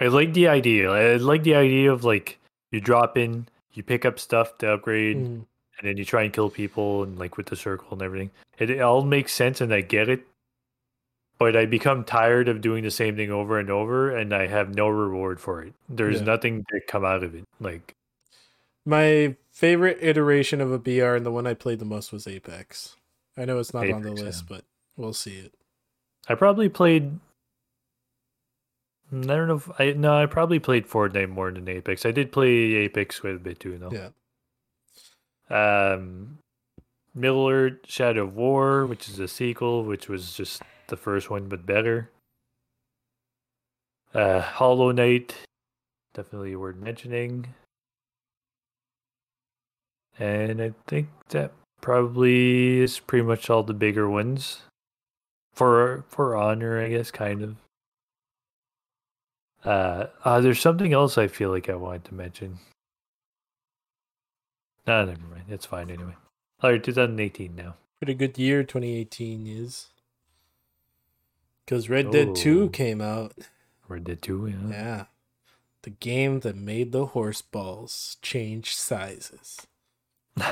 [0.00, 0.90] I like the idea.
[0.90, 2.38] I like the idea of like
[2.70, 5.44] you drop in, you pick up stuff to upgrade, Mm.
[5.78, 8.30] and then you try and kill people and like with the circle and everything.
[8.58, 10.26] It, it all makes sense and I get it.
[11.38, 14.74] But I become tired of doing the same thing over and over and I have
[14.74, 15.72] no reward for it.
[15.88, 16.24] There's Yeah.
[16.26, 17.44] nothing to come out of it.
[17.60, 17.94] Like
[18.84, 22.96] My favorite iteration of a BR and the one I played the most was Apex.
[23.36, 24.56] I know it's not on the list, yeah.
[24.56, 24.64] but
[24.96, 25.52] we'll see it.
[26.28, 27.20] I probably played
[29.12, 32.04] Mm, I don't know if I no, I probably played Fortnite more than Apex.
[32.04, 33.90] I did play Apex quite a bit too, though.
[33.90, 34.10] Yeah.
[35.94, 36.38] Um,
[37.14, 41.48] Middle Earth Shadow of War, which is a sequel, which was just the first one
[41.48, 42.10] but better.
[44.14, 45.34] Uh, Hollow Knight,
[46.14, 47.54] definitely worth mentioning.
[50.18, 54.62] And I think that probably is pretty much all the bigger ones.
[55.52, 57.56] For for honor, I guess, kind of.
[59.64, 62.58] Uh, uh, there's something else I feel like I wanted to mention.
[64.86, 65.44] Nah, never mind.
[65.48, 66.14] It's fine anyway.
[66.62, 67.74] All right, 2018 now.
[68.00, 69.88] Pretty good year 2018 is.
[71.68, 72.68] Because Red Dead 2 Oh.
[72.70, 73.34] came out.
[73.88, 74.70] Red Dead 2, yeah.
[74.70, 75.04] Yeah.
[75.82, 79.66] The game that made the horse balls change sizes.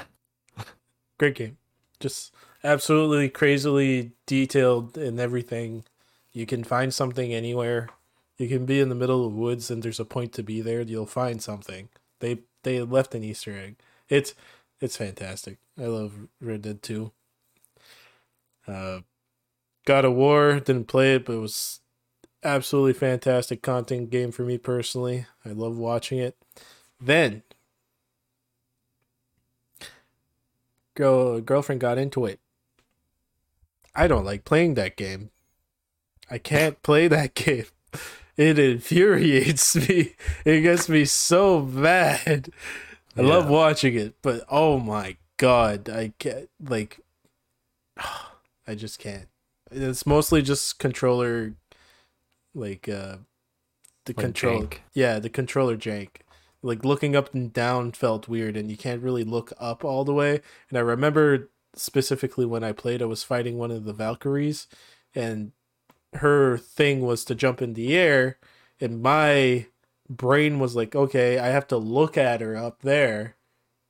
[1.19, 1.57] Great game.
[2.01, 5.85] Just absolutely crazily detailed in everything.
[6.33, 7.89] You can find something anywhere.
[8.37, 10.61] You can be in the middle of the woods and there's a point to be
[10.61, 10.83] there.
[10.83, 11.89] You'll find something.
[12.21, 13.77] They they left an Easter egg.
[14.11, 14.35] It's
[14.83, 15.57] it's fantastic.
[15.81, 17.11] I love Red Dead 2.
[18.69, 18.99] Uh
[19.87, 21.81] God of War, didn't play it, but it was
[22.43, 25.27] absolutely fantastic content game for me personally.
[25.45, 26.37] I love watching it.
[27.01, 27.43] Then
[30.95, 32.41] girl girlfriend got into it.
[33.95, 35.31] I don't like playing that game.
[36.31, 37.67] I can't play that game.
[38.37, 40.15] It infuriates me.
[40.45, 42.51] It gets me so mad.
[43.17, 47.01] I love watching it, but oh my god, I can't like
[48.67, 49.29] I just can't.
[49.71, 51.55] It's mostly just controller
[52.55, 53.19] like uh
[54.07, 54.79] the Like control jank.
[54.95, 56.09] yeah, the controller jank.
[56.63, 60.15] Like looking up and down felt weird and you can't really look up all the
[60.15, 60.41] way.
[60.69, 64.67] And I remember specifically when I played I was fighting one of the Valkyries
[65.15, 65.53] and
[66.15, 68.39] her thing was to jump in the air
[68.81, 69.67] and my
[70.09, 73.37] brain was like, okay, I have to look at her up there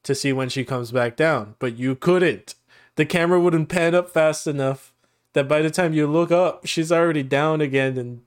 [0.05, 1.57] to see when she comes back down.
[1.59, 2.55] But you couldn't.
[2.97, 4.93] The camera wouldn't pan up fast enough
[5.37, 8.23] that by the time you look up, she's already down again and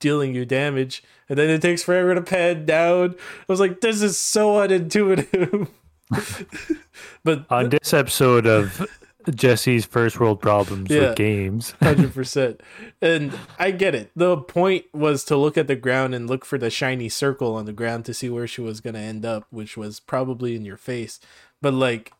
[0.00, 1.02] dealing you damage.
[1.28, 3.14] And then it takes forever to pan down.
[3.14, 5.68] I was like, this is so unintuitive.
[7.24, 8.86] but On this episode of
[9.34, 11.10] Jesse's First World Problems Yeah.
[11.10, 12.60] with Games, Hundred percent,
[13.00, 14.10] and I get it.
[14.16, 17.64] The point was to look at the ground and look for the shiny circle on
[17.64, 20.76] the ground to see where she was gonna end up, which was probably in your
[20.76, 21.20] face.
[21.60, 22.12] But like,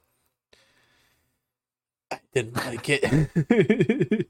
[2.12, 3.02] I didn't like it.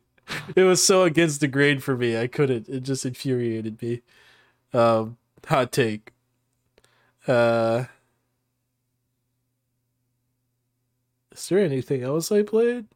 [0.57, 2.19] it was so against the grain for me.
[2.19, 2.69] I couldn't.
[2.69, 4.03] It just infuriated me.
[4.73, 5.17] Um,
[5.47, 6.13] hot take.
[7.27, 7.85] Uh,
[11.33, 12.87] is there anything else I played?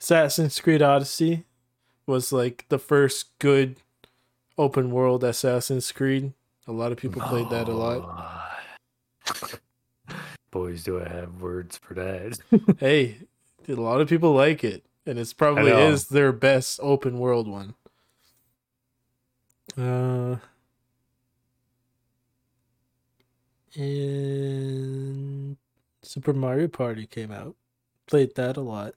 [0.00, 1.44] Assassin's Creed Odyssey
[2.06, 3.76] was like the first good
[4.58, 6.32] open world Assassin's Creed.
[6.66, 8.50] A lot of people played that a lot.
[10.54, 12.38] Boys, do I have words for that?
[12.78, 13.16] Hey,
[13.68, 17.74] a lot of people like it, and it's probably is their best open world one.
[19.76, 20.36] Uh,
[23.74, 25.56] and
[26.02, 27.56] Super Mario Party came out.
[28.06, 28.94] Played that a lot.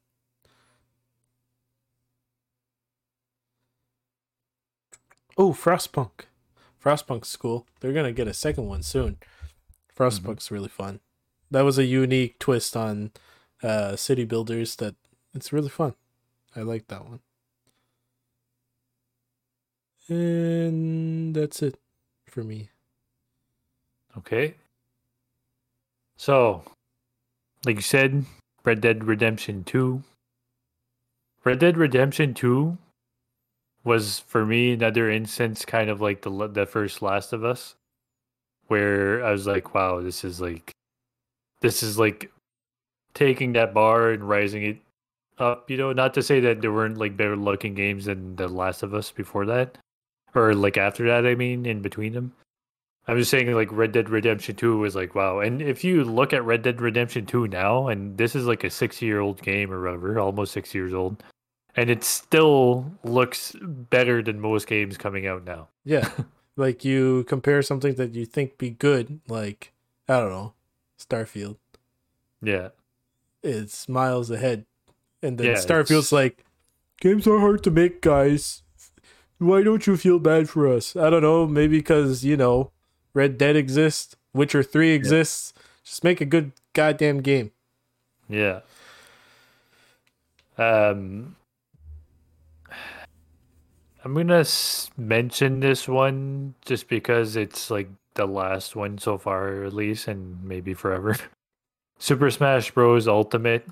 [5.36, 6.28] Oh, Frostpunk.
[6.80, 7.66] Frostpunk's cool.
[7.80, 9.18] They're gonna get a second one soon.
[9.98, 11.00] Frostpunk's really fun.
[11.52, 13.12] That was a unique twist on
[13.64, 14.96] uh city builders that
[15.34, 15.94] it's really fun.
[16.56, 17.20] I like that one.
[20.10, 21.78] And that's it
[22.26, 22.70] for me.
[24.18, 24.56] Okay.
[26.18, 26.64] So,
[27.66, 28.26] like you said,
[28.64, 30.02] Red Dead Redemption 2.
[31.44, 32.78] Red Dead Redemption 2
[33.84, 37.76] was for me another instance kind of like the the first Last of Us
[38.68, 40.72] where I was like, wow, this is like
[41.62, 42.32] this is like
[43.14, 44.78] taking that bar and rising it
[45.38, 48.48] up, you know, not to say that there weren't like better looking games than The
[48.48, 49.78] Last of Us before that
[50.38, 52.34] or like after that, I mean, in between them.
[53.08, 56.34] I'm just saying, like Red Dead Redemption Two was like wow, and if you look
[56.34, 59.72] at Red Dead Redemption Two now, and this is like a six year old game
[59.72, 61.24] or whatever, almost six years old,
[61.76, 65.70] and it still looks better than most games coming out now.
[65.86, 66.10] Yeah,
[66.58, 69.72] like you compare something that you think be good, like
[70.10, 70.54] I don't know,
[71.00, 71.58] Starfield.
[72.42, 72.70] Yeah,
[73.44, 74.66] it's miles ahead,
[75.24, 76.46] and then Yeah, Starfield's it's- like,
[77.02, 78.64] games are hard to make, guys.
[79.40, 80.96] Why don't you feel bad for us?
[80.96, 82.72] I don't know, maybe because you know,
[83.14, 85.54] Red Dead exists, Witcher Three exists.
[85.84, 87.52] Just make a good goddamn game.
[88.28, 88.62] yeah.
[90.58, 91.36] Um,
[94.04, 94.44] I'm gonna
[94.98, 100.44] mention this one just because it's like the last one so far, at least, and
[100.44, 101.16] maybe forever.
[102.00, 103.08] Super Smash Bros.
[103.08, 103.66] Ultimate,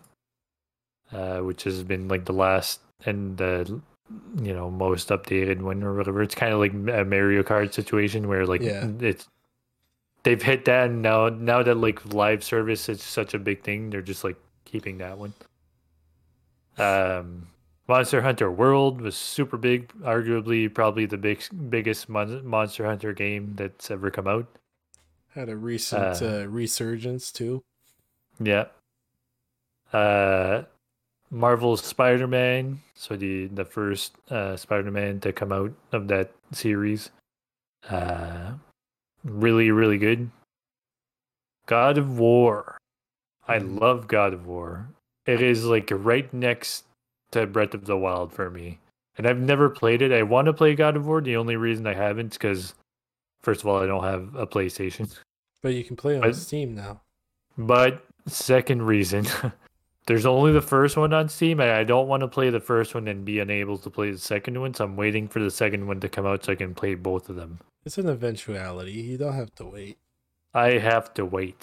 [1.12, 3.82] uh, which has been like the last and the
[4.42, 6.22] you know most updated one or whatever.
[6.24, 8.88] It's kind of like a Mario Kart situation where like Yeah.
[9.02, 9.28] it's
[10.24, 13.90] they've hit that and now now that like live service is such a big thing,
[13.92, 15.34] they're just like keeping that one.
[16.78, 17.48] Um,
[17.88, 23.54] Monster Hunter World was super big, arguably probably the big biggest mon- Monster Hunter game
[23.56, 24.48] that's ever come out.
[25.36, 27.64] Had a recent Uh, uh, resurgence too.
[28.40, 28.66] Yeah.
[29.94, 30.64] Uh
[31.32, 37.12] Marvel's Spider-Man, so the the first uh Spider-Man to come out of that series.
[37.90, 38.54] Uh
[39.24, 40.32] really really good.
[41.68, 42.78] God of War.
[43.48, 43.80] I Mhm.
[43.80, 44.88] love God of War.
[45.26, 46.86] It is like right next
[47.32, 48.80] to Breath of the Wild for me.
[49.18, 50.12] And I've never played it.
[50.12, 51.22] I want to play God of War.
[51.22, 52.74] The only reason I haven't is because
[53.42, 55.14] first of all, I don't have a PlayStation.
[55.62, 57.02] But you can play on I- Steam now.
[57.58, 59.26] But second reason,
[60.08, 62.94] there's only the first one on Steam, and I don't want to play the first
[62.94, 64.74] one and be unable to play the second one.
[64.74, 67.30] So I'm waiting for the second one to come out so I can play both
[67.30, 67.60] of them.
[67.86, 68.92] It's an eventuality.
[68.92, 69.98] You don't have to wait.
[70.54, 71.56] I have to wait.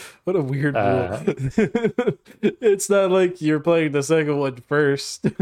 [0.24, 1.34] What a weird Uh, rule.
[2.42, 5.26] it's not like you're playing the second one first.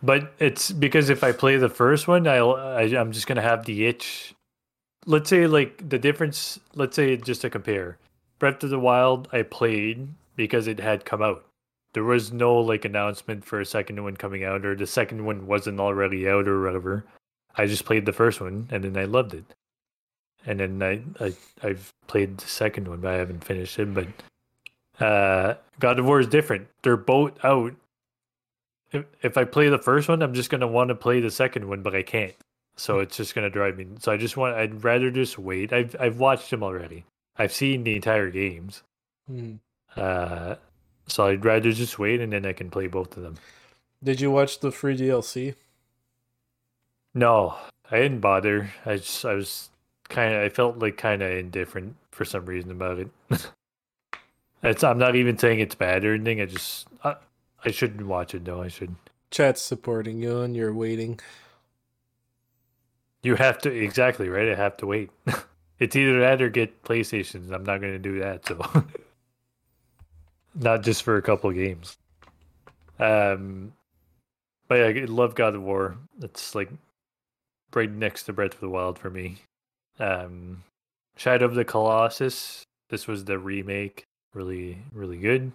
[0.00, 3.64] But it's because if I play the first one, I'll I, I'm just gonna have
[3.64, 4.32] the itch.
[5.06, 6.60] Let's say like the difference.
[6.76, 7.98] Let's say just to compare,
[8.38, 11.44] Breath of the Wild I played because it had come out.
[11.94, 15.48] There was no like announcement for a second one coming out, or the second one
[15.48, 17.04] wasn't already out, or whatever.
[17.56, 19.52] I just played the first one and then I loved it.
[20.46, 23.92] And then I, I I've played the second one, but I haven't finished it.
[23.92, 26.68] But uh, God of War is different.
[26.82, 27.74] They're both out
[28.92, 31.68] if, if I play the first one, I'm just gonna want to play the second
[31.68, 32.34] one, but I can't.
[32.76, 33.86] So it's just gonna drive me.
[34.00, 34.56] So I just want.
[34.56, 35.72] I'd rather just wait.
[35.72, 37.04] I've I've watched them already.
[37.36, 38.82] I've seen the entire games.
[39.26, 39.54] Hmm.
[39.96, 40.56] Uh,
[41.06, 43.36] so I'd rather just wait, and then I can play both of them.
[44.02, 45.54] Did you watch the free DLC?
[47.14, 47.56] No,
[47.90, 48.70] I didn't bother.
[48.86, 49.70] I just I was
[50.08, 53.10] kind of I felt like kind of indifferent for some reason about it.
[54.62, 56.40] it's I'm not even saying it's bad or anything.
[56.40, 57.16] I just I,
[57.64, 58.62] I shouldn't watch it though.
[58.62, 58.94] I should.
[59.30, 61.20] Chat's supporting you and you're waiting.
[63.22, 64.48] You have to exactly right.
[64.48, 65.10] I have to wait.
[65.78, 67.52] it's either that or get PlayStations.
[67.52, 68.46] I'm not going to do that.
[68.46, 68.84] So,
[70.54, 71.98] not just for a couple games.
[72.98, 73.72] Um,
[74.66, 75.96] but yeah, I love God of War.
[76.22, 76.70] It's like
[77.74, 79.38] right next to Breath of the Wild for me.
[79.98, 80.64] Um,
[81.16, 82.62] Shadow of the Colossus.
[82.90, 84.04] This was the remake.
[84.34, 85.52] Really, really good.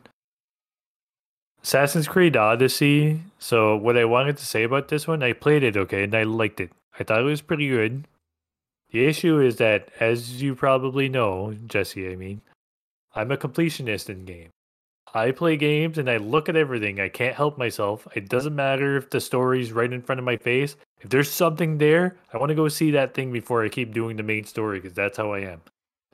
[1.63, 3.21] Assassin's Creed Odyssey.
[3.39, 6.23] So what I wanted to say about this one, I played it okay and I
[6.23, 6.71] liked it.
[6.99, 8.05] I thought it was pretty good.
[8.91, 12.41] The issue is that, as you probably know, Jesse, I mean,
[13.15, 14.49] I'm a completionist in game.
[15.15, 16.99] I play games and I look at everything.
[16.99, 18.07] I can't help myself.
[18.15, 20.75] It doesn't matter if the story's right in front of my face.
[21.01, 24.17] If there's something there, I want to go see that thing before I keep doing
[24.17, 25.61] the main story because that's how I am.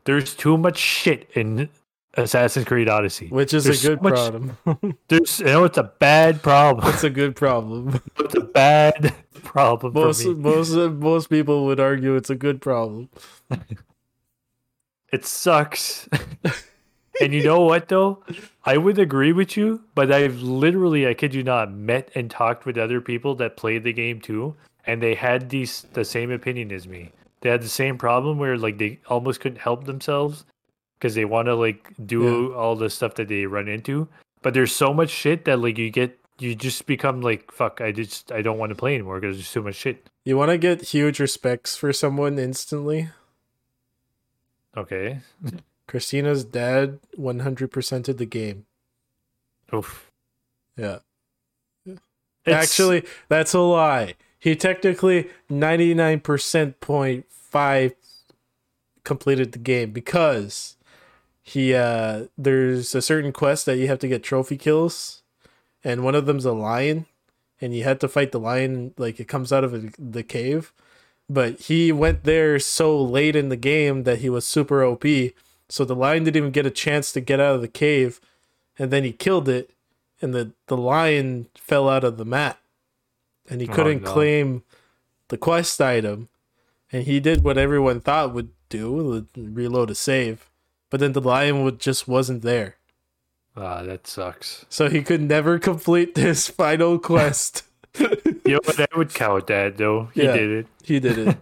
[0.03, 1.69] There's too much shit in
[2.15, 3.27] Assassin's Creed Odyssey.
[3.29, 4.97] Which is There's a so good much- problem.
[5.07, 6.87] There's, you know, it's a bad problem.
[6.93, 8.01] It's a good problem.
[8.19, 10.35] it's a bad problem Most for me.
[10.35, 13.09] most most people would argue it's a good problem.
[15.11, 16.07] It sucks.
[17.19, 18.23] And you know what though?
[18.63, 22.65] I would agree with you, but I've literally, I kid you not, met and talked
[22.65, 24.55] with other people that played the game too,
[24.85, 27.11] and they had these the same opinion as me.
[27.41, 30.45] They had the same problem where like they almost couldn't help themselves
[30.97, 34.07] because they want to like do all the stuff that they run into.
[34.41, 37.91] But there's so much shit that like you get, you just become like, fuck, I
[37.91, 40.09] just I don't want to play anymore because there's too much shit.
[40.25, 43.09] You want to get huge respects for someone instantly?
[44.75, 45.19] Okay.
[45.89, 48.65] Christina's dad 100%ed the game.
[49.73, 50.11] Oof.
[50.77, 50.99] Yeah.
[51.85, 51.99] It's-
[52.45, 54.13] Actually, that's a lie.
[54.37, 57.93] He technically 99.5
[59.03, 60.77] completed the game because
[61.41, 65.23] he uh there's a certain quest that you have to get trophy kills
[65.83, 67.07] and one of them's a lion
[67.59, 70.71] and you had to fight the lion like it comes out of the cave
[71.27, 75.03] but he went there so late in the game that he was super OP
[75.69, 78.19] so the lion didn't even get a chance to get out of the cave
[78.77, 79.71] and then he killed it
[80.21, 82.57] and the the lion fell out of the mat,
[83.49, 84.11] and he Oh, couldn't no.
[84.11, 84.63] claim
[85.29, 86.27] the quest item
[86.91, 90.49] and he did what everyone thought would do reload a save
[90.89, 92.75] but then the lion would just wasn't there
[93.55, 94.65] ah, that sucks.
[94.69, 97.63] so he could never complete this final quest
[98.45, 100.09] Yo, but that would count that though.
[100.13, 100.33] He Yeah.
[100.33, 100.67] did it.
[100.83, 101.37] he did it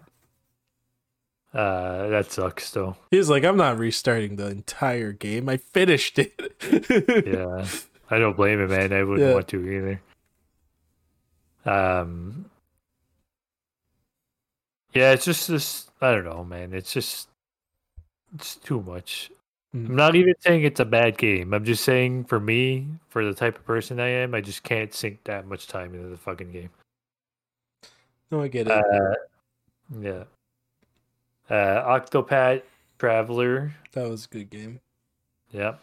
[1.54, 2.96] Uh, that sucks though.
[3.10, 6.34] He's like i'm not restarting the entire game i finished it
[7.26, 7.66] yeah,
[8.10, 8.94] I don't blame him, man.
[8.94, 9.34] I wouldn't Yeah.
[9.34, 10.02] want to either.
[11.66, 12.46] Um,
[14.94, 15.90] yeah, it's just this.
[16.02, 16.74] I don't know, man.
[16.74, 17.28] It's just
[18.36, 19.30] it's too much.
[19.76, 19.90] Mm.
[19.90, 21.54] I'm not even saying it's a bad game.
[21.54, 24.94] I'm just saying for me, for the type of person I am, I just can't
[24.94, 26.70] sink that much time into the fucking game.
[28.32, 29.14] no i get it Uh,
[30.00, 30.24] yeah.
[31.50, 31.54] Uh,
[32.00, 32.62] Octopath
[33.00, 33.74] Traveler.
[33.94, 34.80] that was a good game
[35.52, 35.80] Yep.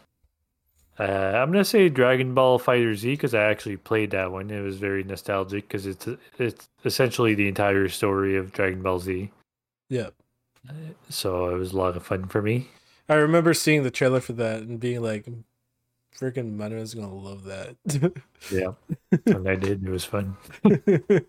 [0.97, 4.49] Uh, I'm gonna say Dragon Ball FighterZ because I actually played that one.
[4.49, 6.07] It was very nostalgic because it's
[6.37, 9.31] it's essentially the entire story of Dragon Ball Z.
[9.89, 10.13] Yep.
[11.09, 12.69] So it was a lot of fun for me.
[13.09, 15.27] i remember seeing the trailer for that and being like
[16.17, 17.75] freaking Manuel's gonna love that
[18.51, 18.71] Yeah,
[19.25, 19.83] and I did.
[19.83, 20.37] It was fun.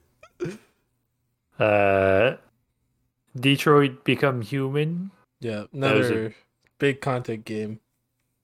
[1.59, 2.37] Uh,
[3.39, 5.11] Detroit Become Human.
[5.41, 6.35] yeah was a- another
[6.79, 7.81] big content game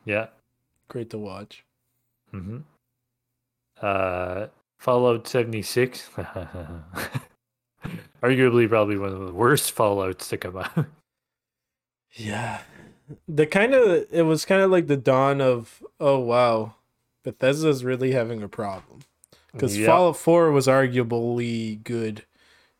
[0.04, 0.26] Yeah.
[0.88, 1.64] great to watch
[2.30, 2.58] hmm
[3.80, 4.46] Uh,
[4.78, 6.08] Fallout 76.
[8.22, 10.72] Arguably, probably one of the worst Fallouts to come out.
[12.14, 12.60] Yeah.
[13.26, 16.74] The kind of it was kind of like the dawn of oh wow,
[17.24, 19.00] Bethesda's really having a problem
[19.52, 19.86] because Yep.
[19.86, 22.24] Fallout Four was arguably good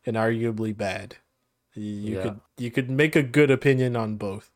[0.05, 1.15] and arguably bad.
[1.75, 2.21] You, Yeah.
[2.23, 4.49] could you could make a good opinion on both.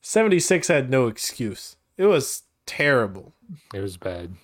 [0.00, 1.76] Seventy six had no excuse.
[1.96, 3.32] It was terrible.
[3.72, 4.34] It was bad.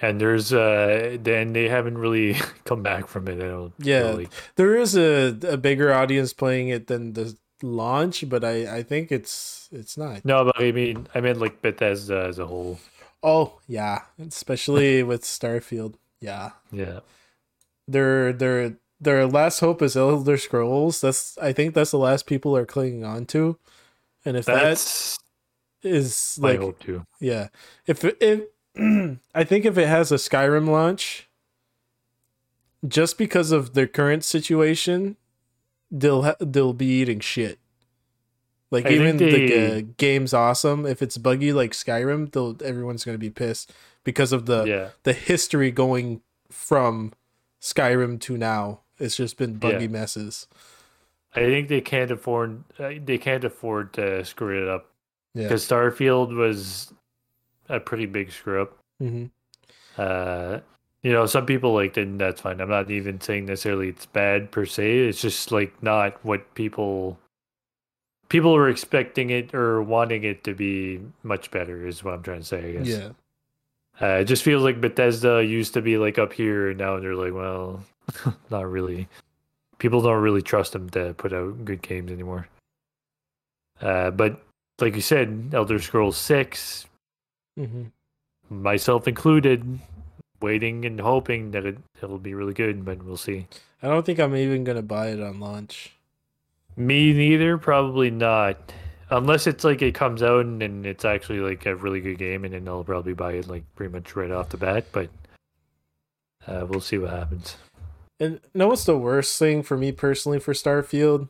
[0.00, 2.34] And there's uh then they haven't really
[2.64, 3.42] come back from it.
[3.42, 4.00] I don't Yeah.
[4.10, 4.28] really.
[4.56, 9.10] There is a, a bigger audience playing it than the launch, but I I think
[9.12, 10.24] it's it's not.
[10.24, 12.78] No, but I mean I meant like Bethesda as a whole.
[13.22, 15.94] Oh yeah, especially with Starfield.
[16.20, 16.50] Yeah.
[16.72, 17.00] Yeah.
[17.88, 21.00] their their their last hope is Elder Scrolls.
[21.00, 23.58] That's I think that's the last people are clinging on to.
[24.24, 25.18] And if That's
[25.82, 27.04] that is like hope too.
[27.20, 27.48] yeah,
[27.86, 28.42] if if
[29.34, 31.28] I think if it has a Skyrim launch,
[32.86, 35.16] just because of their current situation,
[35.90, 37.58] they'll ha- they'll be eating shit.
[38.70, 40.84] Like I even the they- uh, game's awesome.
[40.84, 43.72] If it's buggy like Skyrim, they'll everyone's gonna be pissed
[44.04, 44.88] because of the yeah.
[45.04, 46.20] the history going
[46.50, 47.12] from
[47.62, 48.80] Skyrim to now.
[48.98, 49.90] It's just been buggy Yeah.
[49.90, 50.46] messes.
[51.34, 54.86] I think they can't afford uh, they can't afford to screw it up
[55.34, 55.44] Yeah.
[55.44, 56.92] because Starfield was
[57.68, 58.76] a pretty big screw up.
[58.98, 59.26] hmm
[59.96, 60.60] Uh,
[61.02, 62.60] you know, some people like it, and that's fine.
[62.60, 64.98] I'm not even saying necessarily it's bad per se.
[65.08, 67.18] It's just like not what people
[68.28, 71.86] people were expecting it or wanting it to be much better.
[71.86, 72.68] Is what I'm trying to say.
[72.70, 72.86] I guess.
[72.88, 73.08] Yeah.
[74.00, 77.14] Uh, it just feels like Bethesda used to be like up here, and now they're
[77.16, 77.82] like, well,
[78.50, 79.08] not really.
[79.78, 82.48] People don't really trust them to put out good games anymore.
[83.80, 84.42] Uh, but
[84.80, 86.86] like you said, Elder Scrolls Six,
[87.56, 87.84] hmm
[88.50, 89.78] myself included,
[90.40, 93.46] waiting and hoping that it it'll be really good, but we'll see.
[93.82, 95.92] I don't think I'm even gonna buy it on launch.
[96.76, 98.72] Me neither, probably not.
[99.10, 102.44] Unless it's like it comes out and, and it's actually like a really good game,
[102.44, 104.86] and then I'll probably buy it like pretty much right off the bat.
[104.92, 105.08] But
[106.46, 107.56] uh, we'll see what happens.
[108.20, 111.28] And know what's the worst thing for me personally for Starfield?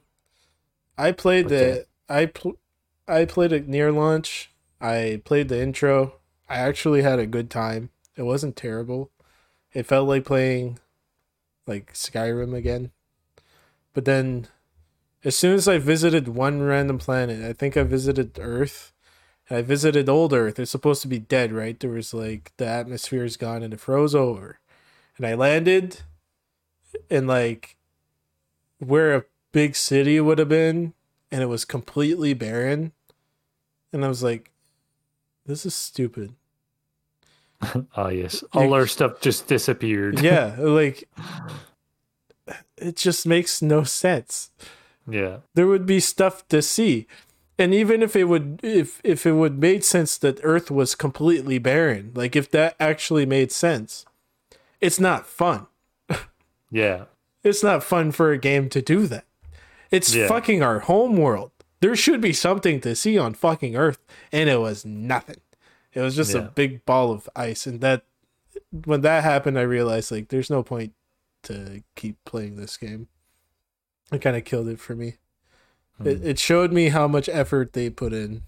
[0.97, 2.59] I played What's the I pl-
[3.07, 4.51] I played it near launch.
[4.81, 6.15] I played the intro.
[6.49, 7.91] I actually had a good time.
[8.17, 9.11] It wasn't terrible.
[9.73, 10.79] It felt like playing
[11.67, 12.91] like Skyrim again.
[13.95, 14.49] But then
[15.25, 18.93] As soon as I visited one random planet, I think I visited Earth.
[19.51, 20.59] I visited old Earth.
[20.61, 21.79] It's supposed to be dead, right?
[21.81, 24.61] There was like the atmosphere is gone and it froze over.
[25.19, 26.03] And I landed
[27.11, 27.77] in like
[28.79, 30.95] where a big city would have been,
[31.31, 32.93] and it was completely barren.
[33.93, 34.51] And I was like,
[35.47, 36.35] this is stupid.
[37.97, 40.21] oh yes, all our stuff just disappeared.
[40.21, 41.09] yeah, like
[42.77, 44.51] it just makes no sense.
[45.09, 45.39] Yeah.
[45.55, 47.07] There would be stuff to see.
[47.59, 51.59] And even if it would if if it would made sense that Earth was completely
[51.59, 54.05] barren, like if that actually made sense,
[54.81, 55.67] it's not fun.
[56.71, 57.05] Yeah.
[57.45, 59.25] It's not fun for a game to do that.
[59.91, 60.29] It's yeah.
[60.29, 61.53] fucking our home world.
[61.81, 63.99] There should be something to see on fucking Earth,
[64.33, 65.41] and it was nothing.
[65.95, 66.41] It was just yeah.
[66.41, 68.03] a big ball of ice, and that
[68.85, 70.93] when that happened, I realized like there's no point
[71.45, 73.09] to keep playing this game.
[74.13, 75.15] It kind of killed it for me.
[75.97, 76.09] Hmm.
[76.09, 78.43] It it showed me how much effort they put in.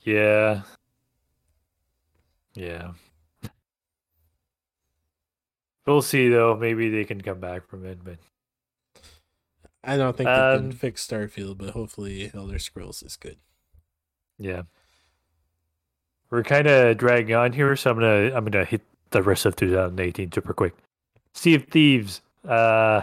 [0.00, 0.62] Yeah.
[2.54, 2.92] Yeah.
[5.86, 6.56] We'll see though.
[6.56, 8.18] Maybe they can come back from it, but
[9.84, 13.38] I don't think um, they can um, fix Starfield, but hopefully Elder Scrolls is good.
[14.38, 14.62] Yeah.
[16.30, 19.56] We're kind of dragging on here, so I'm gonna I'm gonna hit the rest of
[19.56, 20.74] 2018 super quick.
[21.34, 22.22] Sea of Thieves.
[22.46, 23.02] Uh,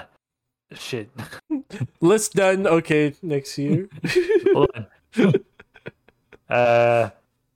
[0.73, 1.09] shit.
[2.01, 2.65] List done.
[2.65, 3.87] Okay, next year.
[6.49, 7.09] uh,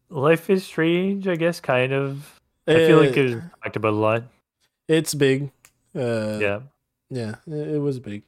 [0.09, 1.27] Life is Strange.
[1.27, 2.39] I guess kind of.
[2.67, 4.23] I feel like it's talked about a lot.
[4.87, 5.51] It's big.
[5.95, 6.59] Uh, yeah.
[7.09, 8.23] Yeah, it was big.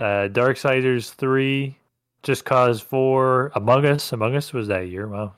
[0.00, 1.76] Uh, Darksiders three,
[2.22, 4.12] Just Cause four, Among Us.
[4.12, 5.06] Among Us was that year.
[5.06, 5.34] Wow.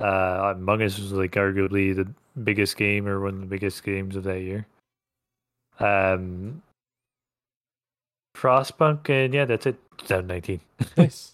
[0.00, 2.08] Uh, Among Us was like arguably the
[2.42, 4.66] biggest game or one of the biggest games of that year.
[5.78, 6.62] Um,
[8.36, 9.76] Frostpunk and yeah, that's it.
[9.98, 10.60] 2019.
[10.96, 11.32] nice.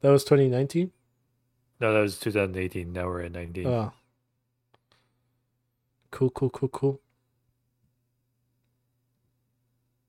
[0.00, 0.90] That was 2019.
[1.80, 2.92] No, that was 2018.
[2.92, 3.66] Now we're at 19.
[3.66, 3.92] Oh.
[6.10, 7.00] Cool, cool, cool, cool.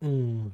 [0.04, 0.52] Mm.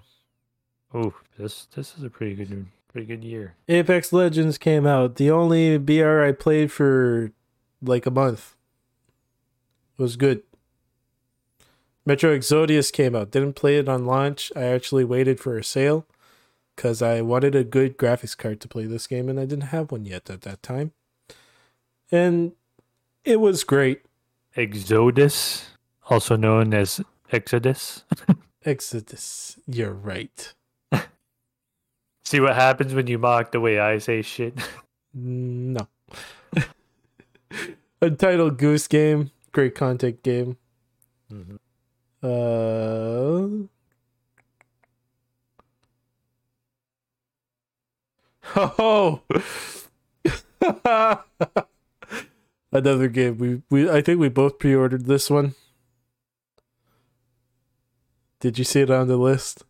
[0.93, 3.56] Oh, this this is a pretty good pretty good year.
[3.68, 5.16] Apex Legends came out.
[5.16, 7.32] The only BR I played for
[7.82, 8.56] like a month.
[9.97, 10.43] It was good.
[12.06, 13.32] Metro Exodus came out.
[13.32, 14.52] Didn't play it on launch.
[14.56, 16.06] I actually waited for a sale
[16.76, 19.91] because I wanted a good graphics card to play this game, and I didn't have
[19.91, 20.93] one yet at that time.
[22.12, 22.54] And
[23.24, 24.02] it was great.
[24.56, 25.68] Exodus,
[26.10, 28.04] also known as Exodus.
[28.66, 29.57] Exodus.
[29.68, 30.53] You're right.
[32.26, 34.53] See what happens when you mock the way I say shit?
[35.14, 35.88] no.
[38.01, 39.32] Untitled Goose Game.
[39.51, 40.57] Great content game.
[41.32, 41.55] Mm-hmm.
[42.24, 43.68] Uh.
[48.55, 49.22] Oh.
[52.72, 53.38] Another game.
[53.38, 55.53] We we I think we both pre-ordered this one.
[58.39, 59.63] Did you see it on the list?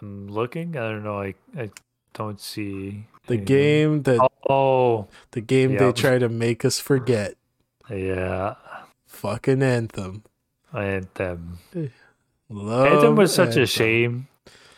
[0.00, 0.76] I'm looking.
[0.76, 1.20] I don't know.
[1.20, 1.70] I I
[2.14, 3.44] don't see the anything.
[3.44, 7.34] game that oh the game they try to make us forget.
[7.90, 8.54] Yeah.
[9.06, 10.24] Fucking Anthem.
[10.72, 11.58] Anthem.
[12.48, 13.62] Love Anthem was such Anthem.
[13.62, 14.28] a shame.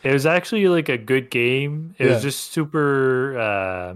[0.02, 1.94] It was actually like a good game.
[1.98, 2.14] It yeah.
[2.14, 3.38] was just super.
[3.38, 3.94] Uh,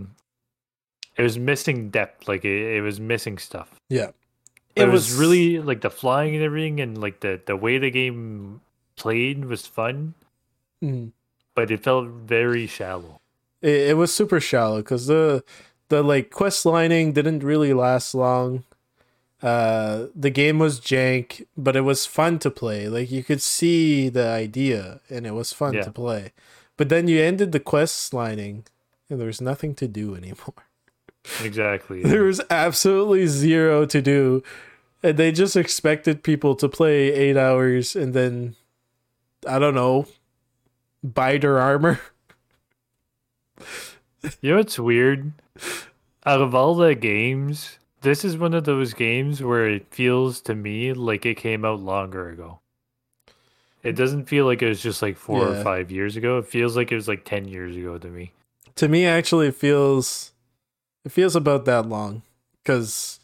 [1.17, 2.29] it was missing depth.
[2.29, 3.75] Like it, it was missing stuff.
[3.91, 4.11] Yeah.
[4.75, 7.79] It, it was, was really like the flying and everything, and like the the way
[7.79, 8.61] the game
[8.99, 10.15] played was fun,
[10.83, 11.13] mm.
[11.55, 13.21] but it felt very shallow.
[13.63, 15.45] It, it was super shallow because the
[15.89, 18.65] the like quest lining didn't really last long.
[19.41, 22.89] Uh, the game was jank, but it was fun to play.
[22.89, 25.83] Like you could see the idea, and it was fun yeah.
[25.83, 26.33] to play.
[26.77, 28.65] But then you ended the quest lining,
[29.09, 30.67] and there was nothing to do anymore.
[31.43, 32.03] Exactly.
[32.05, 34.43] there was absolutely zero to do,
[35.03, 38.57] and they just expected people to play eight hours and then
[39.47, 40.07] I don't know,
[41.03, 42.01] biter armor.
[44.41, 45.33] you know what's weird?
[46.27, 50.55] Out of all the games, this is one of those games where it feels to
[50.55, 52.61] me like it came out longer ago.
[53.83, 55.61] It doesn't feel like it was just like four yeah.
[55.61, 56.39] or five years ago.
[56.39, 58.33] It feels like it was like ten years ago to me.
[58.77, 60.33] To me, actually, it feels
[61.05, 62.23] it feels about that long
[62.63, 63.21] because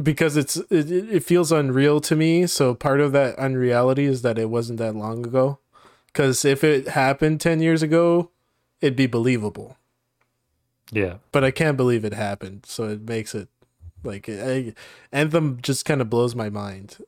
[0.00, 2.46] because it's it, it feels unreal to me.
[2.46, 5.58] So part of that unreality is that it wasn't that long ago.
[6.06, 8.30] Because if it happened 10 years ago
[8.80, 9.76] it'd be believable.
[10.90, 11.16] Yeah.
[11.30, 12.66] But i can't believe it happened.
[12.66, 13.48] So it makes it
[14.04, 14.74] like I,
[15.12, 16.98] anthem just kind of blows my mind.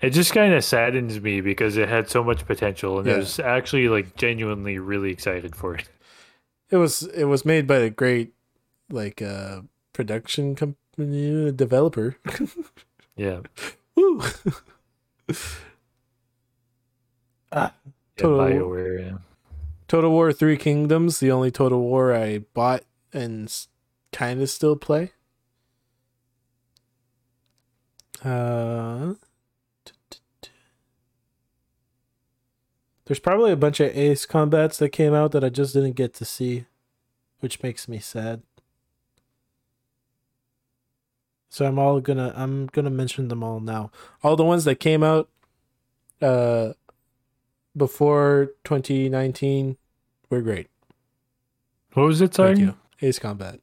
[0.00, 3.14] It just kind of saddens me because it had so much potential, and Yeah.
[3.14, 5.88] I was actually like genuinely really excited for it.
[6.70, 8.32] It was it was made by a great
[8.90, 12.16] like uh production company developer.
[13.16, 13.40] Yeah,
[13.96, 14.20] Woo.
[17.50, 17.72] ah, yeah
[18.16, 19.00] Total- Bioware.
[19.10, 19.18] Yeah.
[19.88, 23.52] Total War 3 Kingdoms, the only Total War I bought and
[24.12, 25.10] kind of still play.
[28.24, 29.14] Uh
[33.06, 36.12] There's probably a bunch of Ace combats that came out that I just didn't get
[36.14, 36.66] to see,
[37.40, 38.42] which makes me sad.
[41.48, 43.90] So I'm all gonna I'm gonna mention them all now.
[44.22, 45.28] All the ones that came out
[46.20, 46.72] uh
[47.76, 49.76] before 2019
[50.30, 50.68] were great.
[51.94, 52.34] What was it?
[52.34, 52.60] Thank Sorry.
[52.60, 52.74] you.
[53.00, 53.60] Ace Combat.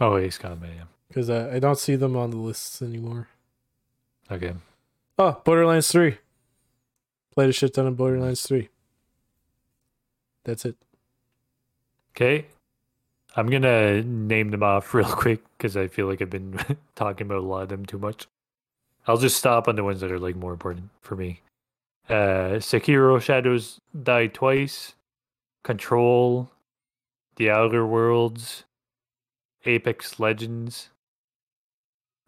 [0.00, 0.70] Oh, Ace Combat.
[0.74, 0.84] Yeah.
[1.08, 3.28] Because uh, I don't see them on the lists anymore.
[4.30, 4.54] Okay.
[5.18, 6.16] Oh, Borderlands 3.
[7.34, 8.68] Played a shit ton of Borderlands 3.
[10.44, 10.76] That's it.
[12.16, 12.46] Okay.
[13.36, 16.58] I'm gonna name them off real quick because I feel like I've been
[16.94, 18.26] talking about a lot of them too much.
[19.06, 21.40] I'll just stop on the ones that are like more important for me.
[22.08, 24.94] Uh Sekiro Shadows Die Twice,
[25.64, 26.50] Control,
[27.36, 28.64] The Outer Worlds,
[29.64, 30.88] Apex Legends.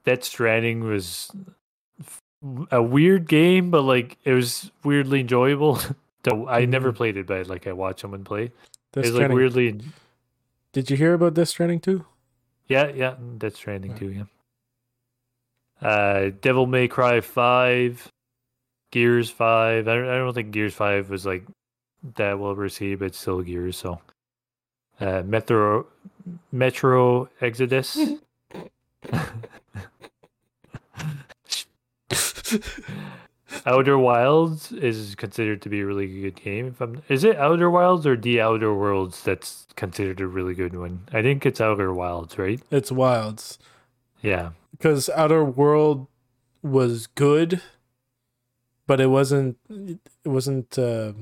[0.04, 1.30] Death Stranding was
[2.00, 2.20] f-
[2.70, 5.76] a weird game, but like it was weirdly enjoyable.
[6.24, 6.96] so I never Mhm.
[6.96, 8.52] played it, but like I watched someone play.
[8.92, 9.80] Death It's like weirdly
[10.74, 12.04] Did you hear about Death Stranding too?
[12.66, 14.00] Yeah, yeah, that's trending Right.
[14.00, 14.10] too.
[14.10, 14.24] Yeah.
[15.88, 18.10] Uh, Devil May Cry Five,
[18.90, 19.86] Gears Five.
[19.86, 21.46] I don't, I don't think Gears Five was like
[22.16, 23.76] that well received, but still Gears.
[23.76, 24.00] So,
[25.00, 25.86] uh, Metro
[26.50, 27.96] Metro Exodus.
[33.66, 36.66] Outer Wilds is considered to be a really good game.
[36.68, 40.76] If I'm, is it Outer Wilds or The Outer Worlds that's considered a really good
[40.76, 41.08] one?
[41.12, 42.60] I think it's Outer Wilds, right?
[42.70, 43.58] it's Wilds.
[44.20, 44.50] Yeah.
[44.72, 46.08] Because Outer World
[46.62, 47.62] was good,
[48.86, 49.56] but it wasn't.
[49.70, 50.78] It wasn't.
[50.78, 51.12] Uh,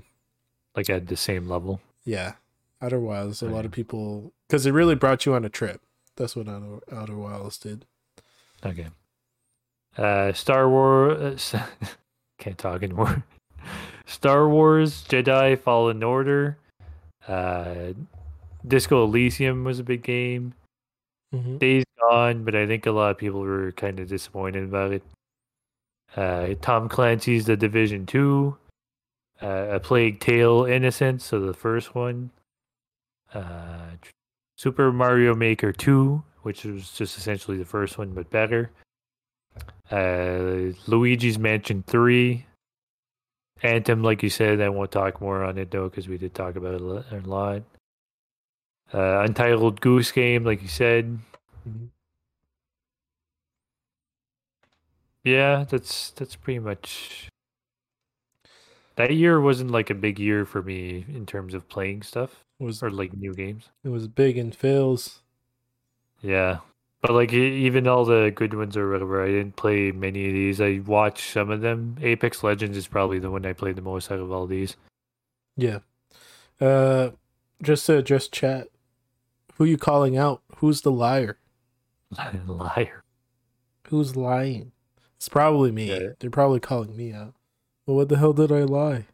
[0.74, 1.80] like at the same level.
[2.04, 2.34] yeah,
[2.80, 3.42] Outer Wilds.
[3.42, 5.80] A lot of people because it really brought you on a trip.
[6.16, 7.84] That's what Outer, Outer Wilds did.
[8.64, 8.88] Okay.
[9.96, 11.54] Uh, Star Wars.
[12.38, 13.24] can't talk anymore.
[14.06, 16.58] Star Wars Jedi Fallen Order.
[17.26, 17.92] Uh,
[18.66, 20.54] Disco Elysium was a big game.
[21.34, 21.58] Mm-hmm.
[21.58, 25.02] Days Gone, but I think a lot of people were kind of disappointed about it.
[26.16, 28.56] Uh, Tom Clancy's The Division 2.
[29.40, 32.30] Uh, A Plague Tale Innocence, so the first one.
[33.32, 33.92] Uh,
[34.56, 38.70] Super Mario Maker 2, which was just essentially the first one, but better.
[39.92, 42.46] Uh, Luigi's Mansion 3.
[43.62, 46.56] Anthem, like you said, I won't talk more on it though, because we did talk
[46.56, 47.62] about it a lot.
[48.92, 51.18] Uh, Untitled Goose Game, like you said.
[51.68, 51.88] Mhm.
[55.24, 57.28] Yeah, that's that's pretty much.
[58.96, 62.82] That year wasn't like a big year for me in terms of playing stuff Was
[62.82, 63.70] or like new games.
[63.84, 65.22] it was big in fails.
[66.20, 66.58] Yeah,
[67.02, 70.60] but like even all the good ones or whatever, I didn't play many of these.
[70.60, 71.96] I watched some of them.
[72.00, 74.76] Apex Legends is probably the one I played the most out of all these.
[75.56, 75.80] Yeah.
[76.60, 77.10] Uh,
[77.60, 78.68] just to address chat,
[79.54, 80.42] who you calling out?
[80.58, 81.38] Who's the liar?
[82.46, 83.02] Liar.
[83.88, 84.72] Who's lying?
[85.16, 85.88] It's probably me.
[85.88, 86.10] Yeah.
[86.20, 87.34] They're probably calling me out.
[87.84, 89.06] Well, what the hell did I lie?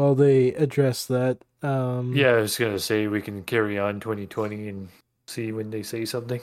[0.00, 4.66] While they address that, um, Yeah, I was gonna say we can carry on 2020
[4.66, 4.88] and
[5.26, 6.40] see when they say something.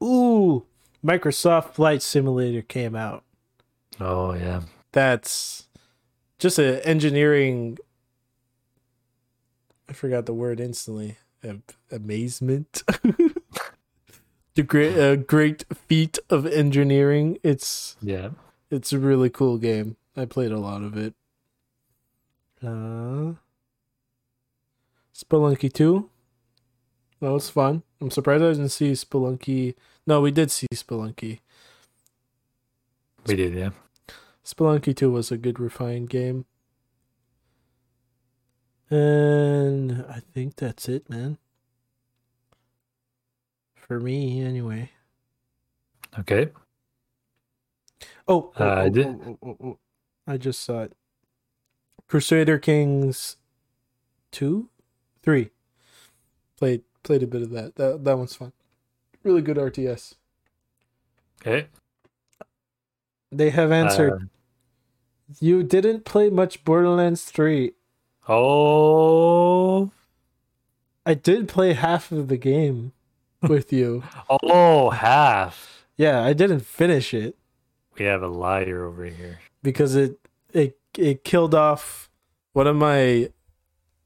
[0.00, 0.64] Ooh,
[1.04, 3.24] Microsoft Flight Simulator came out.
[3.98, 4.60] Oh yeah,
[4.92, 5.66] That's
[6.38, 7.76] just an engineering.
[9.88, 11.18] I forgot the word instantly.
[11.90, 12.84] Amazement.
[14.54, 17.38] the great, a great feat of engineering.
[17.42, 18.28] It's yeah.
[18.70, 19.96] It's a really cool game.
[20.16, 21.14] I played a lot of it.
[22.62, 23.34] Uh,
[25.14, 26.08] Spelunky 2.
[27.20, 27.82] That was fun.
[28.00, 29.74] I'm surprised I didn't see Spelunky.
[30.06, 31.40] No, we did see Spelunky.
[33.26, 33.70] We did, yeah.
[34.44, 36.46] Spelunky 2 was a good refined game.
[38.88, 41.38] And I think that's it, man.
[43.74, 44.90] For me, anyway.
[46.18, 46.50] Okay.
[48.30, 49.78] Oh, oh, Uh, oh, did- oh, oh, oh, oh.
[50.26, 50.92] I just saw it.
[52.06, 53.36] Crusader Kings
[54.30, 54.68] 2?
[55.22, 55.50] 3.
[56.56, 57.74] Played played a bit of that.
[57.76, 58.52] That that one's fun.
[59.24, 60.14] Really good RTS.
[61.40, 61.66] Okay.
[63.32, 64.12] They have answered.
[64.12, 64.30] Um,
[65.40, 67.72] you didn't play much Borderlands 3.
[68.28, 69.90] oh.
[71.06, 72.92] I did play half of the game
[73.42, 74.04] with you.
[74.28, 75.86] Oh, half.
[75.96, 77.36] Yeah, I didn't finish it
[77.98, 79.40] We have a liar over here.
[79.62, 80.18] because it
[80.52, 82.10] it it killed off
[82.52, 83.30] one of my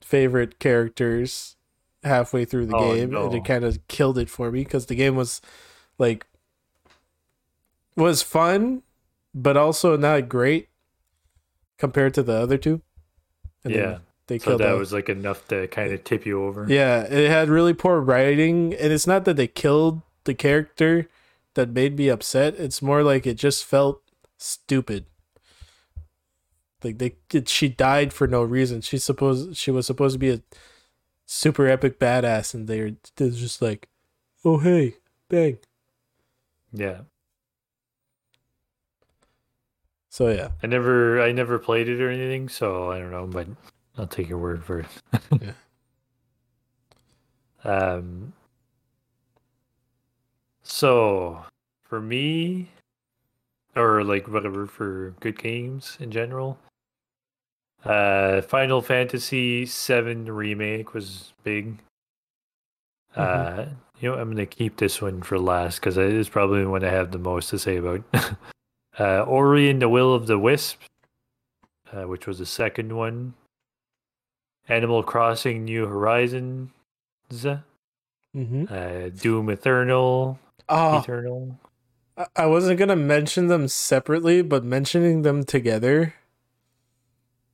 [0.00, 1.56] favorite characters
[2.02, 4.94] halfway through the Oh, game and it kind of killed it for me because the
[4.94, 5.40] game was
[5.98, 6.26] like
[7.96, 8.82] was fun
[9.34, 10.68] but also not great
[11.78, 12.82] compared to the other two.
[13.64, 13.98] And yeah.
[14.26, 14.78] they So killed that off.
[14.78, 16.66] was like enough to kind of tip you over.
[16.68, 21.08] Yeah, it had really poor writing, and it's not that they killed the character
[21.54, 22.54] that made me upset.
[22.56, 24.02] It's more like it just felt
[24.36, 25.06] stupid.
[26.82, 28.82] Like they, it, she died for no reason.
[28.82, 30.42] She supposed she was supposed to be a
[31.24, 33.88] super epic badass, and they're they're just like,
[34.44, 34.96] oh hey,
[35.28, 35.58] bang.
[36.72, 37.02] Yeah.
[40.10, 43.48] So yeah, I never I never played it or anything, so I don't know, but
[43.96, 44.86] I'll take your word for it.
[45.40, 45.52] Yeah.
[47.66, 48.34] Um
[50.64, 51.44] so
[51.84, 52.68] for me
[53.76, 56.58] or like whatever for good games in general.
[57.84, 61.78] Uh Final Fantasy 7 remake was big.
[63.14, 63.66] Uh
[64.00, 66.68] you know, I'm going to keep this one for last cuz it is probably the
[66.68, 68.02] one I have the most to say about.
[68.98, 70.80] uh Ori and the Will of the Wisp
[71.94, 73.34] uh, which was the second one.
[74.68, 76.70] Animal Crossing New Horizons,
[77.30, 78.64] mm-hmm.
[78.70, 80.38] uh, Doom Eternal,
[80.68, 81.58] oh, Eternal.
[82.16, 86.14] I- I wasn't gonna mention them separately, but mentioning them together,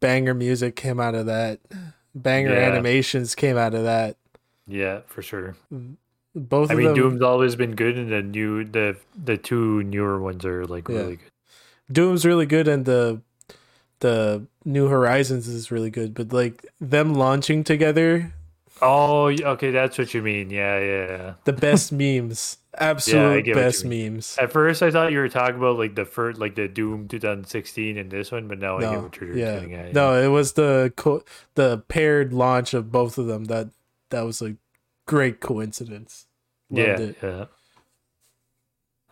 [0.00, 1.60] banger music came out of that.
[2.14, 2.68] Banger Yeah.
[2.70, 4.16] animations came out of that.
[4.66, 5.56] Yeah, for sure.
[6.34, 6.94] Both I mean, them.
[6.94, 10.96] Doom's always been good, and the new the the two newer ones are like Yeah.
[10.96, 11.30] really good.
[11.92, 13.20] Doom's really good, and the
[14.00, 16.14] the New Horizons is really good.
[16.14, 18.32] But like them launching together,
[18.82, 20.48] Oh, okay, that's what you mean.
[20.50, 21.06] Yeah, yeah.
[21.08, 21.34] yeah.
[21.44, 24.14] the best memes, absolute get what you best mean.
[24.14, 24.36] memes.
[24.40, 27.98] At first, I thought you were talking about like the first, like the Doom 2016
[27.98, 29.92] and this one, but now I get No, what you're yeah, getting at.
[29.92, 31.24] no, it was the co-
[31.54, 33.68] the paired launch of both of them that
[34.10, 34.56] that was a
[35.06, 36.26] great coincidence.
[36.70, 37.16] Loved yeah, it.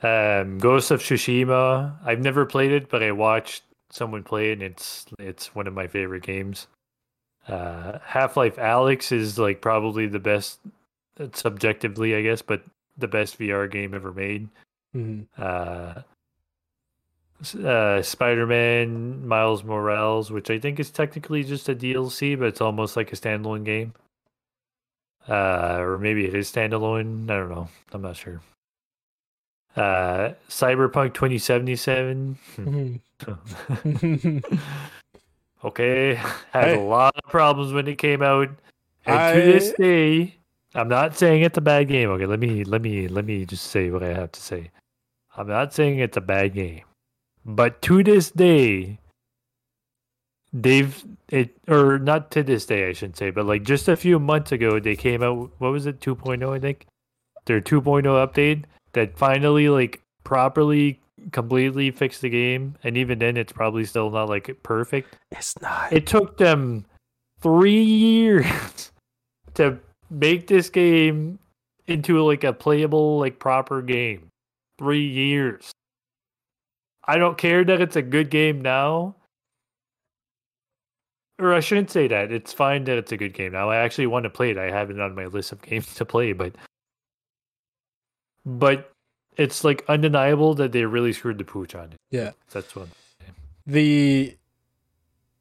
[0.03, 0.41] yeah.
[0.41, 1.97] Um, Ghost of Tsushima.
[2.05, 5.75] I've never played it, but I watched someone play it, and it's it's one of
[5.75, 6.69] my favorite games.
[7.49, 10.61] Uh, Half Life Alyx is like probably the best,
[11.19, 12.63] uh, subjectively, I guess, but
[12.99, 14.49] the best VR game ever made.
[14.93, 16.03] hmm Uh,
[17.65, 22.61] uh, Spider Man Miles Morales, which I think is technically just a DLC, but it's
[22.61, 23.95] almost like a standalone game.
[25.29, 27.31] Uh, or maybe it is standalone.
[27.31, 27.69] I don't know.
[27.93, 28.41] I'm not sure.
[29.77, 32.39] Uh, Cyberpunk 2077.
[32.57, 32.97] Hmm.
[33.23, 34.39] hmm
[35.65, 36.15] okay,
[36.53, 38.49] had a lot of problems when it came out,
[39.07, 40.38] and to this day,
[40.79, 42.09] I'm not saying it's a bad game.
[42.11, 44.71] Okay, let me let me let me just say what I have to say.
[45.37, 46.83] I'm not saying it's a bad game,
[47.45, 48.99] but to this day,
[50.53, 54.19] they've it or not to this day, I shouldn't say, but like just a few
[54.21, 55.51] months ago, they came out.
[55.59, 56.01] What was it?
[56.01, 56.87] 2.0, I think.
[57.47, 61.01] Their 2.0 update that finally like properly
[61.33, 65.93] completely fixed the game and even then it's probably still not like perfect It's not.
[65.93, 66.85] it took them
[67.41, 68.93] three years
[69.55, 69.79] to
[70.11, 71.39] make this game
[71.87, 74.29] into like a playable like proper game.
[74.79, 75.73] Three years.
[77.07, 79.15] I don't care that it's a good game now.
[81.41, 82.33] Or i shouldn't say that.
[82.33, 83.71] It's fine that it's a good game now.
[83.71, 84.59] I actually want to play it.
[84.59, 86.55] I have it on my list of games to play but
[88.45, 88.91] but
[89.37, 91.99] it's like undeniable that they really screwed the pooch on it.
[92.11, 92.33] Yeah.
[92.51, 92.91] that's one.
[93.67, 94.37] the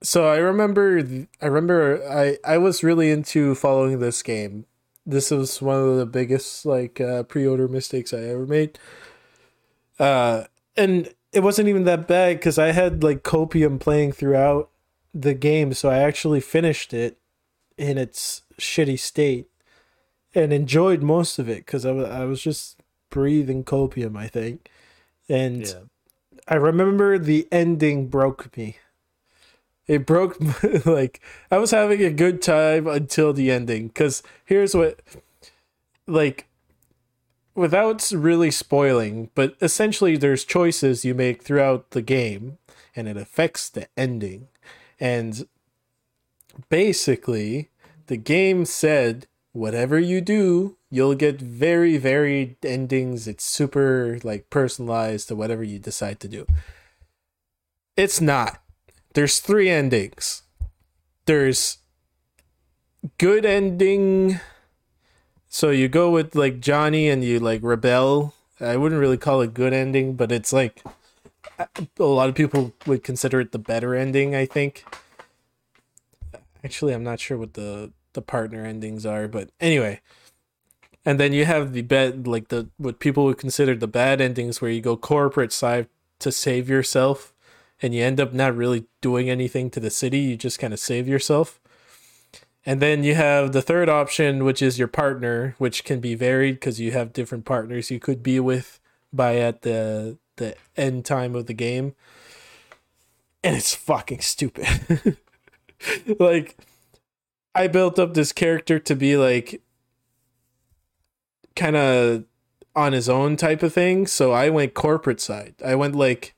[0.02, 1.02] so I remember
[1.42, 4.66] I remember I I was really into following this game.
[5.06, 8.78] This was one of the biggest like uh, pre-order mistakes I ever made.
[10.00, 10.44] Uh
[10.76, 14.70] and it wasn't even that bad cuz I had like copium playing throughout
[15.14, 17.18] the game so I actually finished it
[17.78, 19.48] in its shitty state
[20.36, 22.78] and enjoyed most of it cuz I wa- I was just
[23.10, 24.70] breathing copium I think.
[25.30, 25.82] And yeah
[26.48, 28.78] I remember the ending broke me.
[29.88, 30.38] It broke
[30.86, 35.00] like I was having a good time until the ending cuz here's what
[36.06, 36.48] like
[37.56, 42.58] without really spoiling, but essentially there's choices you make throughout the game
[42.96, 44.48] and it affects the ending.
[45.00, 45.48] And
[46.70, 47.70] basically
[48.08, 53.28] the game said whatever you do, you'll get very varied endings.
[53.28, 56.46] It's super like personalized to whatever you decide to do.
[57.96, 58.62] It's not.
[59.18, 60.44] There's three endings.
[61.26, 61.80] There's
[63.18, 64.40] good ending.
[65.50, 68.36] So you go with like Johnny and you like rebel.
[68.60, 70.84] I wouldn't really call it good ending, but it's like
[71.58, 74.86] a lot of people would consider it the better ending, I think.
[76.64, 80.00] Actually, I'm not sure what the the partner endings are, but anyway.
[81.04, 84.62] And then you have the bad like the what people would consider the bad endings
[84.62, 85.88] where you go corporate side
[86.20, 87.34] to save yourself
[87.82, 90.80] and you end up not really doing anything to the city, you just kind of
[90.80, 91.60] save yourself.
[92.66, 96.56] And then you have the third option, which is your partner, which can be varied
[96.56, 98.80] because you have different partners you could be with
[99.14, 101.96] by at the the end time of the game.
[103.44, 105.18] And it's fucking stupid.
[106.20, 106.58] like
[107.56, 109.62] I built up this character to be like
[111.56, 112.26] kind of
[112.76, 115.56] on his own type of thing, so I went corporate side.
[115.66, 116.36] I went like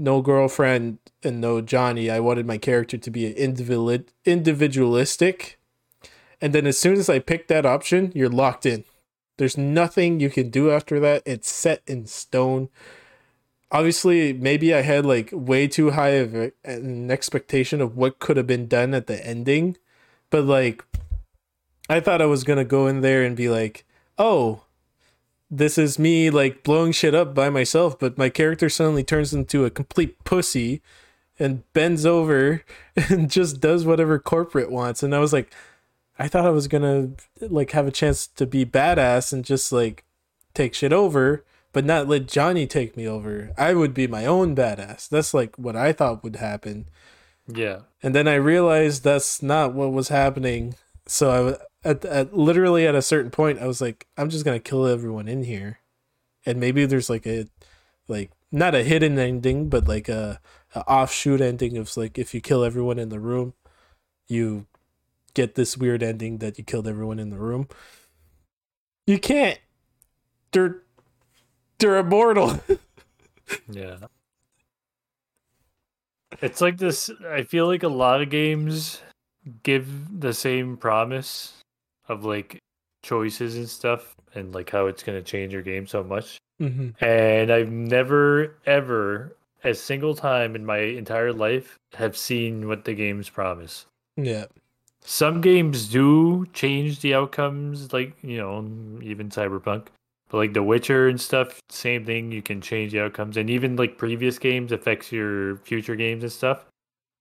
[0.00, 2.10] no girlfriend and no Johnny.
[2.10, 5.58] I wanted my character to be an individual individualistic.
[6.40, 8.84] And then as soon as I picked that option, you're locked in.
[9.36, 11.22] There's nothing you can do after that.
[11.26, 12.68] It's set in stone.
[13.70, 18.46] Obviously, maybe I had like way too high of an expectation of what could have
[18.46, 19.76] been done at the ending,
[20.30, 20.84] but like
[21.88, 23.84] I thought I was going to go in there and be like,
[24.18, 24.62] "Oh,
[25.50, 29.64] this is me like blowing shit up by myself, but my character suddenly turns into
[29.64, 30.80] a complete pussy
[31.38, 32.62] and bends over
[32.96, 35.02] and just does whatever corporate wants.
[35.02, 35.52] And I was like,
[36.18, 37.10] I thought I was gonna
[37.40, 40.04] like have a chance to be badass and just like
[40.54, 43.52] take shit over, but not let Johnny take me over.
[43.58, 45.08] I would be my own badass.
[45.08, 46.86] That's like what I thought would happen.
[47.48, 47.80] Yeah.
[48.02, 50.74] And then I realized that's not what was happening.
[51.06, 54.60] So I at, at literally at a certain point, I was like, I'm just gonna
[54.60, 55.80] kill everyone in here,
[56.44, 57.46] and maybe there's like a
[58.08, 60.40] like not a hidden ending, but like a,
[60.74, 63.54] a offshoot ending of like if you kill everyone in the room,
[64.28, 64.66] you
[65.34, 67.68] get this weird ending that you killed everyone in the room.
[69.06, 69.58] You can't.
[70.52, 70.82] They're
[71.78, 72.60] they're immortal.
[73.70, 73.96] yeah.
[76.42, 79.00] It's like this I feel like a lot of games
[79.62, 81.59] give the same promise
[82.10, 82.58] of like
[83.02, 86.38] choices and stuff and like how it's going to change your game so much.
[86.60, 87.02] Mm-hmm.
[87.02, 92.94] And I've never ever a single time in my entire life have seen what the
[92.94, 93.86] games promise.
[94.16, 94.46] Yeah.
[95.02, 98.58] Some games do change the outcomes like, you know,
[99.02, 99.86] even Cyberpunk.
[100.28, 103.76] But like The Witcher and stuff, same thing, you can change the outcomes and even
[103.76, 106.66] like previous games affects your future games and stuff.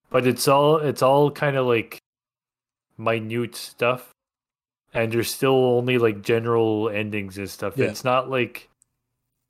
[0.09, 1.99] But it's all it's all kind of like
[2.97, 4.11] minute stuff
[4.93, 7.77] and there's still only like general endings and stuff.
[7.77, 7.85] Yeah.
[7.85, 8.69] It's not like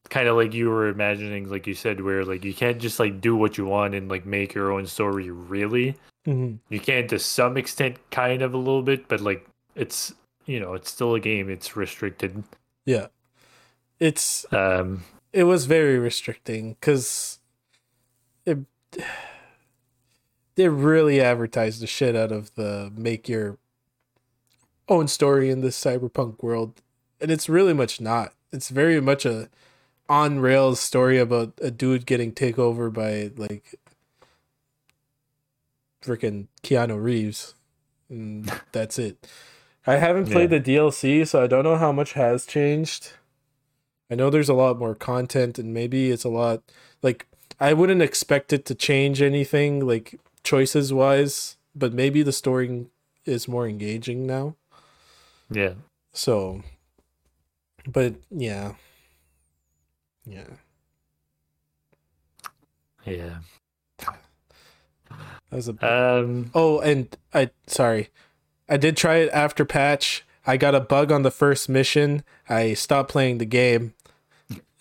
[0.09, 3.21] kind of like you were imagining, like you said, where like you can't just like
[3.21, 5.29] do what you want and like make your own story.
[5.29, 5.95] Really,
[6.25, 6.55] mm-hmm.
[6.73, 10.13] you can to some extent, kind of a little bit, but like it's
[10.45, 11.49] you know it's still a game.
[11.49, 12.43] It's restricted.
[12.85, 13.07] Yeah,
[13.99, 17.39] it's um, it was very restricting because
[18.45, 18.59] it.
[20.55, 23.57] They really advertised the shit out of the make your
[24.89, 26.81] own story in this cyberpunk world,
[27.21, 28.33] and it's really much not.
[28.51, 29.49] It's very much a
[30.09, 33.75] on rails story about a dude getting taken over by like
[36.01, 37.53] freaking Keanu Reeves,
[38.09, 39.27] and that's it.
[39.87, 40.59] I haven't played yeah.
[40.59, 43.13] the DLC, so I don't know how much has changed.
[44.11, 46.63] I know there's a lot more content, and maybe it's a lot
[47.01, 47.27] like
[47.59, 52.87] I wouldn't expect it to change anything like choices wise, but maybe the story
[53.25, 54.55] is more engaging now.
[55.49, 55.73] Yeah.
[56.13, 56.63] So,
[57.87, 58.73] but yeah,
[60.25, 60.47] yeah,
[63.05, 63.39] yeah.
[63.99, 66.51] That was a um.
[66.53, 68.09] Oh, and I sorry,
[68.67, 70.23] I did try it after patch.
[70.45, 72.23] I got a bug on the first mission.
[72.47, 73.93] I stopped playing the game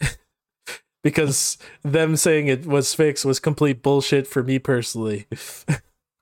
[1.02, 5.26] because them saying it was fixed was complete bullshit for me personally.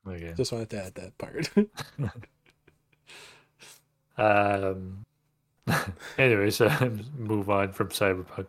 [0.08, 0.34] Okay.
[0.36, 1.50] Just wanted to add that part.
[4.18, 5.04] Um.
[6.18, 8.46] anyways, uh, move on from Cyberpunk.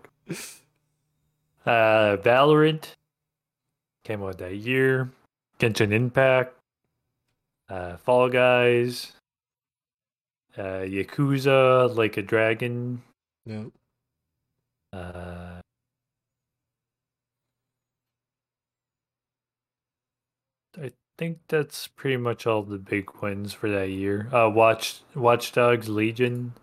[1.66, 2.94] Uh, Valorant
[4.04, 5.10] came out that year.
[5.60, 6.54] Genshin Impact.
[7.70, 9.14] Uh, Fall Guys.
[10.58, 13.02] Uh, Yakuza, like a dragon.
[13.46, 13.66] Yeah.
[14.94, 15.57] Uh,
[21.18, 24.28] think that's pretty much all the big wins for that year.
[24.34, 26.54] Uh, Watch Watch Dogs Legion.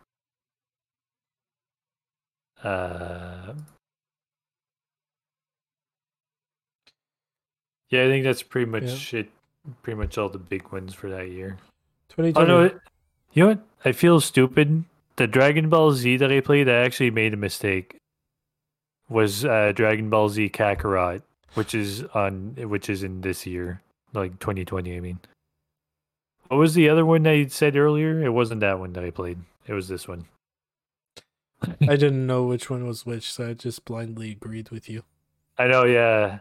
[2.63, 3.53] Uh,
[7.91, 9.29] yeah, I think that's pretty much it.
[9.83, 11.57] Pretty much all the big wins for that year.
[12.09, 12.63] Twenty Oh no!
[12.65, 12.79] it-
[13.33, 13.61] You know what?
[13.85, 14.85] I feel stupid.
[15.17, 17.97] The Dragon Ball Z that I played, I actually made a mistake.
[19.09, 21.23] Was uh, Dragon Ball Z Kakarot,
[21.55, 23.81] which is on, which is in this year,
[24.15, 24.97] like 2020.
[24.97, 25.19] I mean,
[26.49, 28.23] what was the other one that you said earlier?
[28.23, 29.39] It wasn't that one that I played.
[29.67, 30.27] It was this one.
[31.89, 35.03] I didn't know which one was which, so I just blindly agreed with you.
[35.59, 36.41] I know, yeah.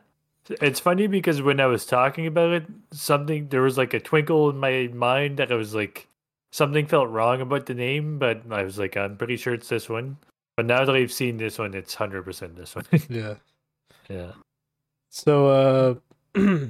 [0.61, 4.49] It's funny because when I was talking about it, something there was like a twinkle
[4.49, 6.07] in my mind that I was like
[6.51, 9.87] something felt wrong about the name, but I was like, I'm pretty sure it's this
[9.87, 10.17] one.
[10.57, 12.85] But now that I've seen this one, it's hundred percent this one.
[13.09, 13.35] Yeah.
[14.09, 14.31] yeah.
[15.09, 15.99] So
[16.35, 16.39] uh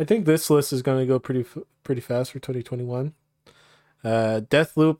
[0.00, 1.44] I think this list is going to go pretty
[1.84, 3.12] pretty fast for 2021.
[4.02, 4.96] Uh Deathloop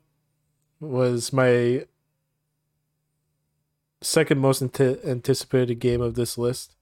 [0.79, 1.85] was my
[4.01, 6.75] second most ante- anticipated game of this list.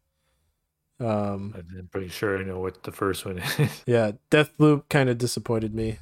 [0.99, 3.83] Um I'm pretty sure I know what the first one is.
[3.85, 5.99] yeah, Deathloop kind of disappointed me.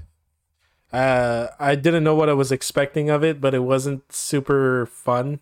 [0.91, 5.39] Uh I didn't know what I was expecting of it, but it wasn't super fun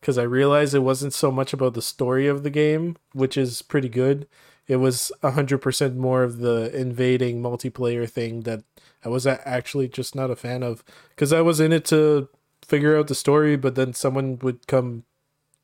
[0.00, 3.62] because I realized it wasn't so much about the story of the game, which is
[3.62, 4.26] pretty good.
[4.68, 8.64] It was 100% more of the invading multiplayer thing that
[9.04, 12.28] I was actually just not a fan of because I was in it to
[12.62, 15.04] figure out the story, but then someone would come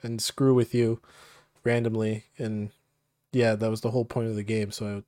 [0.02, 1.00] and screw with you
[1.64, 2.26] randomly.
[2.38, 2.70] And
[3.32, 4.70] yeah, that was the whole point of the game.
[4.70, 5.02] So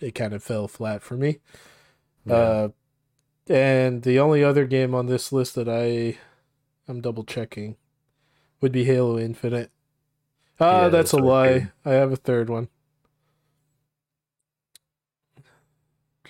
[0.00, 1.38] I, it kind of fell flat for me.
[2.28, 2.68] Uh,
[3.48, 6.18] and the only other game on this list that I
[6.86, 7.76] I'm double checking
[8.60, 9.70] would be Halo Infinite.
[10.60, 11.52] Ah, Yeah, that's, a lie.
[11.52, 11.72] figured.
[11.84, 12.68] I have a third one.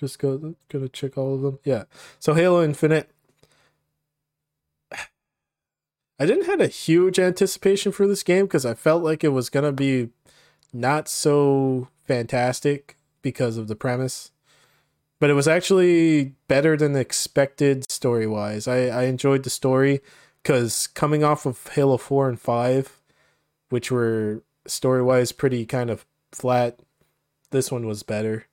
[0.01, 1.59] Just go gonna check all of them.
[1.63, 1.83] Yeah.
[2.19, 3.09] So Halo Infinite.
[6.19, 9.49] I didn't have a huge anticipation for this game because I felt like it was
[9.49, 10.09] gonna be
[10.73, 14.31] not so fantastic because of the premise
[15.21, 18.67] but it was actually better than expected story wise.
[18.67, 20.01] I, I enjoyed the story
[20.41, 22.99] because coming off of Halo 4 and 5,
[23.69, 26.79] which were story wise pretty kind of flat,
[27.51, 28.47] this one was better.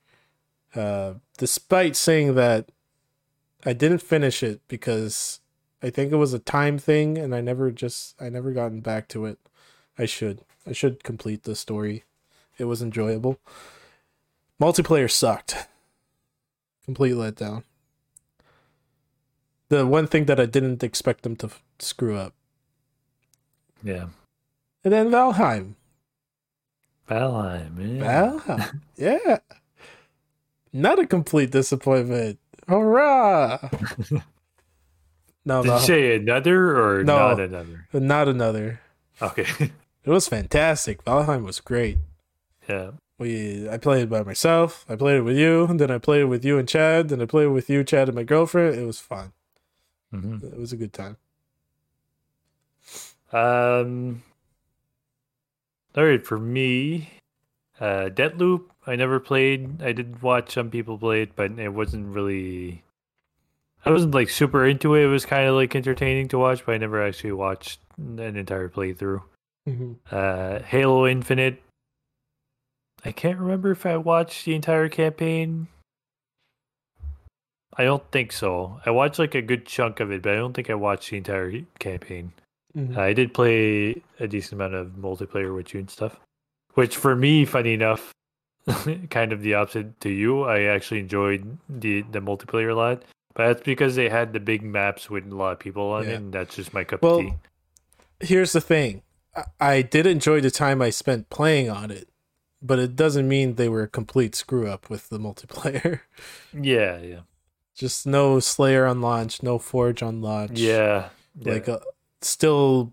[0.75, 2.71] Uh, despite saying that
[3.65, 5.39] I didn't finish it because
[5.81, 9.07] I think it was a time thing and I never just I never gotten back
[9.09, 9.39] to it.
[9.97, 10.41] I should.
[10.67, 12.03] I should complete the story.
[12.57, 13.39] It was enjoyable.
[14.61, 15.67] Multiplayer sucked
[16.89, 17.61] complete letdown.
[19.67, 22.33] The one thing that I didn't expect them to f- screw up.
[23.83, 24.07] Yeah.
[24.83, 25.75] And then Valheim.
[27.07, 27.99] Valheim.
[27.99, 28.39] Yeah.
[28.39, 28.81] Valheim.
[28.97, 29.37] yeah.
[30.73, 32.39] Not a complete disappointment.
[32.67, 33.57] Hurrah!
[35.45, 37.17] no, Did you say another or No.
[37.17, 37.87] not another?
[37.93, 38.79] not another.
[39.21, 39.45] Okay.
[40.05, 41.03] It was fantastic.
[41.03, 41.97] Valheim was great.
[42.69, 42.91] yeah.
[43.19, 44.85] We I played it by myself.
[44.87, 47.09] I played it with you, then I played it with you and Chad.
[47.09, 48.75] Then I played it with you, Chad, and my girlfriend.
[48.79, 49.33] It was fun.
[50.09, 51.17] hmm It was a good time.
[53.33, 54.23] Um.
[55.97, 57.09] All right, for me,
[57.79, 58.68] uh, Deathloop.
[58.89, 59.83] I never played.
[59.83, 62.83] I did watch some people play it, but it wasn't really.
[63.85, 65.03] I wasn't like super into it.
[65.03, 68.67] It was kind of like entertaining to watch, but I never actually watched an entire
[68.67, 69.21] playthrough.
[69.67, 69.93] Mm-hmm.
[70.11, 71.61] Uh, Halo Infinite.
[73.05, 75.67] I can't remember if I watched the entire campaign.
[77.77, 78.81] I don't think so.
[78.85, 81.17] I watched like a good chunk of it, but I don't think I watched the
[81.17, 82.33] entire campaign.
[82.75, 82.99] Mm-hmm.
[82.99, 86.19] I did play a decent amount of multiplayer with you and stuff,
[86.73, 88.11] which for me, funny enough,
[89.09, 90.43] kind of the opposite to you.
[90.43, 93.03] I actually enjoyed the the multiplayer a lot,
[93.33, 96.11] but that's because they had the big maps with a lot of people on Yeah.
[96.11, 97.33] it, and that's just my cup Well, of tea.
[98.21, 99.01] here's the thing
[99.35, 102.09] I, I did enjoy the time i spent playing on it
[102.61, 106.01] but it doesn't mean they were a complete screw up with the multiplayer
[106.53, 107.19] Yeah, yeah,
[107.75, 111.09] just no slayer on launch no forge on launch yeah.
[111.37, 111.53] yeah.
[111.53, 111.79] like uh,
[112.21, 112.91] still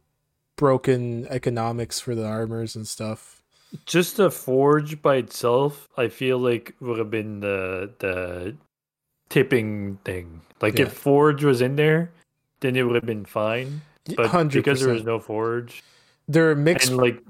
[0.57, 3.36] broken economics for the armors and stuff
[3.85, 8.57] just the forge by itself, I feel like would have been the the
[9.29, 10.43] tipping thing.
[10.61, 10.87] Like Yeah.
[10.87, 12.11] if forge was in there,
[12.61, 13.83] then it would have been fine.
[14.17, 15.83] But 100% because there was no forge,
[16.29, 17.23] there are mixed and like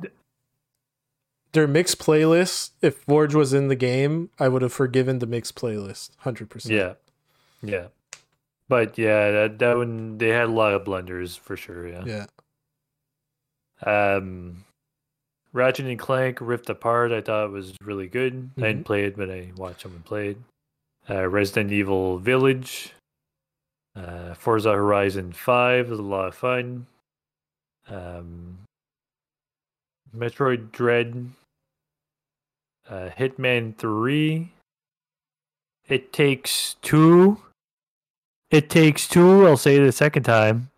[1.52, 5.26] there are mixed playlists if forge was in the game i would have forgiven the
[5.26, 6.94] mixed playlist 100% yeah,
[7.62, 7.86] yeah.
[8.68, 11.86] But yeah, that that one they had a lot of blunders for sure.
[11.86, 12.26] Yeah.
[13.84, 14.64] yeah Um,
[15.56, 18.50] Ratchet and Clank Rift Apart, I thought it was really good.
[18.58, 20.36] I didn't play it, but I watched someone play it.
[21.08, 22.92] Uh, Resident Evil Village,
[23.96, 26.86] uh, Forza Horizon 5 was a lot of fun.
[27.88, 28.58] Um,
[30.14, 31.30] Metroid Dread,
[32.90, 34.52] uh, Hitman 3.
[35.88, 37.38] It takes two.
[38.50, 39.46] It takes two.
[39.46, 40.70] I'll say it a second time.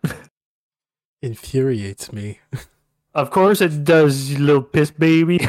[1.23, 2.39] Infuriates me.
[3.15, 5.41] Of course it does, you little piss baby.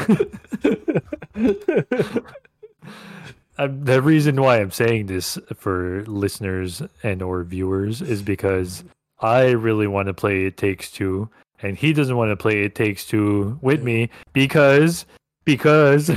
[3.68, 8.84] The reason why I'm saying this for listeners and or viewers is because
[9.18, 11.28] I really want to play It Takes Two,
[11.60, 15.04] and he doesn't want to play It Takes Two with me because
[15.44, 16.10] because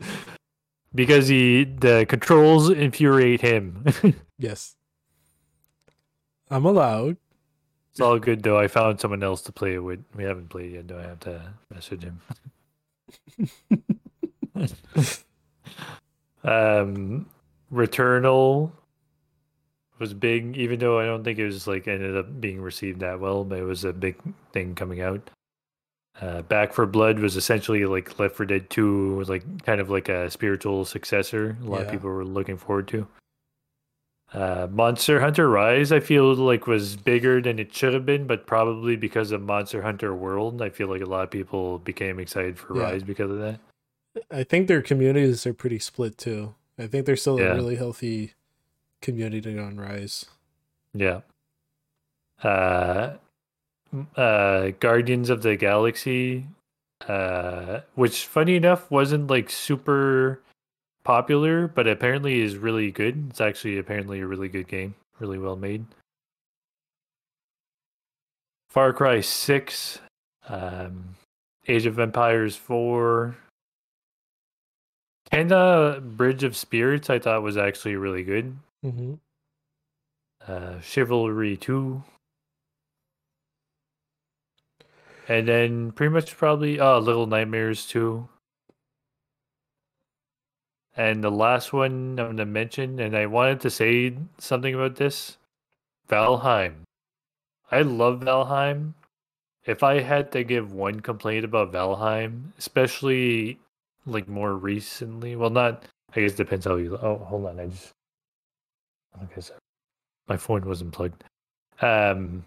[0.94, 3.84] because he the controls infuriate him.
[4.38, 4.76] yes.
[6.50, 7.18] I'm allowed.
[7.90, 8.58] It's all good though.
[8.58, 10.04] I found someone else to play with.
[10.14, 11.42] We haven't played yet, Do I have to
[11.72, 12.20] message him.
[16.44, 17.26] um,
[17.72, 18.70] Returnal
[19.98, 23.20] was big, even though I don't think it was like ended up being received that
[23.20, 24.16] well, but it was a big
[24.52, 25.30] thing coming out.
[26.20, 29.90] Uh, Back 4 Blood was essentially like Left 4 Dead 2 was like kind of
[29.90, 31.56] like a spiritual successor.
[31.62, 33.06] A lot of people were looking forward to.
[34.32, 38.46] Uh, Monster Hunter Rise, I feel like was bigger than it should have been, but
[38.46, 42.56] probably because of Monster Hunter World, I feel like a lot of people became excited
[42.58, 42.84] for Yeah.
[42.84, 43.58] Rise because of that.
[44.30, 46.54] I think their communities are pretty split too.
[46.78, 47.52] I think there's still Yeah.
[47.52, 48.34] a really healthy
[49.02, 50.26] community on Rise.
[50.94, 51.20] Yeah.
[52.42, 53.14] Uh,
[54.16, 56.46] uh, Guardians of the Galaxy,
[57.08, 60.40] uh, which funny enough wasn't like super
[61.10, 63.26] popular, but apparently is really good.
[63.30, 65.84] It's actually apparently a really good game, really well made.
[68.68, 69.98] Far Cry 6,
[70.48, 71.16] um,
[71.66, 73.36] Age of Empires 4,
[75.32, 78.56] Kena Bridge of Spirits, I thought was actually really good
[78.86, 79.14] Mm-hmm.
[80.46, 82.04] uh, Chivalry 2.
[85.26, 88.28] And then pretty much probably uh Little Nightmares 2.
[90.96, 95.38] And the last one I'm gonna mention, and I wanted to say something about this.
[96.08, 96.82] Valheim.
[97.70, 98.94] I love Valheim.
[99.64, 103.60] If I had to give one complaint about Valheim, especially
[104.06, 105.84] like more recently, well not
[106.14, 107.92] I guess it depends how you oh hold on, I just
[109.24, 109.54] okay so
[110.28, 111.24] my phone wasn't plugged.
[111.80, 112.44] Um,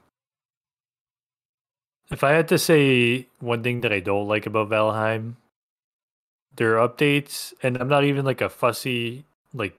[2.11, 5.36] if I had to say one thing that I don't like about Valheim,
[6.55, 9.77] their updates, and I'm not even like a fussy like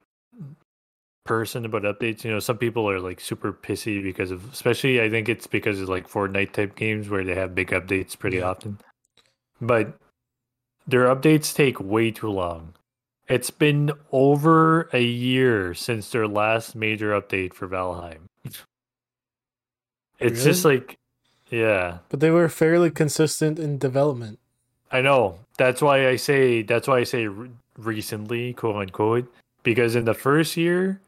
[1.24, 2.24] person about updates.
[2.24, 5.80] You know, some people are like super pissy because of, especially I think it's because
[5.80, 8.51] of like Fortnite type games where they have big updates pretty Yeah.
[8.51, 8.78] often.
[9.60, 9.94] But
[10.86, 12.74] their updates take way too long.
[13.26, 18.26] It's been over a year since their last major update for Valheim.
[20.18, 20.98] It's just like,
[21.51, 24.38] yeah, But they were fairly consistent in development.
[24.95, 25.41] I know.
[25.59, 29.27] That's why I say that's why I say re- recently, quote unquote,
[29.65, 31.01] because in the first year,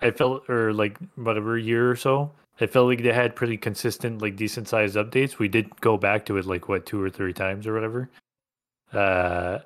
[0.00, 4.22] I felt or like whatever year or so, I felt like they had pretty consistent,
[4.22, 5.38] like decent sized updates.
[5.38, 8.08] We did go back to it like what two or three times or whatever.
[8.94, 9.58] Uh,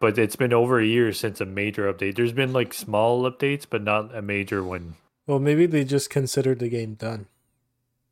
[0.00, 2.16] but it's been over a year since a major update.
[2.16, 4.96] There's been like small updates, but not a major one.
[5.28, 7.26] Well, maybe they just considered the game done.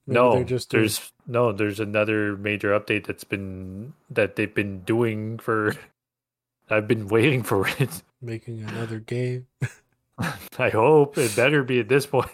[0.07, 4.55] Maybe no, they're just doing- there's no, there's another major update that's been that they've
[4.55, 5.77] been doing for.
[6.71, 8.03] I've been waiting for it.
[8.23, 9.47] making another game.
[10.59, 12.33] I hope it better be at this point.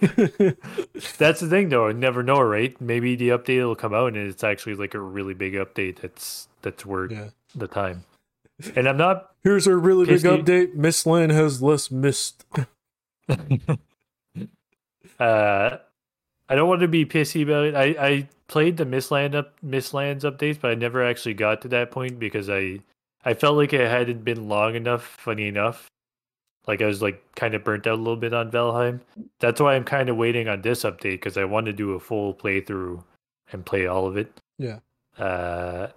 [1.19, 1.89] that's the thing, though.
[1.89, 2.78] I never know, right?
[2.81, 6.01] Maybe the update will come out and it's actually like a really big update.
[6.01, 7.28] That's that's worth yeah.
[7.55, 8.05] the time.
[8.74, 9.31] And I'm not.
[9.43, 10.77] Here's a really big update.
[10.77, 12.45] Mistland has less mist.
[15.19, 15.78] Uh,
[16.49, 17.75] I don't want to be pissy about it.
[17.75, 21.91] I, I played the Mistland up Mistlands updates, but I never actually got to that
[21.91, 22.81] point because I
[23.25, 25.05] I felt like it hadn't been long enough.
[25.05, 25.91] Funny enough,
[26.66, 29.01] like I was like kind of burnt out a little bit on Valheim.
[29.41, 32.01] That's why I'm kind of waiting on this update because I want to do a
[32.01, 33.03] full playthrough
[33.53, 34.33] and play all of it.
[34.59, 34.79] Yeah.
[35.19, 35.89] Uh,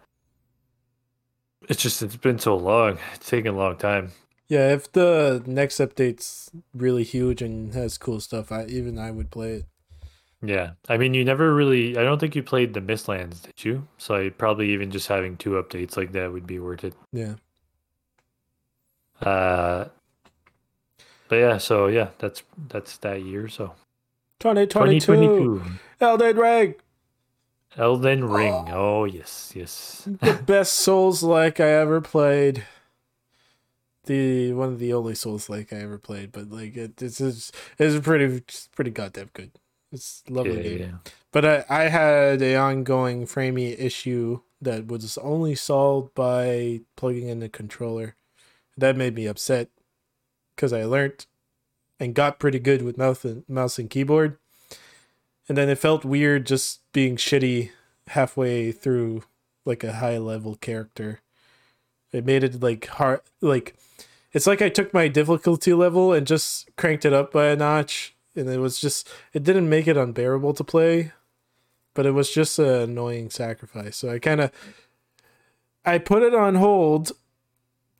[1.69, 2.97] it's just it's been so long.
[3.13, 4.11] It's taken a long time.
[4.47, 9.31] Yeah, if the next update's really huge and has cool stuff, I even I would
[9.31, 9.65] play it.
[10.43, 11.97] Yeah, I mean, you never really.
[11.97, 13.87] I don't think you played the Mistlands, did you?
[13.97, 16.95] So I probably even just having two updates like that would be worth it.
[17.13, 17.35] Yeah.
[19.21, 19.85] Uh,
[21.27, 23.47] but yeah, so yeah, that's that's that year.
[23.47, 23.73] So
[24.39, 24.99] 2022.
[24.99, 25.63] 2022.
[26.01, 26.75] Elden Ring.
[27.77, 28.69] Elden Ring.
[28.71, 30.07] Oh yes, yes.
[30.07, 32.65] the best Souls like I ever played.
[34.05, 37.51] The one of the only Souls like I ever played, but like it, it's it's
[37.77, 39.51] it's pretty it's pretty goddamn good.
[39.91, 40.79] It's lovely Yeah, game.
[40.79, 41.11] yeah.
[41.31, 47.39] But I, I had a ongoing framey issue that was only solved by plugging in
[47.39, 48.15] the controller.
[48.77, 49.69] That made me upset
[50.55, 51.25] because I learned
[51.99, 54.37] and got pretty good with mouse and, mouse and keyboard.
[55.49, 57.71] And then it felt weird just being shitty
[58.07, 59.23] halfway through
[59.65, 61.19] like a high level character.
[62.11, 63.75] It made it like hard like
[64.33, 68.10] it's like I took my difficulty level and just cranked it up by a notch
[68.35, 71.11] and it was just it didn't make it unbearable to play
[71.93, 73.97] but it was just an annoying sacrifice.
[73.97, 74.51] So I kind of
[75.85, 77.11] I put it on hold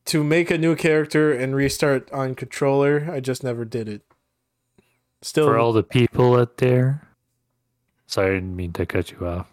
[0.06, 3.10] to make a new character and restart on controller.
[3.12, 4.03] I just never did it.
[5.22, 7.08] Still, For all the people out there.
[8.08, 9.48] Sorry, I didn't mean to cut you off.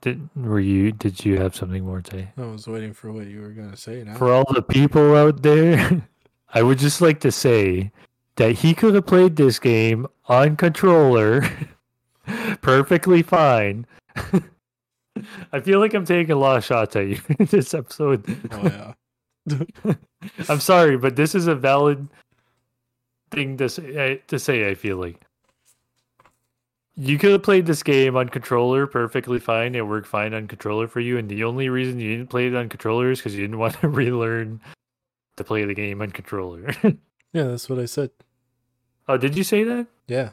[0.00, 0.92] Did were you?
[0.92, 2.28] Did you have something more to say?
[2.38, 4.02] I was waiting for what you were gonna say.
[4.02, 6.08] Now, For all the people out there,
[6.54, 7.92] I would just like to say
[8.40, 11.42] that he could have played this game on controller
[12.62, 13.86] perfectly fine.
[15.52, 18.24] I feel like I'm taking a lot of shots at you in this episode.
[18.50, 18.94] oh
[19.46, 19.94] yeah,
[20.48, 22.08] I'm sorry, but this is a valid
[23.30, 23.94] thing to say.
[23.94, 25.20] Eh, to say, I feel like
[26.96, 29.74] you could have played this game on controller perfectly fine.
[29.74, 32.56] It worked fine on controller for you, and the only reason you didn't play it
[32.56, 34.62] on controller is because you didn't want to relearn
[35.36, 36.74] to play the game on controller.
[37.34, 38.10] yeah, that's what I said.
[39.10, 39.86] Oh, did you say that?
[40.06, 40.30] Yeah,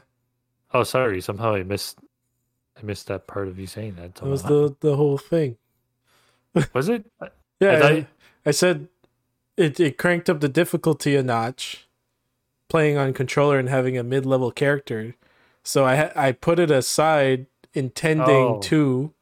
[0.72, 1.20] Oh, sorry.
[1.20, 1.98] Somehow I missed.
[2.78, 4.14] I missed that part of you saying that.
[4.16, 5.56] that was the the whole thing.
[6.72, 7.06] Was it?
[7.60, 8.06] Yeah, I I,
[8.46, 8.88] I said
[9.56, 9.78] it.
[9.80, 11.88] It cranked up the difficulty a notch,
[12.68, 15.14] playing on controller and having a mid level character.
[15.62, 18.60] So I I put it aside, intending Oh.
[18.70, 19.12] to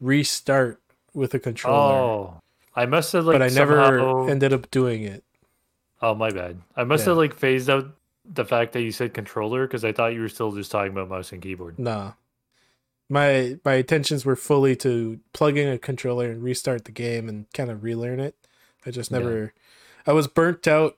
[0.00, 0.80] restart
[1.12, 2.40] with a controller, Oh,
[2.74, 3.34] I must have like.
[3.38, 5.22] but I never ended up doing it.
[6.02, 6.60] Oh my bad.
[6.76, 7.10] I must Yeah.
[7.10, 7.86] have like phased out
[8.24, 11.08] the fact that you said controller because I thought you were still just talking about
[11.08, 11.78] mouse and keyboard.
[11.78, 12.12] Nah,
[13.08, 17.46] my my intentions were fully to plug in a controller and restart the game and
[17.52, 18.34] kind of relearn it.
[18.86, 19.18] I just Yeah.
[19.18, 19.54] never.
[20.06, 20.96] I was burnt out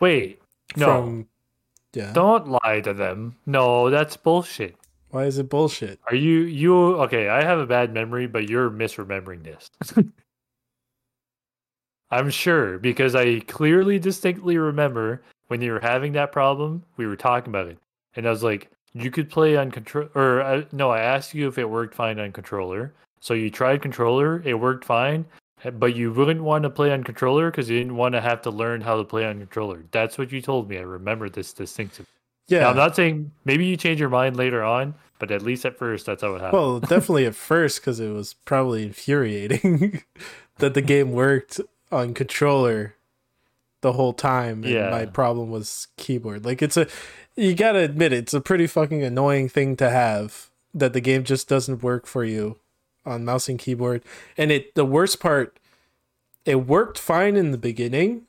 [0.00, 0.40] Wait,
[0.76, 1.28] no, from.
[1.92, 2.12] Yeah.
[2.12, 3.36] don't lie to them.
[3.46, 4.76] No, that's bullshit.
[5.10, 6.00] Why is it bullshit?
[6.08, 7.28] Are you you okay?
[7.28, 9.70] I have a bad memory, but you're misremembering this.
[12.10, 16.84] I'm sure because I clearly, distinctly remember when you were having that problem.
[16.96, 17.78] We were talking about it,
[18.16, 21.48] and I was like, "You could play on control." Or uh, no, I asked you
[21.48, 22.92] if it worked fine on controller.
[23.20, 25.24] So you tried controller, it worked fine,
[25.64, 28.42] eh, but you wouldn't want to play on controller because you didn't want to have
[28.42, 29.84] to learn how to play on controller.
[29.92, 30.76] That's what you told me.
[30.76, 32.06] I remember this distinctively.
[32.48, 32.60] Yeah.
[32.60, 35.78] Now, I'm not saying maybe you change your mind later on, but at least at
[35.78, 36.62] first, that's how it happened.
[36.62, 40.02] Well, definitely at first because it was probably infuriating
[40.58, 41.60] that the game worked
[41.90, 42.96] on controller
[43.84, 44.90] the whole time, and Yeah.
[44.90, 46.44] my problem was keyboard.
[46.44, 46.88] Like it's a,
[47.36, 51.22] you gotta admit it, it's a pretty fucking annoying thing to have that the game
[51.22, 52.56] just doesn't work for you
[53.04, 54.02] on mouse and keyboard.
[54.38, 55.58] And it, the worst part,
[56.46, 58.22] it worked fine in the beginning,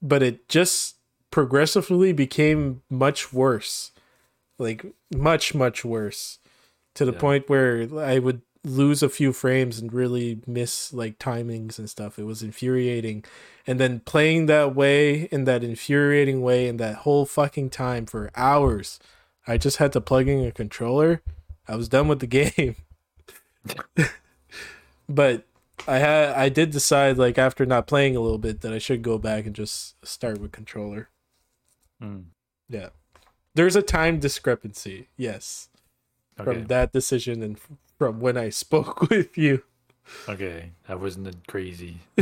[0.00, 0.94] but it just
[1.32, 3.90] progressively became much worse,
[4.58, 6.38] like much much worse
[6.94, 7.18] to the Yeah.
[7.18, 12.18] point where I would lose a few frames and really miss like timings and stuff.
[12.18, 13.24] It was infuriating.
[13.66, 18.30] And then playing that way in that infuriating way in that whole fucking time for
[18.34, 18.98] hours,
[19.46, 21.22] I just had to plug in a controller.
[21.68, 22.76] I was done with the game.
[25.08, 25.46] but
[25.86, 29.02] I had I did decide like after not playing a little bit that I should
[29.02, 31.08] go back and just start with controller.
[32.02, 32.24] Mm,
[32.68, 32.88] Yeah.
[33.54, 35.08] There's a time discrepancy.
[35.16, 35.68] Yes
[36.40, 36.44] okay.
[36.44, 37.58] from that decision and
[37.98, 39.62] from when I spoke with you.
[40.28, 41.98] Okay, that wasn't crazy.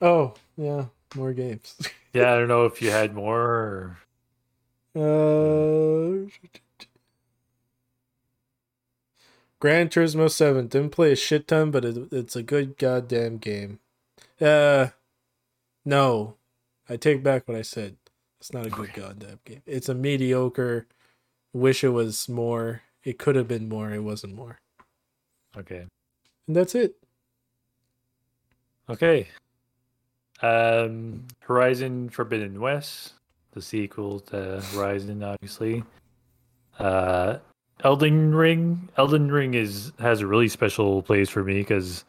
[0.00, 1.76] oh, yeah, more games.
[2.14, 3.96] Yeah, I don't know if you had more.
[4.94, 6.26] Or...
[6.26, 6.28] Uh,
[9.58, 13.78] Gran Turismo 7 didn't play a shit ton, but it, it's a good goddamn game.
[14.38, 14.88] Uh,
[15.86, 16.34] no,
[16.86, 17.96] I take back what I said.
[18.38, 19.00] It's not a good Okay.
[19.00, 19.62] goddamn game.
[19.64, 20.86] It's a mediocre.
[21.52, 22.82] Wish it was more.
[23.04, 23.92] It could have been more.
[23.92, 24.58] It wasn't more.
[25.56, 25.86] Okay.
[26.46, 26.96] And that's it.
[28.88, 29.28] Okay.
[30.40, 33.14] Um, Horizon Forbidden West,
[33.52, 35.84] the sequel to Horizon, obviously.
[36.78, 37.38] Uh,
[37.84, 38.88] Elden Ring.
[38.96, 42.04] Elden Ring is has a really special place for me because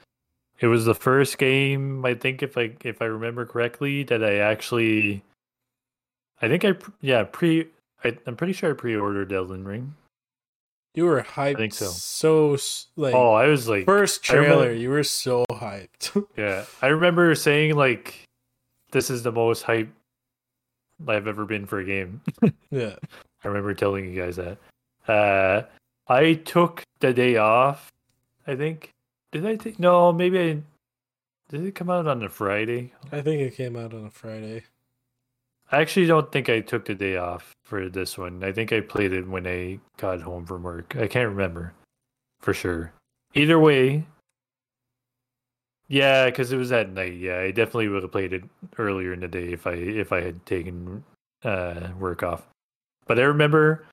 [0.60, 4.38] it was the first game I think if I if I remember correctly that I
[4.38, 5.24] actually.
[6.42, 7.68] I think I yeah pre
[8.04, 9.96] I, I'm pretty sure I pre-ordered Elden Ring.
[10.96, 11.56] You were hyped.
[11.56, 11.88] I think so.
[11.88, 12.58] So
[12.96, 16.26] like Oh, I was like, first I remember- trailer, you were so hyped.
[16.38, 18.24] yeah, I remember saying like,
[18.92, 19.90] this is the most hype
[21.08, 22.22] I've ever been for a game.
[22.72, 22.96] yeah.
[23.44, 24.58] I remember telling you guys that.
[25.08, 25.64] Uh,
[26.08, 27.90] I took the day off.
[28.46, 28.92] I think.
[29.32, 29.80] Did I take?
[29.80, 30.62] No, maybe I.
[31.50, 32.94] Did it come out on a Friday?
[33.12, 34.64] I think it came out on a Friday.
[35.74, 38.44] I actually don't think I took the day off for this one.
[38.44, 40.96] I think I played it when I got home from work.
[40.96, 41.74] I can't remember
[42.42, 42.94] for sure.
[43.34, 44.06] Either way,
[45.88, 47.16] yeah, because it was at night.
[47.16, 48.44] Yeah, I definitely would have played it
[48.78, 51.04] earlier in the day if I if I had taken
[51.44, 52.44] uh, work off.
[53.08, 53.88] But I remember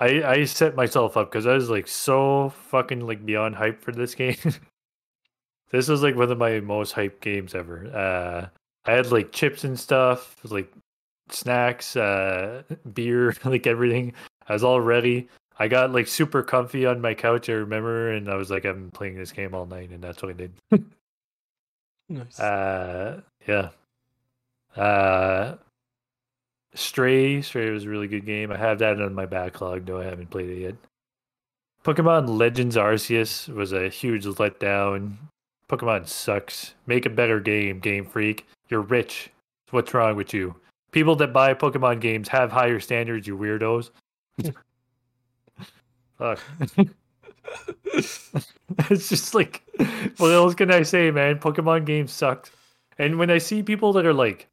[0.00, 3.92] I I set myself up because I was like so fucking like beyond hype for
[3.92, 4.36] this game.
[5.72, 7.86] this was like one of my most hyped games ever.
[7.94, 8.48] Uh,
[8.90, 10.72] I had like chips and stuff, like
[11.32, 14.12] snacks, uh, beer, like everything.
[14.48, 15.28] I was all ready.
[15.58, 17.48] I got like super comfy on my couch.
[17.48, 20.30] I remember, and I was like, I'm playing this game all night, and that's what
[20.30, 20.52] I did.
[22.10, 22.40] Nice.
[22.40, 23.68] Uh, yeah.
[24.76, 25.56] Uh,
[26.74, 28.50] Stray, Stray was a really good game.
[28.50, 30.74] I have that on my backlog, though I haven't played it yet.
[31.84, 35.16] Pokemon Legends Arceus was a huge letdown.
[35.68, 36.74] Pokemon sucks.
[36.86, 38.46] Make a better game, Game Freak.
[38.68, 39.30] You're rich.
[39.70, 40.56] What's wrong with you?
[40.90, 43.90] People that buy Pokemon games have higher standards, you weirdos.
[46.18, 46.40] Fuck.
[47.84, 49.62] it's just like,
[50.16, 51.38] what else can I say, man?
[51.38, 52.50] Pokemon games sucked.
[52.98, 54.48] And when I see people that are like,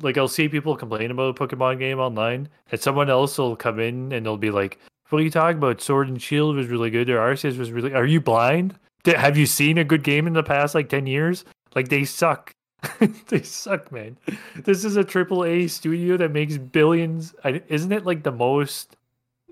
[0.00, 3.78] like I'll see people complain about a Pokemon game online, and someone else will come
[3.78, 4.78] in and they'll be like,
[5.08, 5.82] "What are you talking about?
[5.82, 7.92] Sword and Shield was really good, or Arceus was really.
[7.92, 8.78] Are you blind?
[9.04, 11.44] Have you seen a good game in the past like ten years?
[11.74, 12.54] Like they suck.
[13.28, 14.16] they suck, man.
[14.56, 17.34] This is a triple A studio that makes billions.
[17.44, 18.96] I, isn't it like the most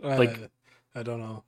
[0.02, 0.46] like- Uh,
[0.94, 1.44] I don't know.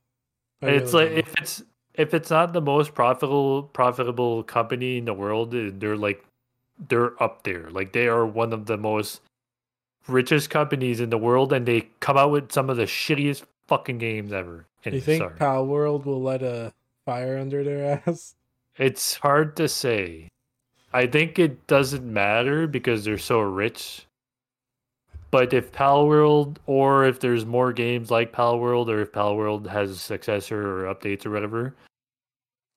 [0.63, 1.63] I it's really like don't if it's
[1.95, 6.25] if it's not the most profitable profitable company in the world, eh, they're like
[6.89, 7.69] they're up there.
[7.71, 9.21] Like they are one of the most
[10.07, 13.99] richest companies in the world, and they come out with some of the shittiest fucking
[13.99, 14.53] games ever.
[14.53, 14.65] know.
[14.85, 15.35] And you think sorry.
[15.37, 16.73] Palworld will let a
[17.05, 18.35] fire under their ass?
[18.79, 20.29] It's hard to say.
[20.93, 24.07] I think it doesn't matter because they're so rich.
[25.31, 29.97] But if Palworld, or if there's more games like Palworld, or if Palworld has a
[29.97, 31.75] successor or updates or whatever,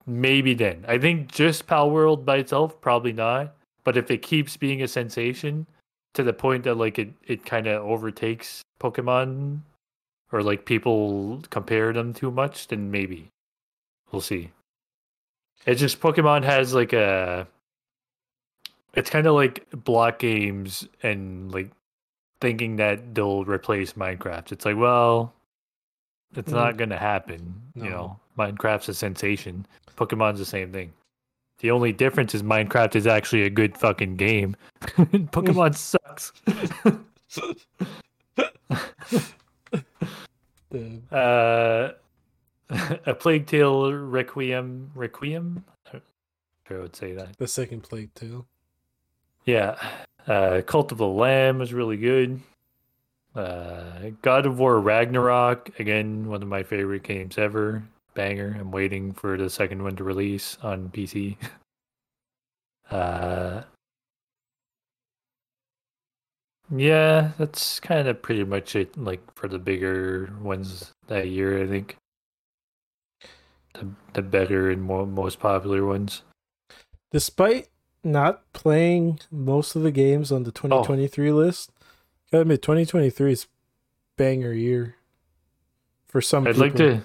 [0.05, 0.85] maybe then.
[0.87, 3.53] I think just Palworld by itself, probably not.
[3.83, 5.67] But if it keeps being a sensation
[6.13, 9.59] to the point that like it, it kind of overtakes Pokemon,
[10.31, 13.27] or like people compare them too much, then maybe
[14.11, 14.51] we'll see.
[15.65, 17.47] It's just Pokemon has like a.
[18.95, 21.71] It's kind of like block games and like
[22.41, 24.51] thinking that they'll replace Minecraft.
[24.51, 25.33] It's like, well,
[26.35, 26.55] it's Mm.
[26.55, 27.61] not going to happen.
[27.75, 29.65] You know, Minecraft's a sensation.
[29.97, 30.91] Pokemon's the same thing.
[31.59, 34.55] The only difference is Minecraft is actually a good fucking game.
[34.81, 36.33] Pokemon sucks.
[41.11, 41.91] Uh,
[43.05, 44.91] a Plague Tale Requiem.
[44.95, 45.63] Requiem?
[45.87, 46.09] I don't know
[46.65, 47.37] if I would say that.
[47.37, 48.45] the second Plague too.
[49.45, 49.77] Yeah.
[50.27, 52.41] Uh, Cult of the Lamb was really good.
[53.35, 57.83] Uh, God of War Ragnarok, again, one of my favorite games ever.
[58.13, 58.55] Banger.
[58.59, 61.35] I'm waiting for the second one to release on PC.
[62.89, 63.63] uh,
[66.73, 68.97] yeah, that's kind of pretty much it.
[68.97, 71.97] Like for the bigger ones that year, I think.
[73.73, 76.23] The, the better and more, most popular ones.
[77.11, 77.67] Despite
[78.05, 81.71] not playing most of the games on the 2023 list,
[82.31, 83.47] gotta admit 2023 is
[84.15, 84.95] banger year
[86.05, 86.61] for some I'd people.
[86.61, 87.01] like to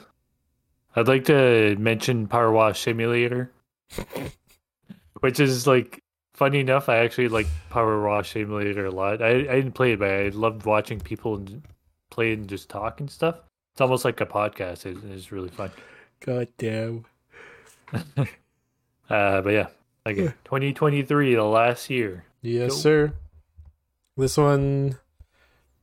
[0.94, 3.50] I'd like to mention PowerWash Simulator.
[5.20, 6.02] which is like
[6.34, 9.22] funny enough, I actually like PowerWash Simulator a lot.
[9.22, 11.62] I, I didn't play it, but I loved watching people and
[12.10, 13.36] play and just talk and stuff.
[13.74, 14.86] It's almost like a podcast.
[14.86, 15.70] It, it's really fun.
[16.20, 17.04] God damn.
[19.08, 19.66] Uh, but yeah,
[20.06, 20.34] okay.
[20.44, 22.24] 2023, the last year.
[22.42, 22.78] Yes, Cool.
[22.80, 23.12] sir.
[24.16, 24.98] This one,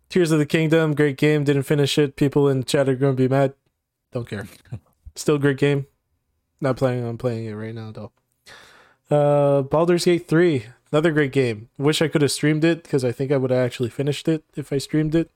[0.09, 1.43] Tears of the Kingdom, great game.
[1.43, 2.15] Didn't finish it.
[2.15, 3.53] People in chat are gonna be mad.
[4.11, 4.47] Don't care.
[5.15, 5.87] Still great game.
[6.61, 8.11] Not planning on playing it right now though.
[9.09, 11.69] Uh, Baldur's Gate 3, another great game.
[11.77, 14.43] Wish I could have streamed it because I think I would have actually finished it
[14.55, 15.31] if I streamed it.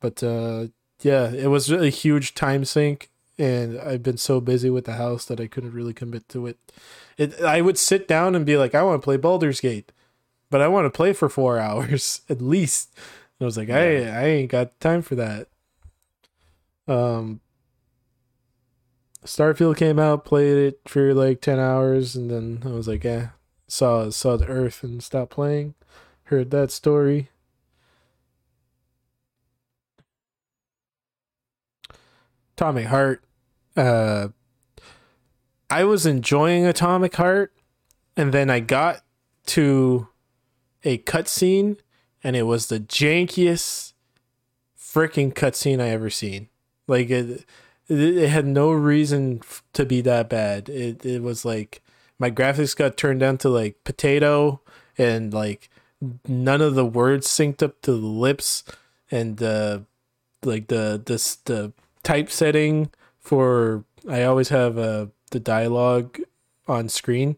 [0.00, 0.66] But uh,
[1.00, 5.24] yeah, it was a huge time sink, and I've been so busy with the house
[5.26, 6.58] that I couldn't really commit to it.
[7.16, 9.92] It I would sit down and be like, I want to play Baldur's Gate,
[10.50, 12.94] but I want to play for four hours at least.
[13.38, 15.48] And I was like, I I ain't got time for that.
[16.88, 17.40] Um,
[19.24, 23.30] Starfield came out, played it for like ten hours, and then I was like, yeah,
[23.68, 25.74] saw saw the Earth and stopped playing.
[26.24, 27.30] Heard that story.
[32.62, 33.24] Atomic Heart.
[33.76, 34.28] Uh,
[35.68, 37.52] I was enjoying Atomic Heart,
[38.16, 39.00] and then I got
[39.46, 40.06] to
[40.84, 41.78] a cutscene,
[42.22, 43.94] and it was the jankiest
[44.78, 46.50] freaking cutscene I ever seen.
[46.86, 47.44] Like it,
[47.88, 49.40] it, had no reason
[49.72, 50.68] to be that bad.
[50.68, 51.82] It it was like
[52.20, 54.60] my graphics got turned down to like potato,
[54.96, 55.68] and like
[56.28, 58.62] none of the words synced up to the lips,
[59.10, 59.80] and uh,
[60.44, 61.72] like the this the
[62.02, 66.18] typesetting for I always have uh, the dialogue
[66.66, 67.36] on screen.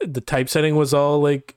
[0.00, 1.56] The typesetting was all like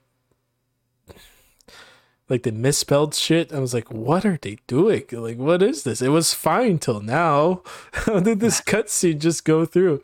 [2.29, 3.53] like the misspelled shit.
[3.53, 5.03] I was like, what are they doing?
[5.11, 6.01] Like, what is this?
[6.01, 7.61] It was fine till now.
[7.93, 10.01] How did this cutscene just go through?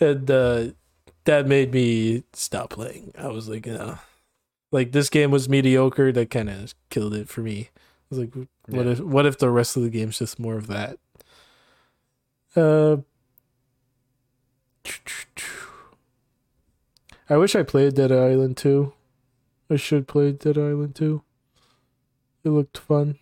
[0.00, 0.64] And uh,
[1.24, 3.12] that made me stop playing.
[3.18, 3.98] I was like, you know,
[4.70, 6.10] like this game was mediocre.
[6.10, 7.68] That kind of killed it for me.
[7.74, 7.78] I
[8.10, 8.48] was like, what
[8.86, 8.92] Yeah.
[8.92, 10.98] if what if the rest of the game's just more of that?
[12.54, 12.98] Uh,
[17.28, 18.92] I wish I played Dead Island 2.
[19.70, 21.22] I should play Dead Island 2.
[22.44, 23.18] It looked fun.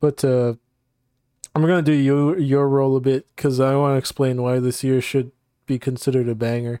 [0.00, 0.54] But uh
[1.54, 4.84] I'm gonna do your your role a bit because I want to explain why this
[4.84, 5.32] year should
[5.66, 6.80] be considered a banger.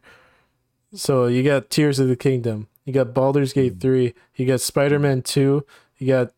[0.94, 4.98] So you got Tears of the Kingdom, you got Baldur's Gate three, you got Spider
[4.98, 5.64] Man two,
[5.98, 6.32] you got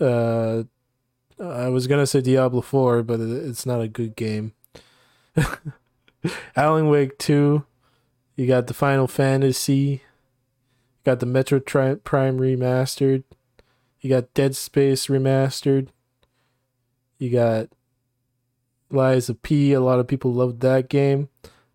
[0.00, 0.64] uh
[1.40, 4.52] I was gonna say Diablo four, but it's not a good game.
[6.56, 7.64] Alan Wake two,
[8.36, 10.02] you got the Final Fantasy,
[11.04, 13.24] got the Metro Tri- Prime remastered,
[14.00, 15.88] you got Dead Space remastered,
[17.18, 17.68] you got
[18.90, 19.72] Lies of P.
[19.72, 21.28] A lot of people loved that game.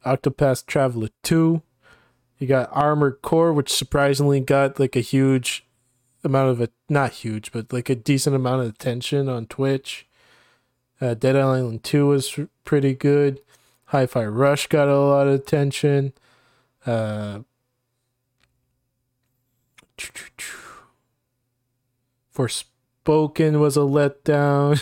[0.06, 1.61] Octopath Traveler 2.
[2.40, 5.65] You got Armored Core, which surprisingly got like a huge
[6.23, 10.07] amount of a not huge, but like a decent amount of attention on Twitch.
[11.01, 13.41] Uh, Dead Island 2 was pretty good.
[13.85, 16.13] Hi Fi Rush got a lot of attention.
[16.85, 17.39] Uh,
[22.33, 24.79] Forspoken was a letdown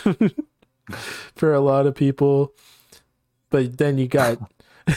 [1.35, 2.53] for a lot of people.
[3.49, 4.37] But then you got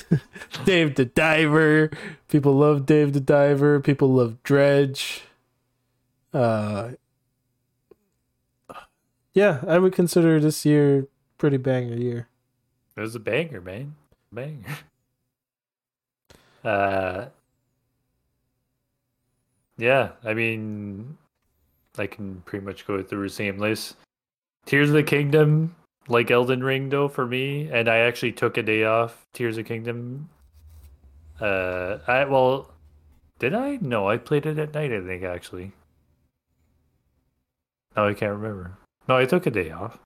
[0.65, 1.91] Dave the Diver.
[2.29, 3.81] People love Dave the Diver.
[3.81, 5.23] People love Dredge.
[6.35, 6.91] Uh,
[9.33, 11.07] yeah, I would consider this year
[11.39, 12.29] pretty banger year.
[12.97, 13.95] It was a banger, man.
[14.33, 14.63] Banger.
[16.65, 17.29] Uh,
[19.77, 21.19] yeah, I mean,
[21.99, 23.97] I can pretty much go through the same list.
[24.65, 25.77] Tears of the Kingdom,
[26.09, 29.27] like Elden Ring, though, for me, and I actually took a day off.
[29.35, 30.31] Tears of Kingdom.
[31.39, 32.71] Uh, I well,
[33.39, 33.79] did I?
[33.83, 34.91] No, I played it at night.
[34.91, 35.73] I think actually.
[37.97, 38.77] No, I can't remember.
[39.09, 39.99] No, I took a day off,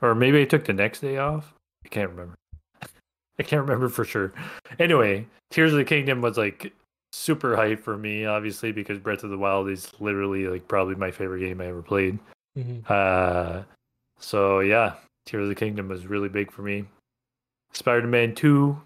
[0.00, 1.54] or maybe I took the next day off.
[1.84, 2.34] I can't remember.
[3.38, 4.32] I can't remember for sure.
[4.78, 6.72] Anyway, Tears of the Kingdom was like
[7.12, 11.10] super hype for me, obviously, because Breath of the Wild is literally like probably my
[11.10, 12.18] favorite game I ever played.
[12.88, 13.62] Uh,
[14.18, 14.94] so yeah,
[15.26, 16.84] Tears of the Kingdom was really big for me.
[17.72, 18.80] Spider-Man Two,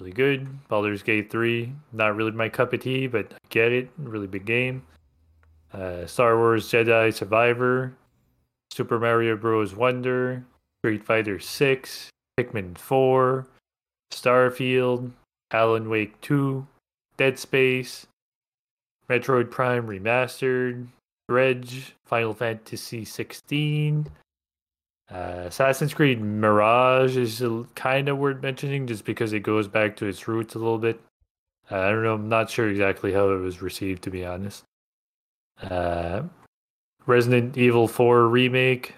[0.00, 0.48] really good.
[0.68, 3.90] Baldur's Gate Three, not really my cup of tea, but I get it.
[3.98, 4.82] Really big game.
[5.72, 7.94] Uh, Star Wars Jedi Survivor,
[8.70, 9.74] Super Mario Bros.
[9.74, 10.44] Wonder,
[10.80, 13.46] Street Fighter Six, Pikmin Four,
[14.12, 15.10] Starfield,
[15.50, 16.66] Alan Wake Two,
[17.16, 18.06] Dead Space,
[19.08, 20.86] Metroid Prime Remastered,
[21.28, 24.06] Dredge, Final Fantasy 16.
[25.10, 27.42] Uh, Assassin's Creed Mirage is
[27.74, 31.00] kind of worth mentioning just because it goes back to its roots a little bit.
[31.70, 34.64] Uh, I don't know, I'm not sure exactly how it was received, to be honest.
[35.70, 36.22] Uh,
[37.06, 38.94] Resident Evil 4 Remake,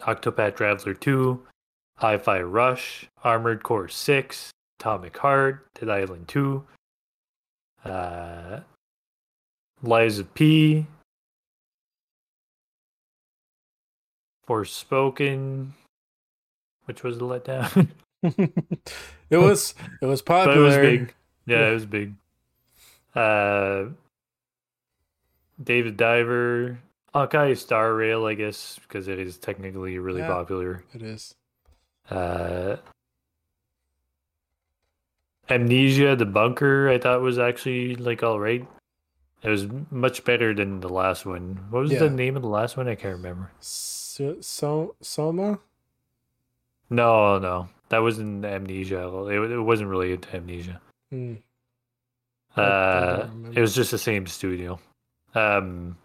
[0.00, 1.40] Octopath Traveler 2,
[1.98, 6.64] Hi Fi Rush, Armored Core 6, Atomic Heart, Dead Island 2,
[7.84, 8.60] uh,
[9.82, 10.86] Lies of P,
[14.48, 15.70] Forspoken,
[16.84, 17.88] which was a letdown.
[18.22, 20.56] it was it was popular.
[20.56, 21.14] it was big.
[21.46, 21.68] Yeah, Yeah.
[21.70, 22.14] it was big.
[23.14, 23.84] Uh,
[25.62, 26.78] Dave the Diver,
[27.14, 30.28] Honkai Star Rail, I guess, because it is technically really Yeah.
[30.28, 30.84] popular.
[30.94, 31.34] It is.
[32.10, 32.76] Uh,
[35.48, 38.66] Amnesia, the bunker, I thought was actually like all right.
[39.42, 41.66] It was much better than the last one.
[41.70, 42.00] What was Yeah.
[42.00, 42.88] the name of the last one?
[42.88, 43.50] I can't remember.
[43.60, 45.58] So, so Soma.
[46.88, 49.08] No, no, that wasn't Amnesia.
[49.26, 50.80] It, it wasn't related to Amnesia.
[51.12, 51.40] I
[52.56, 54.78] Uh, it was just the same studio.
[55.34, 55.96] Um,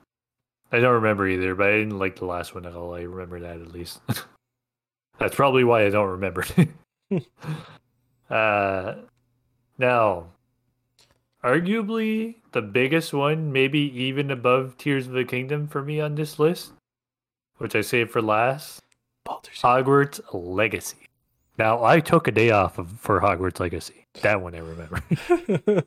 [0.72, 2.94] I don't remember either, but I didn't like the last one at all.
[2.94, 4.00] I remember that at least.
[5.20, 6.46] That's probably why I don't remember.
[7.10, 7.28] it.
[8.30, 8.96] uh,
[9.78, 10.28] now,
[11.44, 16.38] arguably the biggest one, maybe even above Tears of the Kingdom for me on this
[16.38, 16.74] list,
[17.58, 18.82] which I saved for last,
[19.24, 20.98] Baldur's Hogwarts Legacy.
[21.58, 24.06] Now, I took a day off of, for Hogwarts Legacy.
[24.22, 25.04] That one I remember.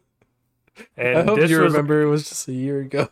[0.97, 3.09] I hope you was remember it was just a year ago.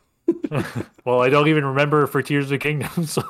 [1.04, 2.90] well, I don't even remember for Tears of the Kingdom.
[3.06, 3.22] So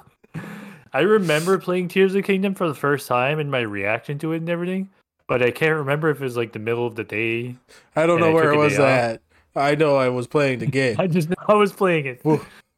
[0.93, 4.33] I remember playing Tears of the Kingdom for the first time and my reaction to
[4.33, 4.89] it and everything,
[5.27, 7.57] but I can't remember if it was like the middle of the day.
[7.95, 9.20] I don't know I where it was at.
[9.55, 10.97] I know I was playing the game.
[10.99, 12.23] I just know I was playing it.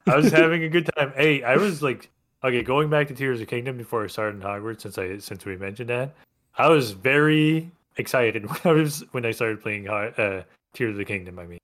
[0.07, 1.13] I was having a good time.
[1.15, 2.09] Hey, I was like,
[2.43, 5.19] okay, going back to Tears of the Kingdom before I started in Hogwarts, since I
[5.19, 6.15] since we mentioned that,
[6.57, 10.43] I was very excited when I was when I started playing uh,
[10.73, 11.39] Tears of the Kingdom.
[11.39, 11.61] I mean,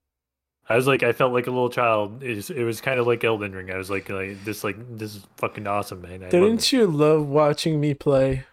[0.69, 2.21] I was like, I felt like a little child.
[2.23, 3.71] It was, it was kind of like Elden Ring.
[3.71, 6.23] I was like, like this, like this is fucking awesome, man.
[6.23, 6.29] I.
[6.29, 8.43] Didn't you love watching me play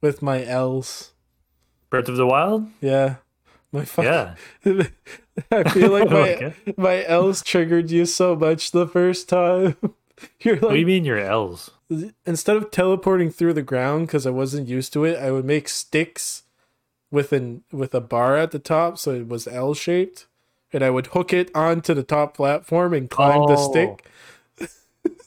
[0.00, 1.12] with my L's?
[1.88, 2.68] Breath of the Wild?
[2.80, 3.16] Yeah.
[3.72, 4.04] My fuck.
[4.04, 4.34] Yeah.
[5.50, 6.54] I feel like my Okay.
[6.76, 9.76] my L's triggered you so much the first time.
[10.40, 11.70] You're like, What do you mean your L's?
[12.26, 15.68] instead of teleporting through the ground because I wasn't used to it, I would make
[15.68, 16.44] sticks
[17.10, 20.26] with an with a bar at the top, so it was L shaped,
[20.72, 24.06] and I would hook it onto the top platform and climb the stick.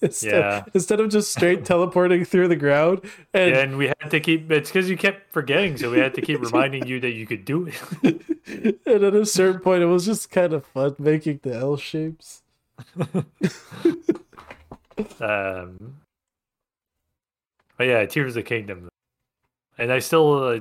[0.01, 0.63] instead, Yeah.
[0.73, 3.01] instead of just straight teleporting through the ground,
[3.34, 6.22] and And we had to keep it's because you kept forgetting, so we had to
[6.22, 7.67] keep reminding you that you could do
[8.03, 8.80] it.
[8.85, 12.41] and at a certain point, it was just kind of fun making the L shapes.
[15.19, 15.95] um
[17.77, 18.88] but yeah, Tears of the Kingdom.
[19.77, 20.59] And I still uh,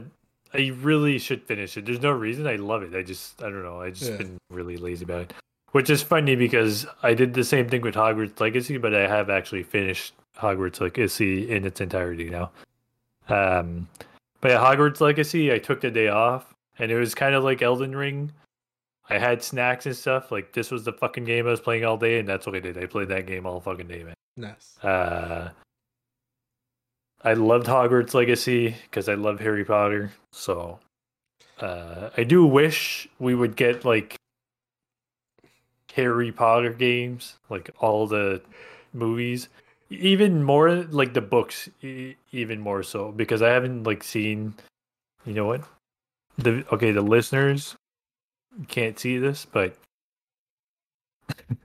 [0.54, 1.84] I really should finish it.
[1.86, 2.46] There's no reason.
[2.46, 2.94] I love it.
[2.94, 3.80] I just I don't know.
[3.80, 4.16] I just Yeah.
[4.18, 5.32] been really lazy about it.
[5.72, 9.28] Which is funny because I did the same thing with Hogwarts Legacy, but I have
[9.30, 12.50] actually finished Hogwarts Legacy in its entirety now.
[13.28, 13.88] Um
[14.40, 17.62] but yeah, Hogwarts Legacy, I took the day off and it was kind of like
[17.62, 18.30] Elden Ring.
[19.10, 20.30] I had snacks and stuff.
[20.32, 22.60] Like this was the fucking game I was playing all day, and that's what I
[22.60, 22.78] did.
[22.78, 24.14] I played that game all fucking day, man.
[24.36, 24.78] Nice.
[24.82, 25.50] Uh,
[27.24, 30.12] I loved Hogwarts Legacy because I love Harry Potter.
[30.32, 30.78] So
[31.60, 34.16] uh, I do wish we would get like
[35.94, 38.42] Harry Potter games, like all the
[38.92, 39.48] movies,
[39.90, 44.54] even more like the books, e- even more so because I haven't like seen.
[45.24, 45.62] You know what?
[46.36, 47.76] The okay, the listeners
[48.68, 49.76] can't see this, but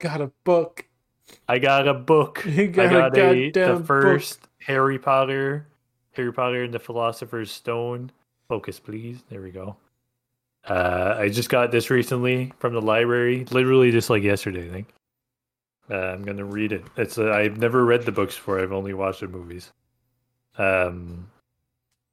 [0.00, 0.86] Got a book.
[1.48, 2.44] I got a book.
[2.46, 5.66] You I got, got a a, the first Harry Potter,
[6.12, 8.10] Harry Potter and the Philosopher's Stone.
[8.48, 9.22] Focus, please.
[9.28, 9.76] There we go.
[10.66, 14.66] Uh, I just got this recently from the library, literally just like yesterday.
[14.66, 14.94] I think.
[15.90, 16.82] Uh, I'm gonna read it.
[16.96, 18.60] It's uh, I've never read the books before.
[18.60, 19.70] I've only watched the movies.
[20.56, 21.30] Um,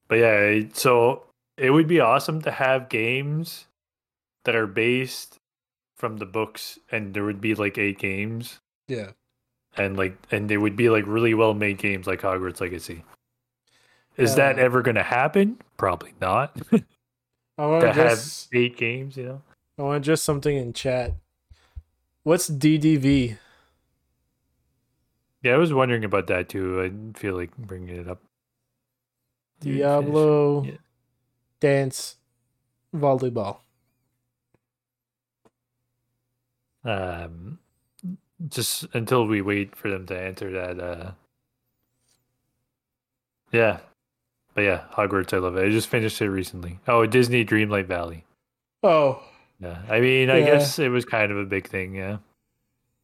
[0.10, 1.23] but yeah, so
[1.57, 3.68] it would be awesome to have games
[4.44, 5.38] that are based
[5.95, 9.11] from the books, and there would be like eight games Yeah.
[9.77, 13.03] And like and they would be like really well made games like Hogwarts Legacy.
[14.18, 15.60] Is that Uh, ever going to happen?
[15.77, 16.56] Probably not.
[17.57, 19.41] I want to to have just eight games, you know.
[19.77, 21.14] I want just something in chat.
[22.23, 23.38] What's DDV?
[25.43, 26.80] Yeah, I was wondering about that too.
[26.80, 28.22] I didn't feel like bringing it up.
[29.60, 30.72] Diablo yeah.
[31.60, 32.18] dance
[32.95, 33.60] volleyball.
[36.84, 37.60] Um,
[38.49, 40.80] just until we wait for them to answer that.
[40.80, 41.11] Uh,
[43.51, 43.80] yeah,
[44.53, 45.34] but yeah, Hogwarts.
[45.34, 45.65] I love it.
[45.65, 46.80] I just finished it recently.
[46.88, 48.26] Oh, Disney Dreamlight Valley.
[48.84, 49.22] Oh,
[49.59, 51.95] Yeah, I mean, I guess it was kind of a big thing.
[51.95, 52.18] Yeah.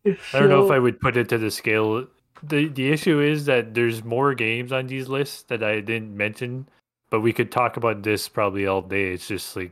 [0.06, 2.08] I don't know if I would put it to the scale.
[2.42, 6.68] the The issue is that there's more games on these lists that I didn't mention,
[7.10, 9.12] but we could talk about this probably all day.
[9.12, 9.72] It's just like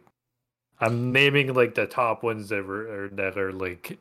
[0.79, 3.97] I'm naming like the top ones that were that are like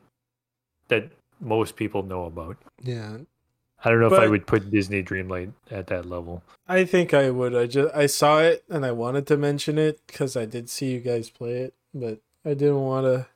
[0.89, 1.09] that
[1.39, 2.57] most people know about.
[2.81, 3.17] Yeah,
[3.83, 6.43] I don't know if I would put Disney Dreamlight at that level.
[6.67, 7.55] I think I would.
[7.55, 10.91] I just I saw it and I wanted to mention it because I did see
[10.91, 13.27] you guys play it, but I didn't want to.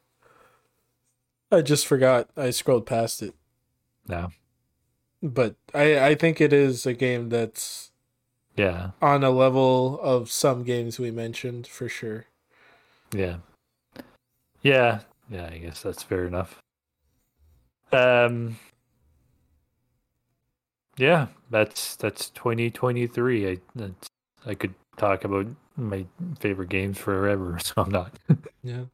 [1.51, 2.29] I just forgot.
[2.37, 3.33] I scrolled past it,
[4.07, 4.29] No.
[5.21, 7.91] but I I think it is a game that's
[8.55, 8.91] Yeah.
[9.01, 12.25] on a level of some games we mentioned for sure.
[13.11, 13.37] Yeah.
[14.61, 14.99] Yeah.
[15.29, 15.49] Yeah.
[15.51, 16.59] I guess that's fair enough.
[17.91, 18.57] Um.
[20.97, 23.49] Yeah, that's that's 2023.
[23.49, 24.09] I that's,
[24.45, 25.47] I could talk about
[25.77, 26.05] my
[26.39, 28.19] favorite games forever, so I'm not.
[28.63, 28.85] Yeah.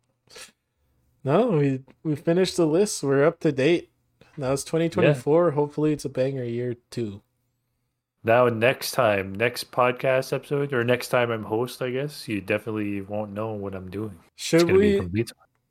[1.24, 3.02] No, we we finished the list.
[3.04, 3.90] We're up to date.
[4.38, 5.52] Now it's 2024.
[5.52, 7.22] Hopefully, it's a banger year too.
[8.24, 13.02] Now, next time, next podcast episode, or next time I'm host, I guess you definitely
[13.02, 14.18] won't know what I'm doing.
[14.36, 15.00] Should we.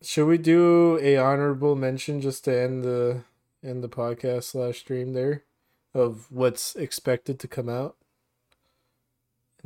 [0.05, 3.23] Should we do a honorable mention just to end the
[3.65, 5.45] end the podcast slash stream there
[5.95, 7.97] of what's expected to come out?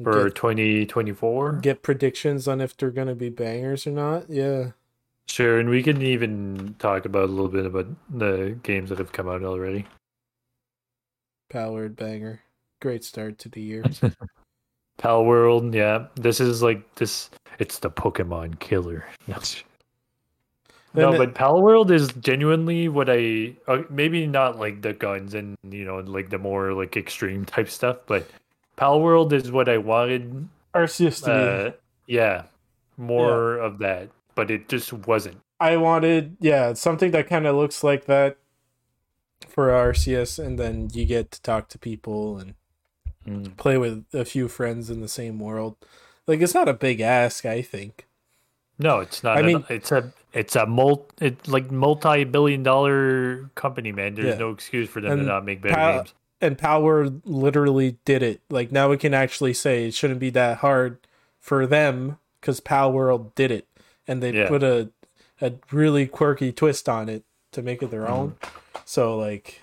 [0.00, 1.54] For 2024.
[1.54, 4.30] get predictions on if they're gonna be bangers or not.
[4.30, 4.70] Yeah.
[5.26, 9.12] Sure, and we can even talk about a little bit about the games that have
[9.12, 9.86] come out already.
[11.50, 12.42] Powered banger.
[12.80, 13.82] Great start to the year.
[15.00, 16.06] Palworld, yeah.
[16.14, 17.28] This is like this
[17.58, 19.04] it's the Pokemon killer.
[20.98, 25.56] no, Then- but Palworld is genuinely what I uh, maybe not like the guns and
[25.68, 28.28] you know like the more like extreme type stuff, but
[28.76, 31.32] Palworld is what I wanted Arceus to be.
[31.32, 31.72] uh
[32.06, 32.44] yeah,
[32.96, 35.38] more of that, but it just wasn't.
[35.60, 38.38] I wanted, yeah, something that kind of looks like that
[39.48, 42.54] for Arceus, and then you get to talk to people and
[43.26, 43.56] Mm.
[43.58, 45.76] play with a few friends in the same world.
[46.26, 48.06] Like it's not a big ask, I think.
[48.78, 49.38] No, it's not.
[49.38, 54.14] I mean- it's a it's a multi it's like multi billion dollar company, man.
[54.14, 54.38] There's Yeah.
[54.38, 56.14] no excuse for them And to not make better Pal- games.
[56.40, 58.40] And Power literally did it.
[58.50, 60.98] Like now we can actually say it shouldn't be that hard
[61.40, 63.66] for them because Palworld did it,
[64.06, 64.48] and they Yeah.
[64.48, 64.90] put a
[65.40, 67.22] a really quirky twist on it
[67.52, 68.12] to make it their Mm-hmm.
[68.12, 68.34] own.
[68.84, 69.60] So like,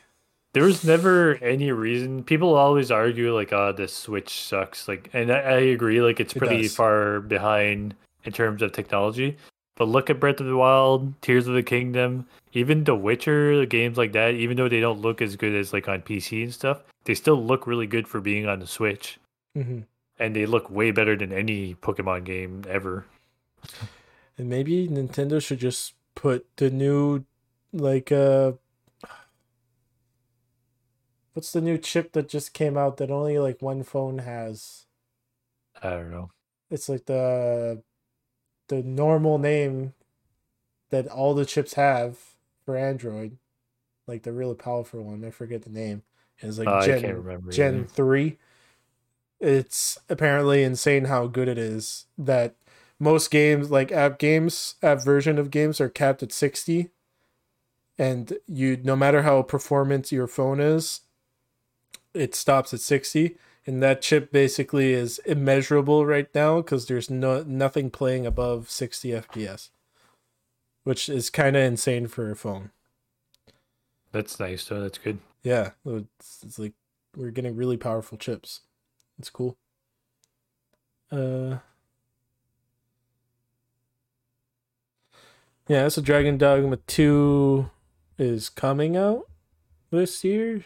[0.53, 2.23] There was never any reason.
[2.23, 6.01] People always argue like, "Oh, this Switch sucks." Like, and I, I agree.
[6.01, 6.75] Like, it's pretty does.
[6.75, 7.93] far behind
[8.25, 9.37] in terms of technology.
[9.77, 13.97] But look at Breath of the Wild, Tears of the Kingdom, even The Witcher, games
[13.97, 14.33] like that.
[14.35, 17.41] Even though they don't look as good as like on PC and stuff, they still
[17.43, 19.19] look really good for being on the Switch,
[19.55, 19.83] mhm.
[20.17, 23.05] and they look way better than any Pokemon game ever.
[24.37, 27.25] and maybe Nintendo should just put the new
[27.73, 28.53] like uh
[31.33, 34.85] what's the new chip that just came out that only like one phone has
[35.83, 36.31] I don't know.
[36.71, 37.81] it's like the
[38.67, 39.93] the normal name
[40.89, 42.17] that all the chips have
[42.65, 43.37] for android
[44.07, 46.03] like the really powerful one i forget the name
[46.39, 47.87] it's like Uh, gen, gen either.
[47.87, 48.37] 3
[49.39, 52.55] it's apparently insane how good it is that
[52.99, 56.89] most games like app games app version of games are capped at 60
[57.97, 61.01] and you no matter how performant your phone is
[62.13, 63.37] it stops at 60
[63.67, 69.09] and that chip basically is immeasurable right now because there's no nothing playing above 60
[69.09, 69.69] fps
[70.83, 72.71] which is kind of insane for a phone
[74.11, 74.65] That's nice.
[74.65, 75.19] though that's good.
[75.43, 76.73] yeah it's, it's like
[77.15, 78.61] we're getting really powerful chips
[79.17, 79.57] it's cool
[81.11, 81.57] uh
[85.67, 87.69] yeah so dragon dogma 2
[88.17, 89.27] is coming out
[89.91, 90.63] this year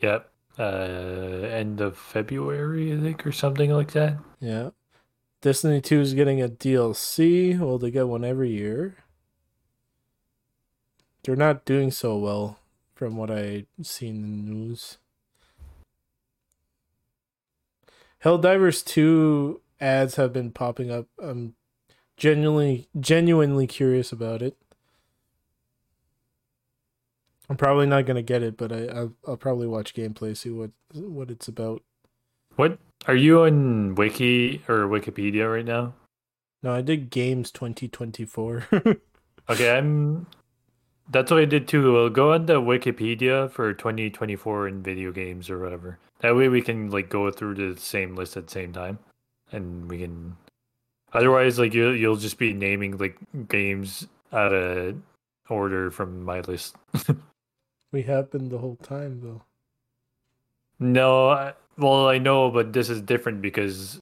[0.00, 0.29] Yep.
[0.60, 4.18] Uh, end of February, I think, or something like that.
[4.40, 4.70] Yeah.
[5.40, 7.58] Destiny 2 is getting a DLC.
[7.58, 8.96] Well, they get one every year.
[11.22, 12.58] They're not doing so well
[12.94, 14.98] from what I've seen in the news.
[18.22, 21.06] Helldivers 2 ads have been popping up.
[21.18, 21.54] I'm
[22.18, 24.58] genuinely genuinely curious about it.
[27.50, 30.70] I'm probably not gonna get it, but I I'll, I'll probably watch gameplay, see what
[30.94, 31.82] what it's about.
[32.56, 35.94] What are you on Wiki or Wikipedia right now?
[36.62, 38.68] No, I did games 2024.
[39.50, 40.26] Okay, I'm.
[41.10, 41.98] That's what I did too.
[41.98, 45.98] I'll go on the Wikipedia for 2024 in video games or whatever.
[46.20, 49.00] That way we can like go through the same list at the same time,
[49.50, 50.36] and we can.
[51.12, 53.18] Otherwise, like you, you'll just be naming like
[53.48, 54.94] games out of
[55.48, 56.76] order from my list.
[57.92, 59.42] we have been the whole time though.
[60.78, 64.00] No, I, well, I know, but this is different because,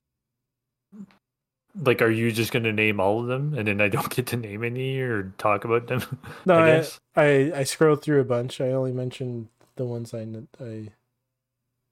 [1.80, 4.36] like, are you just gonna name all of them, and then I don't get to
[4.36, 6.02] name any or talk about them?
[6.44, 7.00] No, I I, guess.
[7.16, 8.60] I I scrolled through a bunch.
[8.60, 10.26] I only mentioned the ones I
[10.60, 10.88] I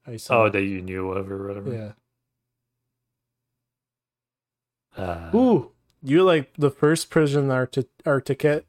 [0.06, 0.44] I saw.
[0.44, 1.72] Oh, that you knew of or whatever.
[1.72, 1.92] yeah.
[4.96, 8.66] Uh, Ooh, you like the first prison arti- articket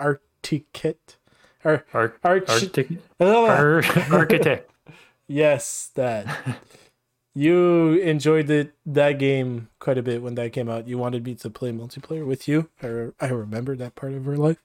[0.00, 1.16] articket
[1.64, 2.88] ar- Ar- arch- Arctic,
[3.20, 4.70] Ah, ar- architect.
[5.26, 6.26] yes, that.
[7.34, 10.86] You enjoyed it that game quite a bit when that came out.
[10.86, 12.68] You wanted me to play multiplayer with you.
[12.82, 14.58] I, re- I remember that part of our life.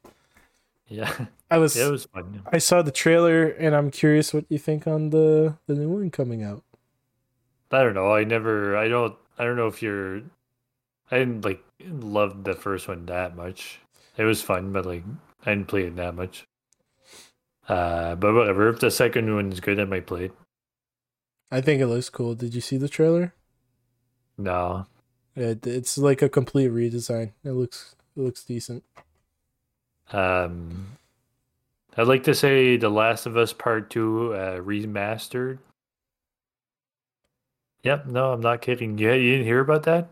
[0.90, 2.42] Yeah, I was, yeah, it was fun.
[2.52, 6.12] I saw the trailer and I'm curious what you think on the the new one
[6.12, 6.64] coming out.
[7.72, 8.14] I don't know.
[8.14, 8.78] I never.
[8.78, 9.16] I don't.
[9.38, 10.22] I don't know if you're.
[11.12, 13.80] I didn't like love the first one that much.
[14.18, 15.04] It was fun, but like
[15.46, 16.46] I didn't play it that much.
[17.68, 18.70] Uh, but whatever.
[18.70, 20.32] If the second one is good, I might play it.
[21.52, 22.36] I think it looks cool.
[22.36, 23.34] Did you see the trailer?
[24.38, 24.86] No,
[25.36, 27.32] It, it's like a complete redesign.
[27.44, 28.84] It looks it looks decent.
[30.12, 30.98] Um,
[31.98, 35.58] I'd like to say The Last of Us Part Two uh, remastered.
[37.84, 38.98] Yep, no, I'm not kidding.
[38.98, 40.10] Yeah, you didn't hear about that?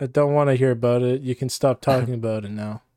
[0.00, 1.22] I don't want to hear about it.
[1.22, 2.82] You can stop talking about it now.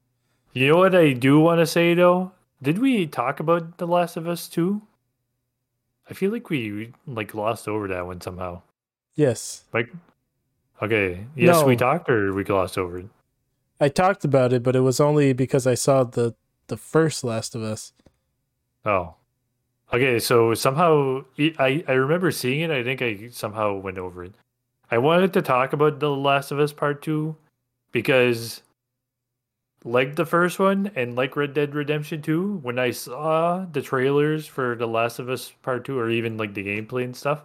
[0.51, 2.31] You know what I do want to say though?
[2.61, 4.81] Did we talk about The Last of Us Two?
[6.09, 8.61] I feel like we like glossed over that one somehow.
[9.15, 9.89] Yes, Like,
[10.81, 13.07] okay, yes, we talked or we glossed over it.
[13.81, 16.35] I talked about it, but it was only because I saw the
[16.67, 17.93] the first Last of Us.
[18.85, 19.15] Oh,
[19.93, 20.19] okay.
[20.19, 22.71] So somehow I I remember seeing it.
[22.71, 24.33] I think I somehow went over it.
[24.91, 27.35] I wanted to talk about The Last of Us Part Two
[27.91, 28.63] because,
[29.85, 34.45] like the first one and like Red Dead Redemption Two, when I saw the trailers
[34.45, 37.43] for The Last of Us Part Two, or even like the gameplay and stuff,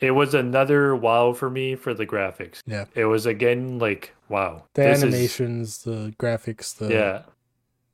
[0.00, 2.60] it was another wow for me for the graphics.
[2.66, 2.84] Yeah.
[2.94, 4.64] it was again like wow.
[4.74, 7.22] The this is- animations, the graphics, the yeah,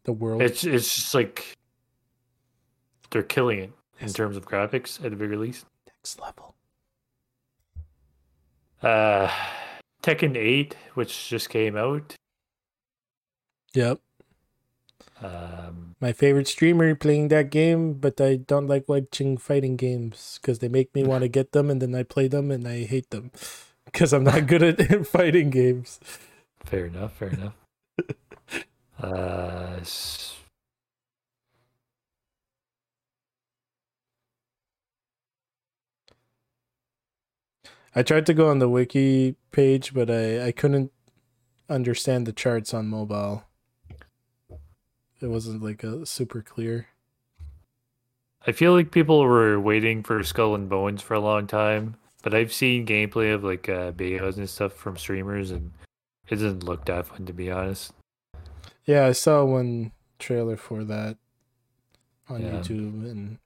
[0.05, 0.43] the world.
[0.43, 1.57] it's it's just like
[3.11, 5.65] they're killing it in terms of graphics at the very least.
[5.87, 6.55] next level.
[8.83, 9.31] Uh,
[10.03, 12.15] Tekken 8, which just came out.
[13.75, 14.01] Yep.
[15.23, 20.59] Um, My favorite streamer playing that game, but I don't like watching fighting games because
[20.61, 23.11] they make me want to get them and then I play them and I hate
[23.11, 23.31] them
[23.85, 26.01] because I'm not good at fighting games.
[26.65, 27.13] fair enough.
[27.17, 27.55] Fair enough.
[29.03, 29.81] uh,
[37.95, 40.93] I tried to go on the wiki page, but I, I couldn't
[41.69, 43.45] understand the charts on mobile.
[45.21, 46.89] It wasn't like a super clear.
[48.47, 52.35] I feel like people were waiting for Skull and Bones for a long time, but
[52.35, 55.73] I've seen gameplay of like uh, betas and stuff from streamers, and
[56.29, 57.93] it doesn't look that fun to be honest.
[58.87, 61.19] Yeah, I saw one trailer for that
[62.31, 62.53] on Yeah.
[62.53, 63.39] YouTube, and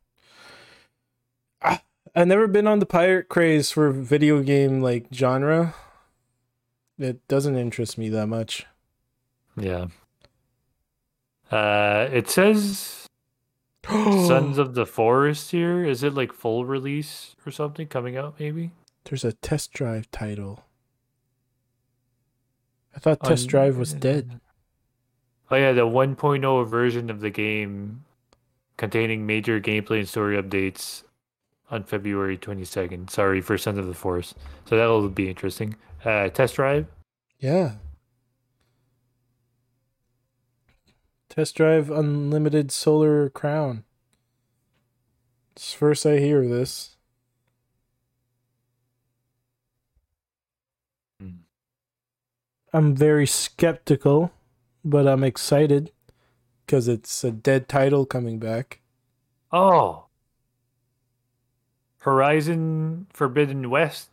[1.60, 1.80] I,
[2.14, 5.74] I've never been on the pirate craze for video game like genre.
[7.00, 8.64] It doesn't interest me that much.
[9.56, 9.86] Yeah.
[11.50, 13.06] Uh, it says
[13.88, 15.84] Sons of the Forest here.
[15.84, 18.70] Is it like full release or something coming out maybe?
[19.04, 20.64] There's a test drive title.
[22.96, 24.40] I thought On- test drive was dead.
[25.50, 28.04] Oh yeah, the 1.0 version of the game
[28.76, 31.04] containing major gameplay and story updates
[31.70, 33.10] on February 22nd.
[33.10, 34.36] Sorry for Sons of the Forest.
[34.64, 35.76] So that'll be interesting.
[36.04, 36.86] Uh, test drive.
[37.38, 37.72] Yeah.
[41.34, 43.82] Test drive unlimited solar crown.
[45.56, 46.96] It's first I hear of this.
[52.72, 54.30] I'm very skeptical,
[54.84, 55.90] but I'm excited
[56.64, 58.80] because it's a dead title coming back.
[59.50, 60.06] Oh.
[61.98, 64.10] Horizon Forbidden West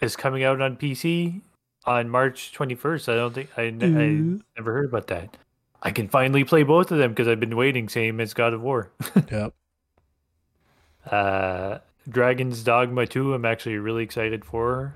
[0.00, 1.40] is coming out on PC
[1.84, 3.12] on March 21st.
[3.12, 4.40] I don't think I, Mm.
[4.40, 5.36] I never heard about that.
[5.82, 8.62] I can finally play both of them because I've been waiting, same as God of
[8.62, 8.90] War.
[9.30, 9.54] Yep.
[11.10, 11.78] Uh,
[12.08, 14.94] Dragon's Dogma 2, I'm actually really excited for.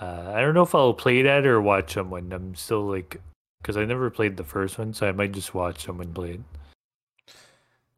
[0.00, 2.32] Uh, I don't know if I'll play that or watch someone.
[2.32, 3.20] I'm still like,
[3.60, 6.40] because I never played the first one, so I might just watch someone play it.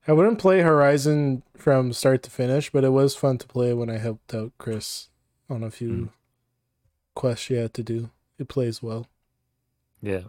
[0.06, 3.90] I wouldn't play Horizon from start to finish, but it was fun to play when
[3.90, 5.08] I helped out Chris
[5.50, 6.08] on a few Mm.
[7.14, 8.10] quests she had to do.
[8.38, 9.06] It plays well.
[10.00, 10.22] Yeah.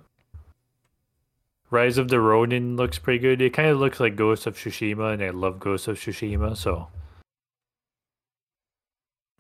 [1.72, 3.42] Rise of the Ronin looks pretty good.
[3.42, 6.88] It kind of looks like Ghost of Tsushima, and I love Ghost of Tsushima, so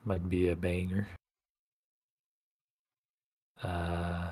[0.05, 1.07] might be a banger.
[3.63, 4.29] Uh,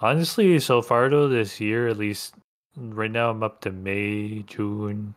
[0.00, 2.34] honestly, so far though, this year at least,
[2.76, 5.14] right now I'm up to May, June,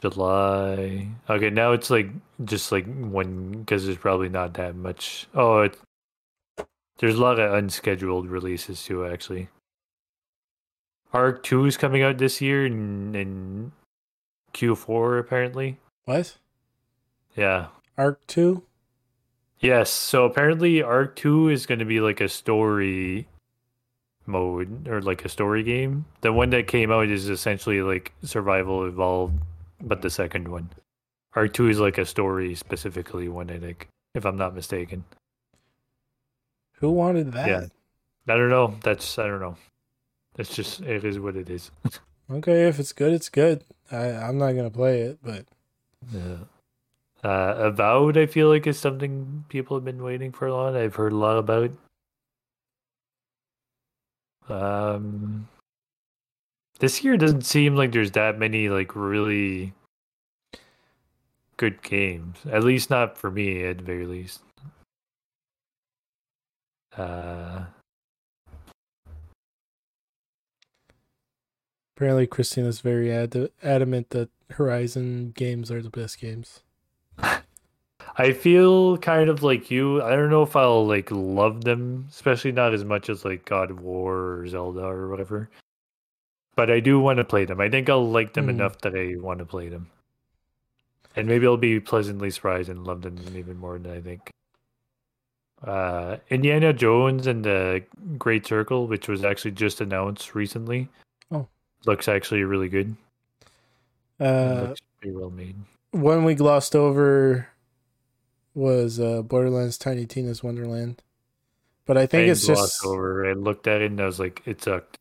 [0.00, 1.08] July.
[1.30, 2.10] Okay, now it's like
[2.44, 5.26] just like one because there's probably not that much.
[5.34, 5.78] Oh, it,
[6.98, 9.48] there's a lot of unscheduled releases too, actually.
[11.12, 13.72] Ark 2 is coming out this year in, in
[14.52, 15.78] Q4, apparently.
[16.04, 16.36] What?
[17.36, 17.68] Yeah.
[17.96, 18.62] Ark 2?
[19.60, 19.90] Yes.
[19.90, 23.28] So apparently, Ark 2 is going to be like a story
[24.26, 26.04] mode or like a story game.
[26.20, 29.38] The one that came out is essentially like survival evolved,
[29.80, 30.70] but the second one.
[31.34, 35.04] Ark two is like a story specifically one, I think, if I'm not mistaken.
[36.76, 37.48] Who wanted that?
[37.48, 37.66] Yeah.
[38.28, 38.74] I don't know.
[38.82, 39.56] That's I don't know.
[40.38, 41.70] It's just it is what it is.
[42.28, 43.62] Okay, if it's good, it's good.
[43.92, 45.44] I I'm not gonna play it, but
[46.12, 46.38] Yeah.
[47.22, 50.76] Uh, Avowed, I feel like is something people have been waiting for a lot.
[50.76, 51.70] I've heard a lot about.
[54.48, 55.48] Um,
[56.78, 59.72] this year doesn't seem like there's that many like really
[61.56, 62.38] good games.
[62.50, 64.40] At least not for me, at the very least.
[66.96, 67.64] Uh,
[71.96, 76.62] apparently Christina's very ad- adamant that Horizon games are the best games.
[78.18, 80.02] I feel kind of like you.
[80.02, 83.70] I don't know if I'll like love them, especially not as much as like God
[83.70, 85.50] of War or Zelda or whatever.
[86.54, 87.60] But I do want to play them.
[87.60, 88.50] I think I'll like them Hmm.
[88.50, 89.90] enough that I want to play them.
[91.14, 94.30] And maybe I'll be pleasantly surprised and love them even more than I think.
[95.64, 97.82] Uh, Indiana Jones and the
[98.18, 100.88] Great Circle, which was actually just announced recently,
[101.32, 101.48] Oh.
[101.86, 102.96] looks actually really good.
[104.20, 105.56] Uh, looks pretty well made.
[105.92, 107.48] one we glossed over
[108.54, 111.02] was uh, Borderlands Tiny Tina's Wonderland,
[111.84, 113.28] but I think I it's just over.
[113.28, 114.98] I looked at it and I was like, it sucked.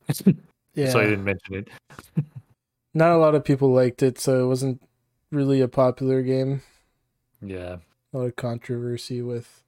[0.73, 0.89] yeah.
[0.91, 1.67] so I didn't mention it.
[2.93, 4.81] Not a lot of people liked it, so it wasn't
[5.31, 6.61] really a popular game.
[7.41, 7.77] Yeah,
[8.13, 9.63] A lot of controversy with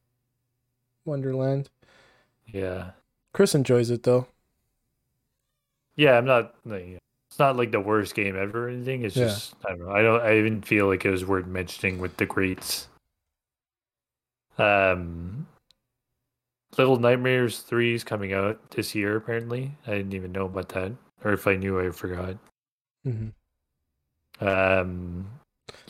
[1.07, 1.69] Wonderland.
[2.47, 2.91] yeah,
[3.33, 4.27] Chris enjoys it though.
[5.95, 6.17] yeah.
[6.17, 6.53] I'm not.
[6.65, 9.03] Like, it's not like the worst game ever or anything.
[9.03, 9.25] It's Yeah.
[9.25, 9.91] just I don't know.
[9.91, 10.21] I don't.
[10.21, 12.87] I even feel like it was worth mentioning with the greats.
[14.57, 15.47] Um,
[16.77, 19.15] Little Nightmares three is coming out this year.
[19.17, 20.91] Apparently, I didn't even know about that,
[21.23, 22.37] or if I knew, I forgot.
[23.05, 24.47] Mm-hmm.
[24.47, 25.27] Um,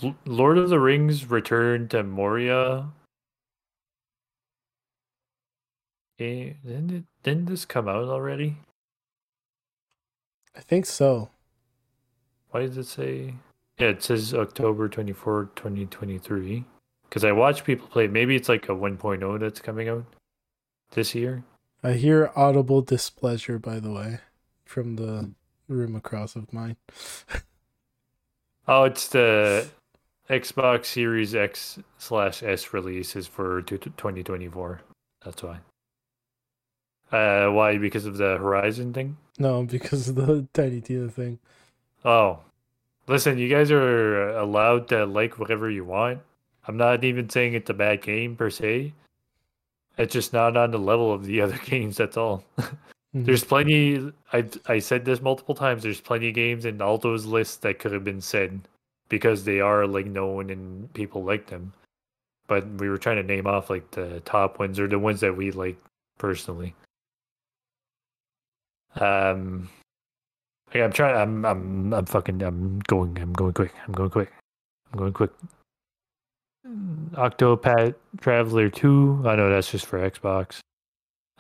[0.04, 2.88] L- Lord of the Rings: Return to Moria.
[6.20, 8.58] Eh, didn't it, didn't this come out already?
[10.56, 11.30] I think so.
[12.50, 13.36] Why does it say?
[13.78, 16.66] Yeah, it says October 24, 2023.
[17.04, 18.08] Because I watch people play.
[18.08, 20.06] Maybe it's like a 1.0 that's coming out
[20.92, 21.44] this year.
[21.84, 24.20] I hear audible displeasure, by the way,
[24.66, 25.32] from the
[25.68, 26.78] room across of mine.
[28.70, 29.66] Oh, it's the
[30.30, 34.82] Xbox Series X slash S releases for 2024.
[35.24, 35.60] That's why.
[37.12, 37.78] Uh, why?
[37.78, 39.18] Because of the Horizon thing?
[39.40, 41.40] No, because of the Tiny Tina thing.
[42.06, 42.40] Oh,
[43.08, 46.20] listen, you guys are allowed to like whatever you want.
[46.68, 48.94] I'm not even saying it's a bad game per se.
[49.98, 51.98] It's just not on the level of the other games.
[51.98, 52.44] That's all.
[53.16, 53.26] Mhm.
[53.26, 54.12] There's plenty.
[54.34, 55.84] I I said this multiple times.
[55.84, 58.60] There's plenty of games in all those lists that could have been said
[59.10, 61.72] because they are like known and people like them.
[62.48, 65.36] But we were trying to name off like the top ones or the ones that
[65.36, 65.78] we like
[66.18, 66.76] personally.
[69.00, 69.70] Um,
[70.70, 71.16] okay, I'm trying.
[71.16, 72.42] I'm I'm I'm fucking.
[72.42, 73.18] I'm going.
[73.20, 73.74] I'm going quick.
[73.86, 74.32] I'm going quick.
[74.92, 75.32] I'm going quick.
[77.14, 79.24] Octopath Traveler Two.
[79.26, 80.60] I know that's just for Xbox.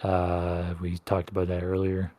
[0.02, 2.12] Uh, we talked about that earlier.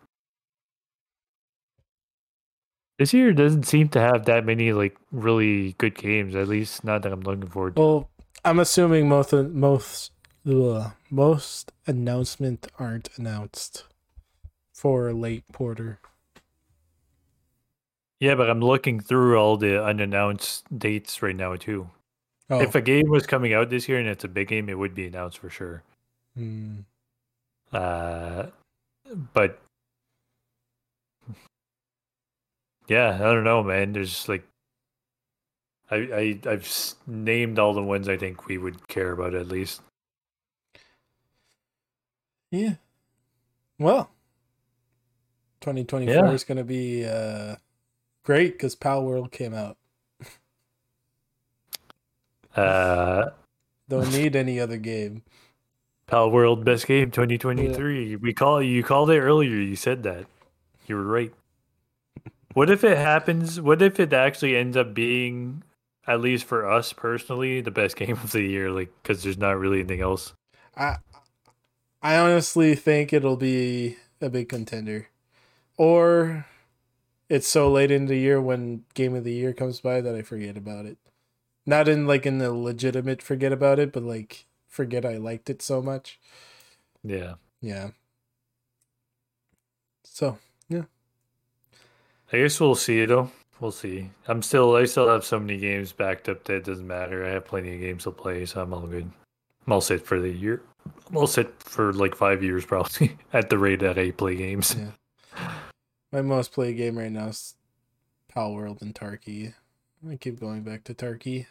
[2.98, 6.34] This year doesn't seem to have that many like really good games.
[6.34, 7.80] At least not that I'm looking forward to.
[7.80, 8.10] Well,
[8.44, 10.10] I'm assuming most most
[10.46, 13.84] ugh, most announcement aren't announced
[14.78, 15.98] for a late Porter.
[18.20, 21.90] Yeah, but I'm looking through all the unannounced dates right now too.
[22.50, 24.78] Oh, If a game was coming out this year and it's a big game, it
[24.78, 25.82] would be announced for sure.
[26.36, 26.80] hmm.
[27.72, 28.46] Uh,
[29.32, 29.60] but
[32.88, 33.92] yeah, I don't know, man.
[33.92, 34.44] There's like,
[35.90, 35.96] I
[36.46, 39.82] I I've named all the ones I think we would care about at least.
[42.50, 42.76] yeah.
[43.78, 44.10] Well,
[45.60, 46.30] 2024 Yeah.
[46.32, 47.56] is going to be uh,
[48.24, 49.76] great because Palworld came out.
[52.56, 53.30] Uh,
[53.88, 55.22] Don't need any other game.
[56.08, 58.16] Palworld Best Game 2023.
[58.16, 59.54] We call you called it earlier.
[59.54, 60.26] You said that.
[60.86, 61.32] You were right.
[62.54, 63.60] What if it happens?
[63.60, 65.62] What if it actually ends up being,
[66.06, 68.70] at least for us personally, the best game of the year?
[68.70, 70.32] Like, because there's not really anything else.
[70.76, 70.96] I
[72.02, 75.08] I honestly think it'll be a big contender.
[75.78, 76.44] Or
[77.28, 80.22] it's so late in the year when game of the year comes by that I
[80.22, 80.98] forget about it.
[81.64, 85.62] Not in like in the legitimate forget about it, but like forget I liked it
[85.62, 86.18] so much.
[87.04, 87.34] Yeah.
[87.60, 87.90] Yeah.
[90.04, 90.38] So
[90.68, 90.84] yeah.
[92.32, 93.30] I guess we'll see though.
[93.60, 94.10] We'll see.
[94.26, 97.24] I'm still I still have so many games backed up that it doesn't matter.
[97.24, 99.10] I have plenty of games to play, so I'm all good.
[99.66, 100.62] I'm all set for the year.
[101.08, 104.74] I'm all set for like five years probably at the rate that I play games.
[104.78, 104.90] Yeah.
[106.10, 107.54] My most played game right now is
[108.34, 109.52] Palworld and Tarky.
[110.08, 111.46] I keep going back to Tarky.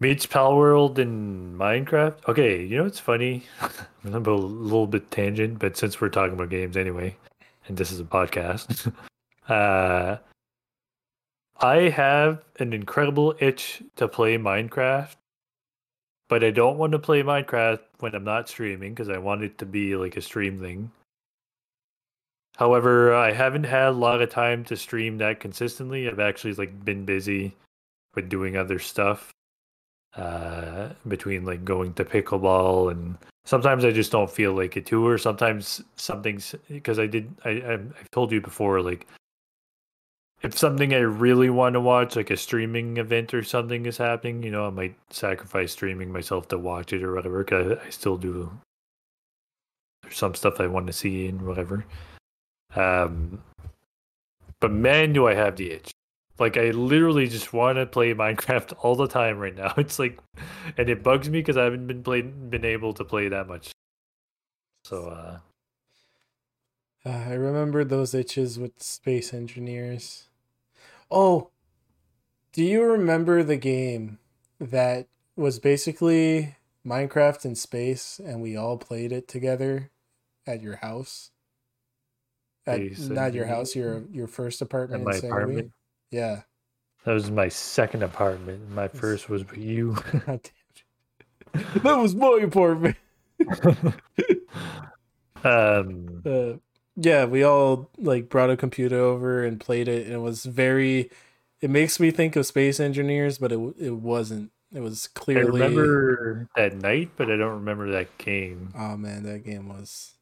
[0.00, 2.16] Meets Palworld and Minecraft.
[2.28, 3.44] Okay, you know what's funny?
[4.04, 7.16] I'm a little bit tangent, but since we're talking about games anyway,
[7.68, 8.92] and this is a podcast,
[9.48, 10.16] uh,
[11.60, 15.14] I have an incredible itch to play Minecraft,
[16.28, 19.58] but I don't want to play Minecraft when I'm not streaming because I want it
[19.58, 20.90] to be like a stream thing.
[22.56, 26.08] However, I haven't had a lot of time to stream that consistently.
[26.08, 27.54] I've actually like been busy
[28.14, 29.30] with doing other stuff
[30.16, 35.06] uh, between like going to pickleball and sometimes I just don't feel like it too,
[35.06, 39.06] or sometimes something's because I did I, I I've told you before like
[40.42, 44.42] if something I really want to watch, like a streaming event or something is happening,
[44.42, 47.42] you know, I might sacrifice streaming myself to watch it or whatever.
[47.44, 48.52] Cause I, I still do.
[50.02, 51.86] There's some stuff I want to see and whatever.
[52.74, 53.42] Um,
[54.60, 55.90] but man, do I have the itch.
[56.38, 59.74] Like I literally just want to play Minecraft all the time right now.
[59.78, 60.18] It's like,
[60.76, 63.72] and it bugs me because I haven't been played, been able to play that much.
[64.84, 65.38] So, uh,
[67.06, 70.28] Uh, I remember those itches with space engineers.
[71.10, 71.50] Oh,
[72.52, 74.18] do you remember the game
[74.58, 76.56] that was basically
[76.86, 79.90] Minecraft in space and we all played it together
[80.46, 81.30] at your house?
[82.66, 85.00] At, not your house, your your first apartment.
[85.00, 85.36] in my in San Luis?
[85.42, 85.72] apartment.
[86.10, 86.42] Yeah.
[87.04, 88.70] That was my second apartment.
[88.70, 89.94] My first was with you.
[90.26, 91.82] God damn it.
[91.82, 92.96] that was my apartment.
[95.44, 96.54] um, Uh,
[96.96, 101.10] yeah, we all like brought a computer over and played it, and it was very.
[101.60, 104.50] It makes me think of space engineers, but it it wasn't.
[104.72, 105.60] It was I clearly.
[105.60, 108.72] remember that night, but I don't remember that game.
[108.76, 110.12] Oh man, that game was.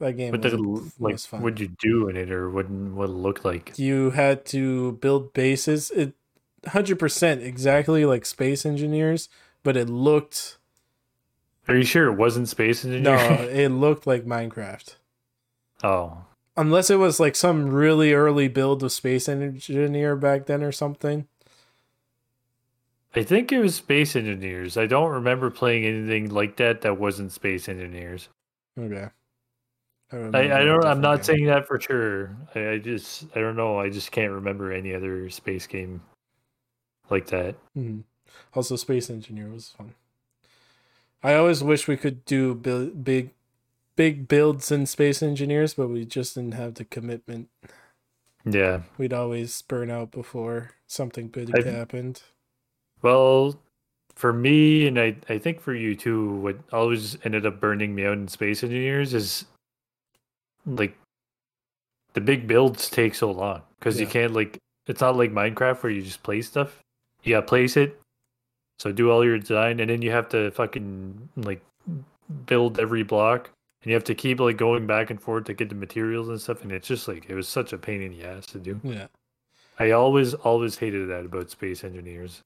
[0.00, 1.12] That game What was, like?
[1.12, 1.42] was fun.
[1.42, 2.68] What'd you do in it, or what?
[2.68, 3.78] What it looked like?
[3.78, 5.90] you had to build bases.
[5.92, 6.14] It
[6.66, 9.28] hundred percent exactly like space engineers,
[9.62, 10.58] but it looked
[11.68, 13.04] Are you sure it wasn't Space Engineers?
[13.04, 14.96] no, it looked like Minecraft.
[15.84, 16.24] oh,
[16.56, 21.26] Unless it was like some really early build of Space Engineer back then or something.
[23.14, 24.76] I think it was Space Engineers.
[24.76, 28.28] I don't remember playing anything like that that wasn't Space Engineers.
[28.78, 29.08] Okay.
[30.12, 30.18] I,
[30.60, 30.84] I, don't.
[30.84, 31.24] I'm not game.
[31.24, 32.36] saying that for sure.
[32.54, 33.26] I, I just.
[33.36, 33.78] I don't know.
[33.78, 36.00] I just can't remember any other space game
[37.08, 37.54] like that.
[37.76, 38.02] Mhm.
[38.54, 39.94] Also, Space Engineer was fun.
[41.22, 43.30] I always wish we could do big,
[43.94, 47.48] big builds in Space Engineers, but we just didn't have the commitment.
[48.44, 48.82] Yeah.
[48.96, 52.22] We'd always burn out before something big I've- happened.
[53.02, 53.60] Well,
[54.14, 58.04] for me, and I, I think for you too, what always ended up burning me
[58.06, 59.44] out in Space Engineers is
[60.66, 60.96] like
[62.12, 65.92] the big builds take so long because you can't like it's not like Minecraft where
[65.92, 66.80] you just place stuff.
[67.22, 68.00] You gotta place it,
[68.78, 71.62] so do all your design, and then you have to fucking like
[72.46, 73.50] build every block,
[73.82, 76.40] and you have to keep like going back and forth to get the materials and
[76.40, 78.80] stuff, and it's just like it was such a pain in the ass to do.
[78.82, 79.06] Yeah,
[79.78, 82.40] I always always hated that about Space Engineers.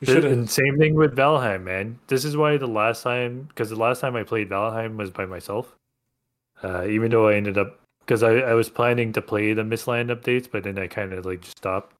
[0.00, 1.98] we should And same thing with Valheim, man.
[2.08, 5.26] This is why the last time, because the last time I played Valheim was by
[5.26, 5.76] myself.
[6.64, 10.08] Uh, even though I ended up, because I, I was planning to play the Mistland
[10.08, 11.94] updates, but then I kind of like just stopped.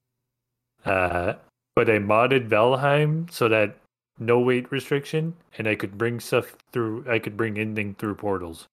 [0.86, 1.34] Uh,
[1.76, 3.76] but I modded Valheim so that
[4.18, 7.04] no weight restriction, and I could bring stuff through.
[7.08, 8.66] I could bring anything through portals.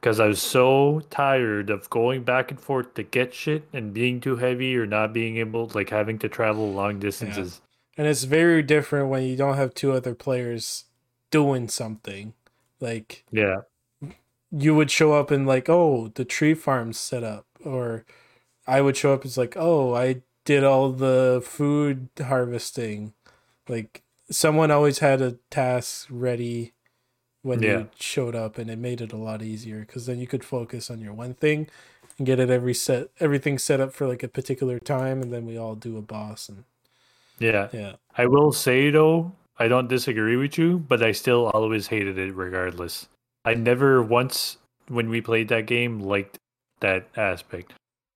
[0.00, 4.20] Because I was so tired of going back and forth to get shit and being
[4.20, 7.60] too heavy or not being able, like having to travel long distances.
[7.96, 10.84] And it's very different when you don't have two other players
[11.30, 12.34] doing something.
[12.78, 13.62] Like Yeah.
[14.50, 18.04] You would show up and like, oh, the tree farm's set up, or
[18.66, 23.12] I would show up as like, oh, I did all the food harvesting.
[23.68, 26.72] Like someone always had a task ready
[27.42, 27.78] when Yeah.
[27.78, 30.90] you showed up, and it made it a lot easier because then you could focus
[30.90, 31.68] on your one thing
[32.18, 35.44] and get it every set everything set up for like a particular time, and then
[35.46, 36.64] we all do a boss and
[37.38, 37.68] Yeah.
[37.72, 37.96] yeah.
[38.16, 42.34] I will say though, I don't disagree with you, but I still always hated it
[42.34, 43.08] regardless.
[43.46, 44.58] I never once
[44.88, 46.38] when we played that game liked
[46.80, 47.72] that aspect.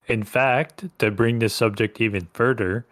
[0.09, 2.85] In fact, to bring this subject even further,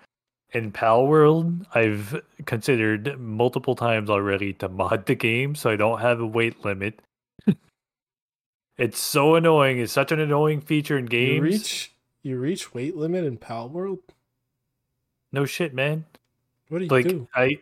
[0.52, 6.20] in Palworld, I've considered multiple times already to mod the game so I don't have
[6.20, 7.00] a weight limit.
[8.78, 9.80] It's so annoying.
[9.80, 11.34] It's such an annoying feature in games.
[11.34, 11.92] You reach
[12.22, 13.98] you reach weight limit in Palworld.
[15.32, 16.04] No shit, man.
[16.68, 17.26] What do you like do?
[17.34, 17.58] I,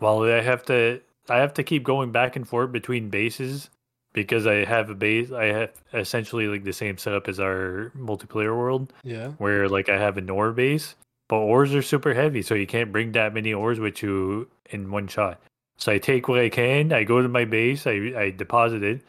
[0.00, 1.00] well, I have to.
[1.30, 3.70] I have to keep going back and forth between bases
[4.12, 5.30] because I have a base.
[5.32, 9.28] I have essentially like the same setup as our multiplayer world, Yeah.
[9.38, 10.94] where like I have an ore base,
[11.28, 14.90] but ores are super heavy, so you can't bring that many ores with you in
[14.90, 15.40] one shot.
[15.76, 16.92] So I take what I can.
[16.92, 17.86] I go to my base.
[17.86, 19.02] I I deposit it.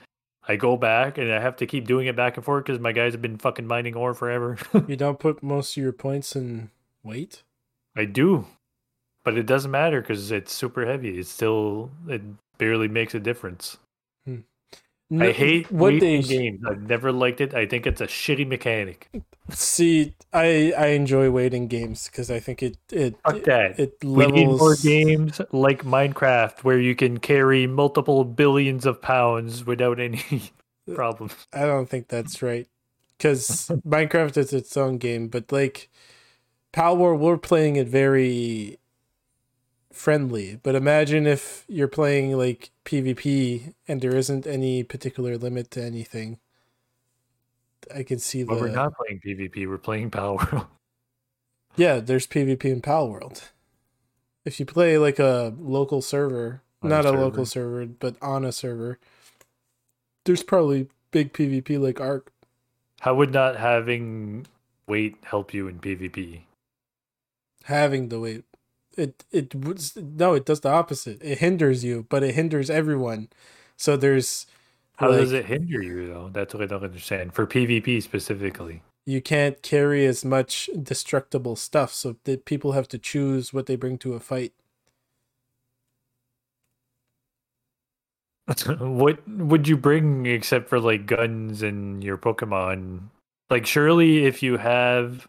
[0.47, 2.91] I go back and I have to keep doing it back and forth because my
[2.93, 4.57] guys have been fucking mining ore forever.
[4.87, 6.71] You don't put most of your points in
[7.03, 7.43] weight.
[7.95, 8.45] I do,
[9.23, 11.19] but it doesn't matter because it's super heavy.
[11.19, 12.21] It's still it
[12.57, 13.77] barely makes a difference.
[14.27, 14.43] I
[15.11, 16.61] No- hate what they games.
[16.65, 17.53] I've never liked it.
[17.53, 19.09] I think it's a shitty mechanic.
[19.49, 20.15] see.
[20.33, 23.79] I I enjoy waiting games because I think it it Fuck it, that.
[23.79, 29.65] it we need more games like Minecraft where you can carry multiple billions of pounds
[29.65, 30.23] without any
[30.95, 31.29] problem.
[31.51, 32.67] I don't think that's right
[33.17, 35.89] because Minecraft is its own game, but like
[36.73, 38.79] Palworld, we're playing it very
[39.93, 40.59] friendly.
[40.61, 46.39] But imagine if you're playing like PvP and there isn't any particular limit to anything.
[47.93, 49.67] I can see But the we're not playing PvP.
[49.67, 50.67] We're playing Palworld.
[51.75, 51.99] yeah.
[51.99, 53.49] There's PvP in Palworld.
[54.45, 57.17] If you play like a local server, On not a server.
[57.21, 58.97] local server, but on a server,
[60.25, 62.31] there's probably big PvP like Ark.
[63.01, 64.45] How would not having
[64.87, 66.41] weight help you in PvP?
[67.65, 68.43] having the weight
[68.97, 73.29] it it was no it does the opposite it hinders you but it hinders everyone
[73.77, 74.45] so there's
[74.97, 76.29] How does it hinder you though?
[76.31, 77.33] That's what I don't understand.
[77.33, 78.83] For PvP specifically.
[79.07, 83.75] you can't carry as much destructible stuff so that people have to choose what they
[83.75, 84.53] bring to a fight
[88.79, 93.01] what would you bring except for like guns and your Pokemon?
[93.49, 95.27] Like surely if you have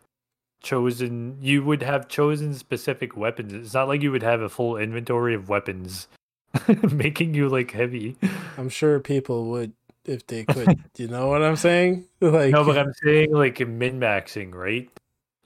[0.62, 3.52] chosen you would have chosen specific weapons.
[3.52, 6.08] It's not like you would have a full inventory of weapons
[6.92, 8.16] making you like heavy.
[8.58, 9.72] i'm sure people would
[10.04, 13.98] if they could you know what i'm saying like No, but I'm saying like min
[14.00, 14.88] maxing, right?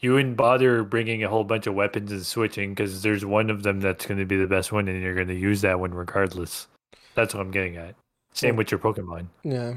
[0.01, 3.63] You wouldn't bother bringing a whole bunch of weapons and switching because there's one of
[3.63, 5.93] them that's going to be the best one, and you're going to use that one
[5.95, 6.67] regardless.
[7.15, 7.95] That's what I'm getting at.
[8.35, 9.29] Same with your Pokemon.
[9.43, 9.75] yeah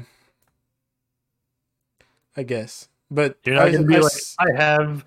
[2.36, 5.04] i guess but You're not I- to be I like, I have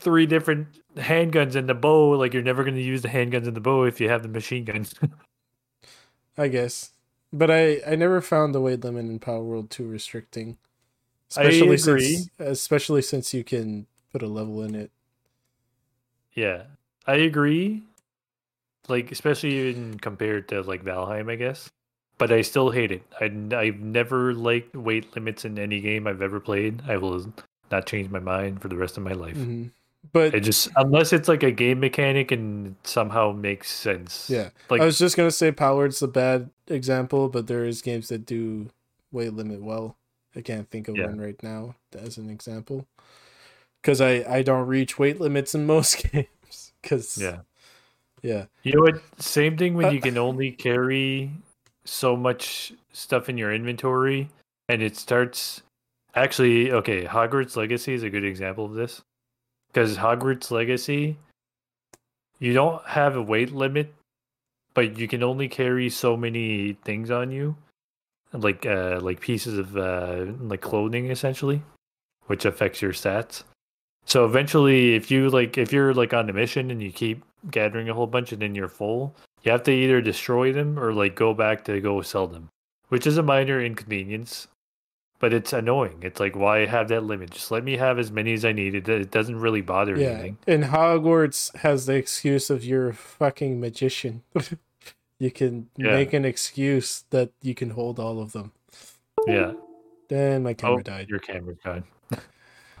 [0.00, 2.10] three different handguns and the bow.
[2.10, 4.28] Like you're never going to use the handguns and the bow if you have the
[4.28, 4.94] machine guns.
[6.38, 6.92] I guess.
[7.32, 10.58] But I I never found the weight limit in Palworld too restricting.
[11.36, 11.76] I Especially agree.
[11.76, 14.90] since especially since you can put a level in it.
[16.34, 16.64] yeah,
[17.06, 17.82] I agree.
[18.88, 21.70] Like especially even compared to like Valheim, I guess.
[22.18, 23.02] But I still hate it.
[23.20, 23.26] I,
[23.56, 26.82] I've never liked weight limits in any game I've ever played.
[26.88, 27.32] I will
[27.70, 29.36] not change my mind for the rest of my life.
[29.36, 29.70] Mhm.
[30.12, 34.30] But It just unless it's like a game mechanic and it somehow makes sense.
[34.30, 38.08] yeah, like I was just gonna say Palworld's a bad example, but there is games
[38.08, 38.68] that do
[39.10, 39.96] weight limit well.
[40.36, 41.06] I can't think of Yeah.
[41.06, 42.86] one right now as an example.
[43.82, 46.72] Because I I don't reach weight limits in most games.
[46.82, 47.40] Because yeah.
[48.22, 49.02] yeah, You know what?
[49.18, 51.32] Same thing when Uh, you can only carry
[51.84, 54.28] so much stuff in your inventory
[54.68, 55.62] and it starts
[56.16, 59.02] actually okay, Hogwarts Legacy is a good example of this.
[59.68, 61.18] Because Hogwarts Legacy
[62.38, 63.94] you don't have a weight limit,
[64.74, 67.56] but you can only carry so many things on you.
[68.32, 71.62] Like uh like pieces of uh like clothing essentially,
[72.26, 73.44] which affects your stats.
[74.04, 77.88] So eventually if you like if you're like on a mission and you keep gathering
[77.88, 81.14] a whole bunch and then you're full, you have to either destroy them or like
[81.14, 82.48] go back to go sell them,
[82.88, 84.48] which is a minor inconvenience,
[85.18, 85.98] but it's annoying.
[86.02, 87.30] It's like why have that limit?
[87.30, 88.74] Just let me have as many as I need.
[88.74, 90.08] It, it doesn't really bother yeah.
[90.08, 90.38] anything.
[90.46, 94.22] And Hogwarts has the excuse of you're a fucking magician.
[95.18, 95.92] you can Yeah.
[95.92, 98.52] make an excuse that you can hold all of them.
[99.26, 99.54] Yeah.
[100.08, 101.08] Then my camera oh, died.
[101.08, 101.84] your camera's gone.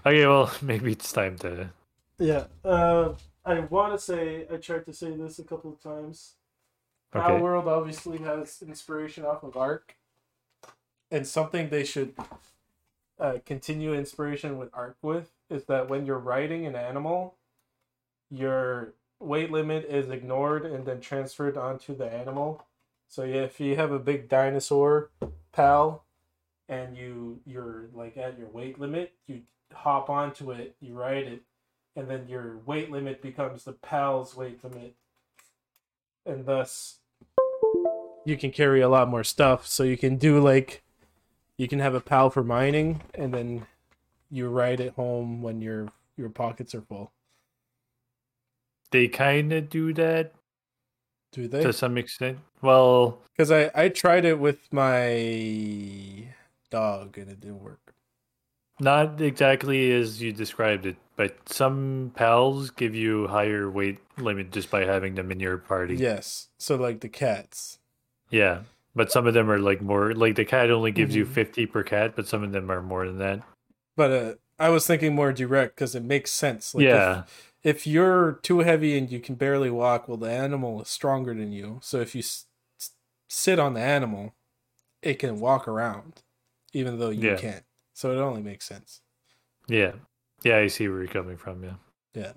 [0.06, 1.70] okay, well maybe it's time to.
[2.18, 2.44] Yeah.
[2.64, 6.34] Uh, I want to say I tried to say this a couple of times.
[7.14, 7.24] Okay.
[7.24, 9.95] Palworld obviously has inspiration off of Ark,
[11.10, 12.14] and something they should
[13.18, 17.36] uh, continue inspiration with Ark with is that when you're riding an animal,
[18.30, 22.64] your weight limit is ignored and then transferred onto the animal.
[23.08, 25.10] So if you have a big dinosaur
[25.52, 26.04] pal,
[26.68, 31.42] and you you're like at your weight limit, you hop onto it, you ride it,
[31.96, 34.94] and then your weight limit becomes the pal's weight limit
[36.26, 36.98] and thus
[38.24, 40.82] you can carry a lot more stuff so you can do like
[41.58, 43.66] you can have a pal for mining, and then
[44.30, 47.12] you ride it home when your your pockets are full.
[48.90, 50.32] They kind of do that
[51.32, 51.62] Do they?
[51.62, 52.38] to some extent.
[52.62, 56.28] Well, Because I I tried it with my
[56.70, 57.94] dog and it didn't work.
[58.80, 64.70] not exactly as you described it, but some pals give you higher weight limit just
[64.70, 65.96] by having them in your party.
[65.96, 66.48] Yes.
[66.58, 67.78] So like the cats.
[68.30, 68.62] Yeah.
[68.96, 71.32] But some of them are like more like the cat only gives you Mhm.
[71.34, 73.42] 50 per cat, but some of them are more than that.
[73.94, 76.74] But uh, I was thinking more direct because it makes sense.
[76.74, 77.22] Like if- yeah.
[77.62, 81.52] if you're too heavy and you can barely walk, well, the animal is stronger than
[81.52, 81.78] you.
[81.82, 82.46] So if you s-
[83.28, 84.34] sit on the animal,
[85.02, 86.22] it can walk around,
[86.72, 87.36] even though you Yeah.
[87.36, 87.64] can't.
[87.92, 89.02] So it only makes sense.
[89.68, 89.92] Yeah.
[90.42, 92.32] Yeah, I see where you're coming from, yeah.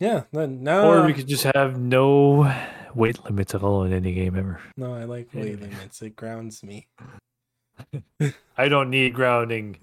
[0.00, 0.24] Yeah.
[0.32, 2.42] Then now, Or we could just have no
[2.94, 4.60] weight limits at all in any game ever.
[4.76, 6.02] no, I like weight limits.
[6.02, 6.86] It grounds me.
[8.58, 9.76] I don't need grounding.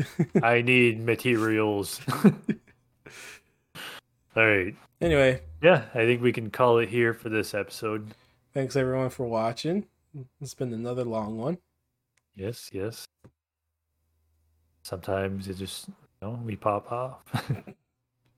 [0.43, 1.99] I need materials.
[4.35, 4.75] all right.
[5.01, 8.13] Anyway, Yeah, I think we can call it here for this episode.
[8.53, 9.85] thanks everyone for watching.
[10.41, 11.57] It's been another long one.
[12.35, 13.07] Yes, yes.
[14.83, 17.21] Sometimes it just, you know, we pop off.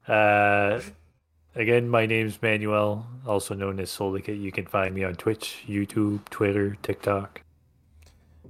[0.07, 0.79] uh,
[1.55, 4.39] again, my name's Manuel, also known as Solicate.
[4.39, 7.41] You can find me on Twitch, YouTube, Twitter, TikTok.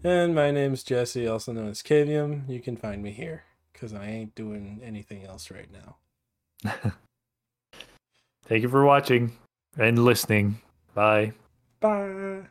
[0.03, 2.49] And my name's Jesse, also known as Cavium.
[2.49, 5.97] You can find me here because I ain't doing anything else right now.
[8.45, 9.31] Thank you for watching
[9.77, 10.59] and listening.
[10.93, 11.33] Bye.
[11.79, 12.47] Bye.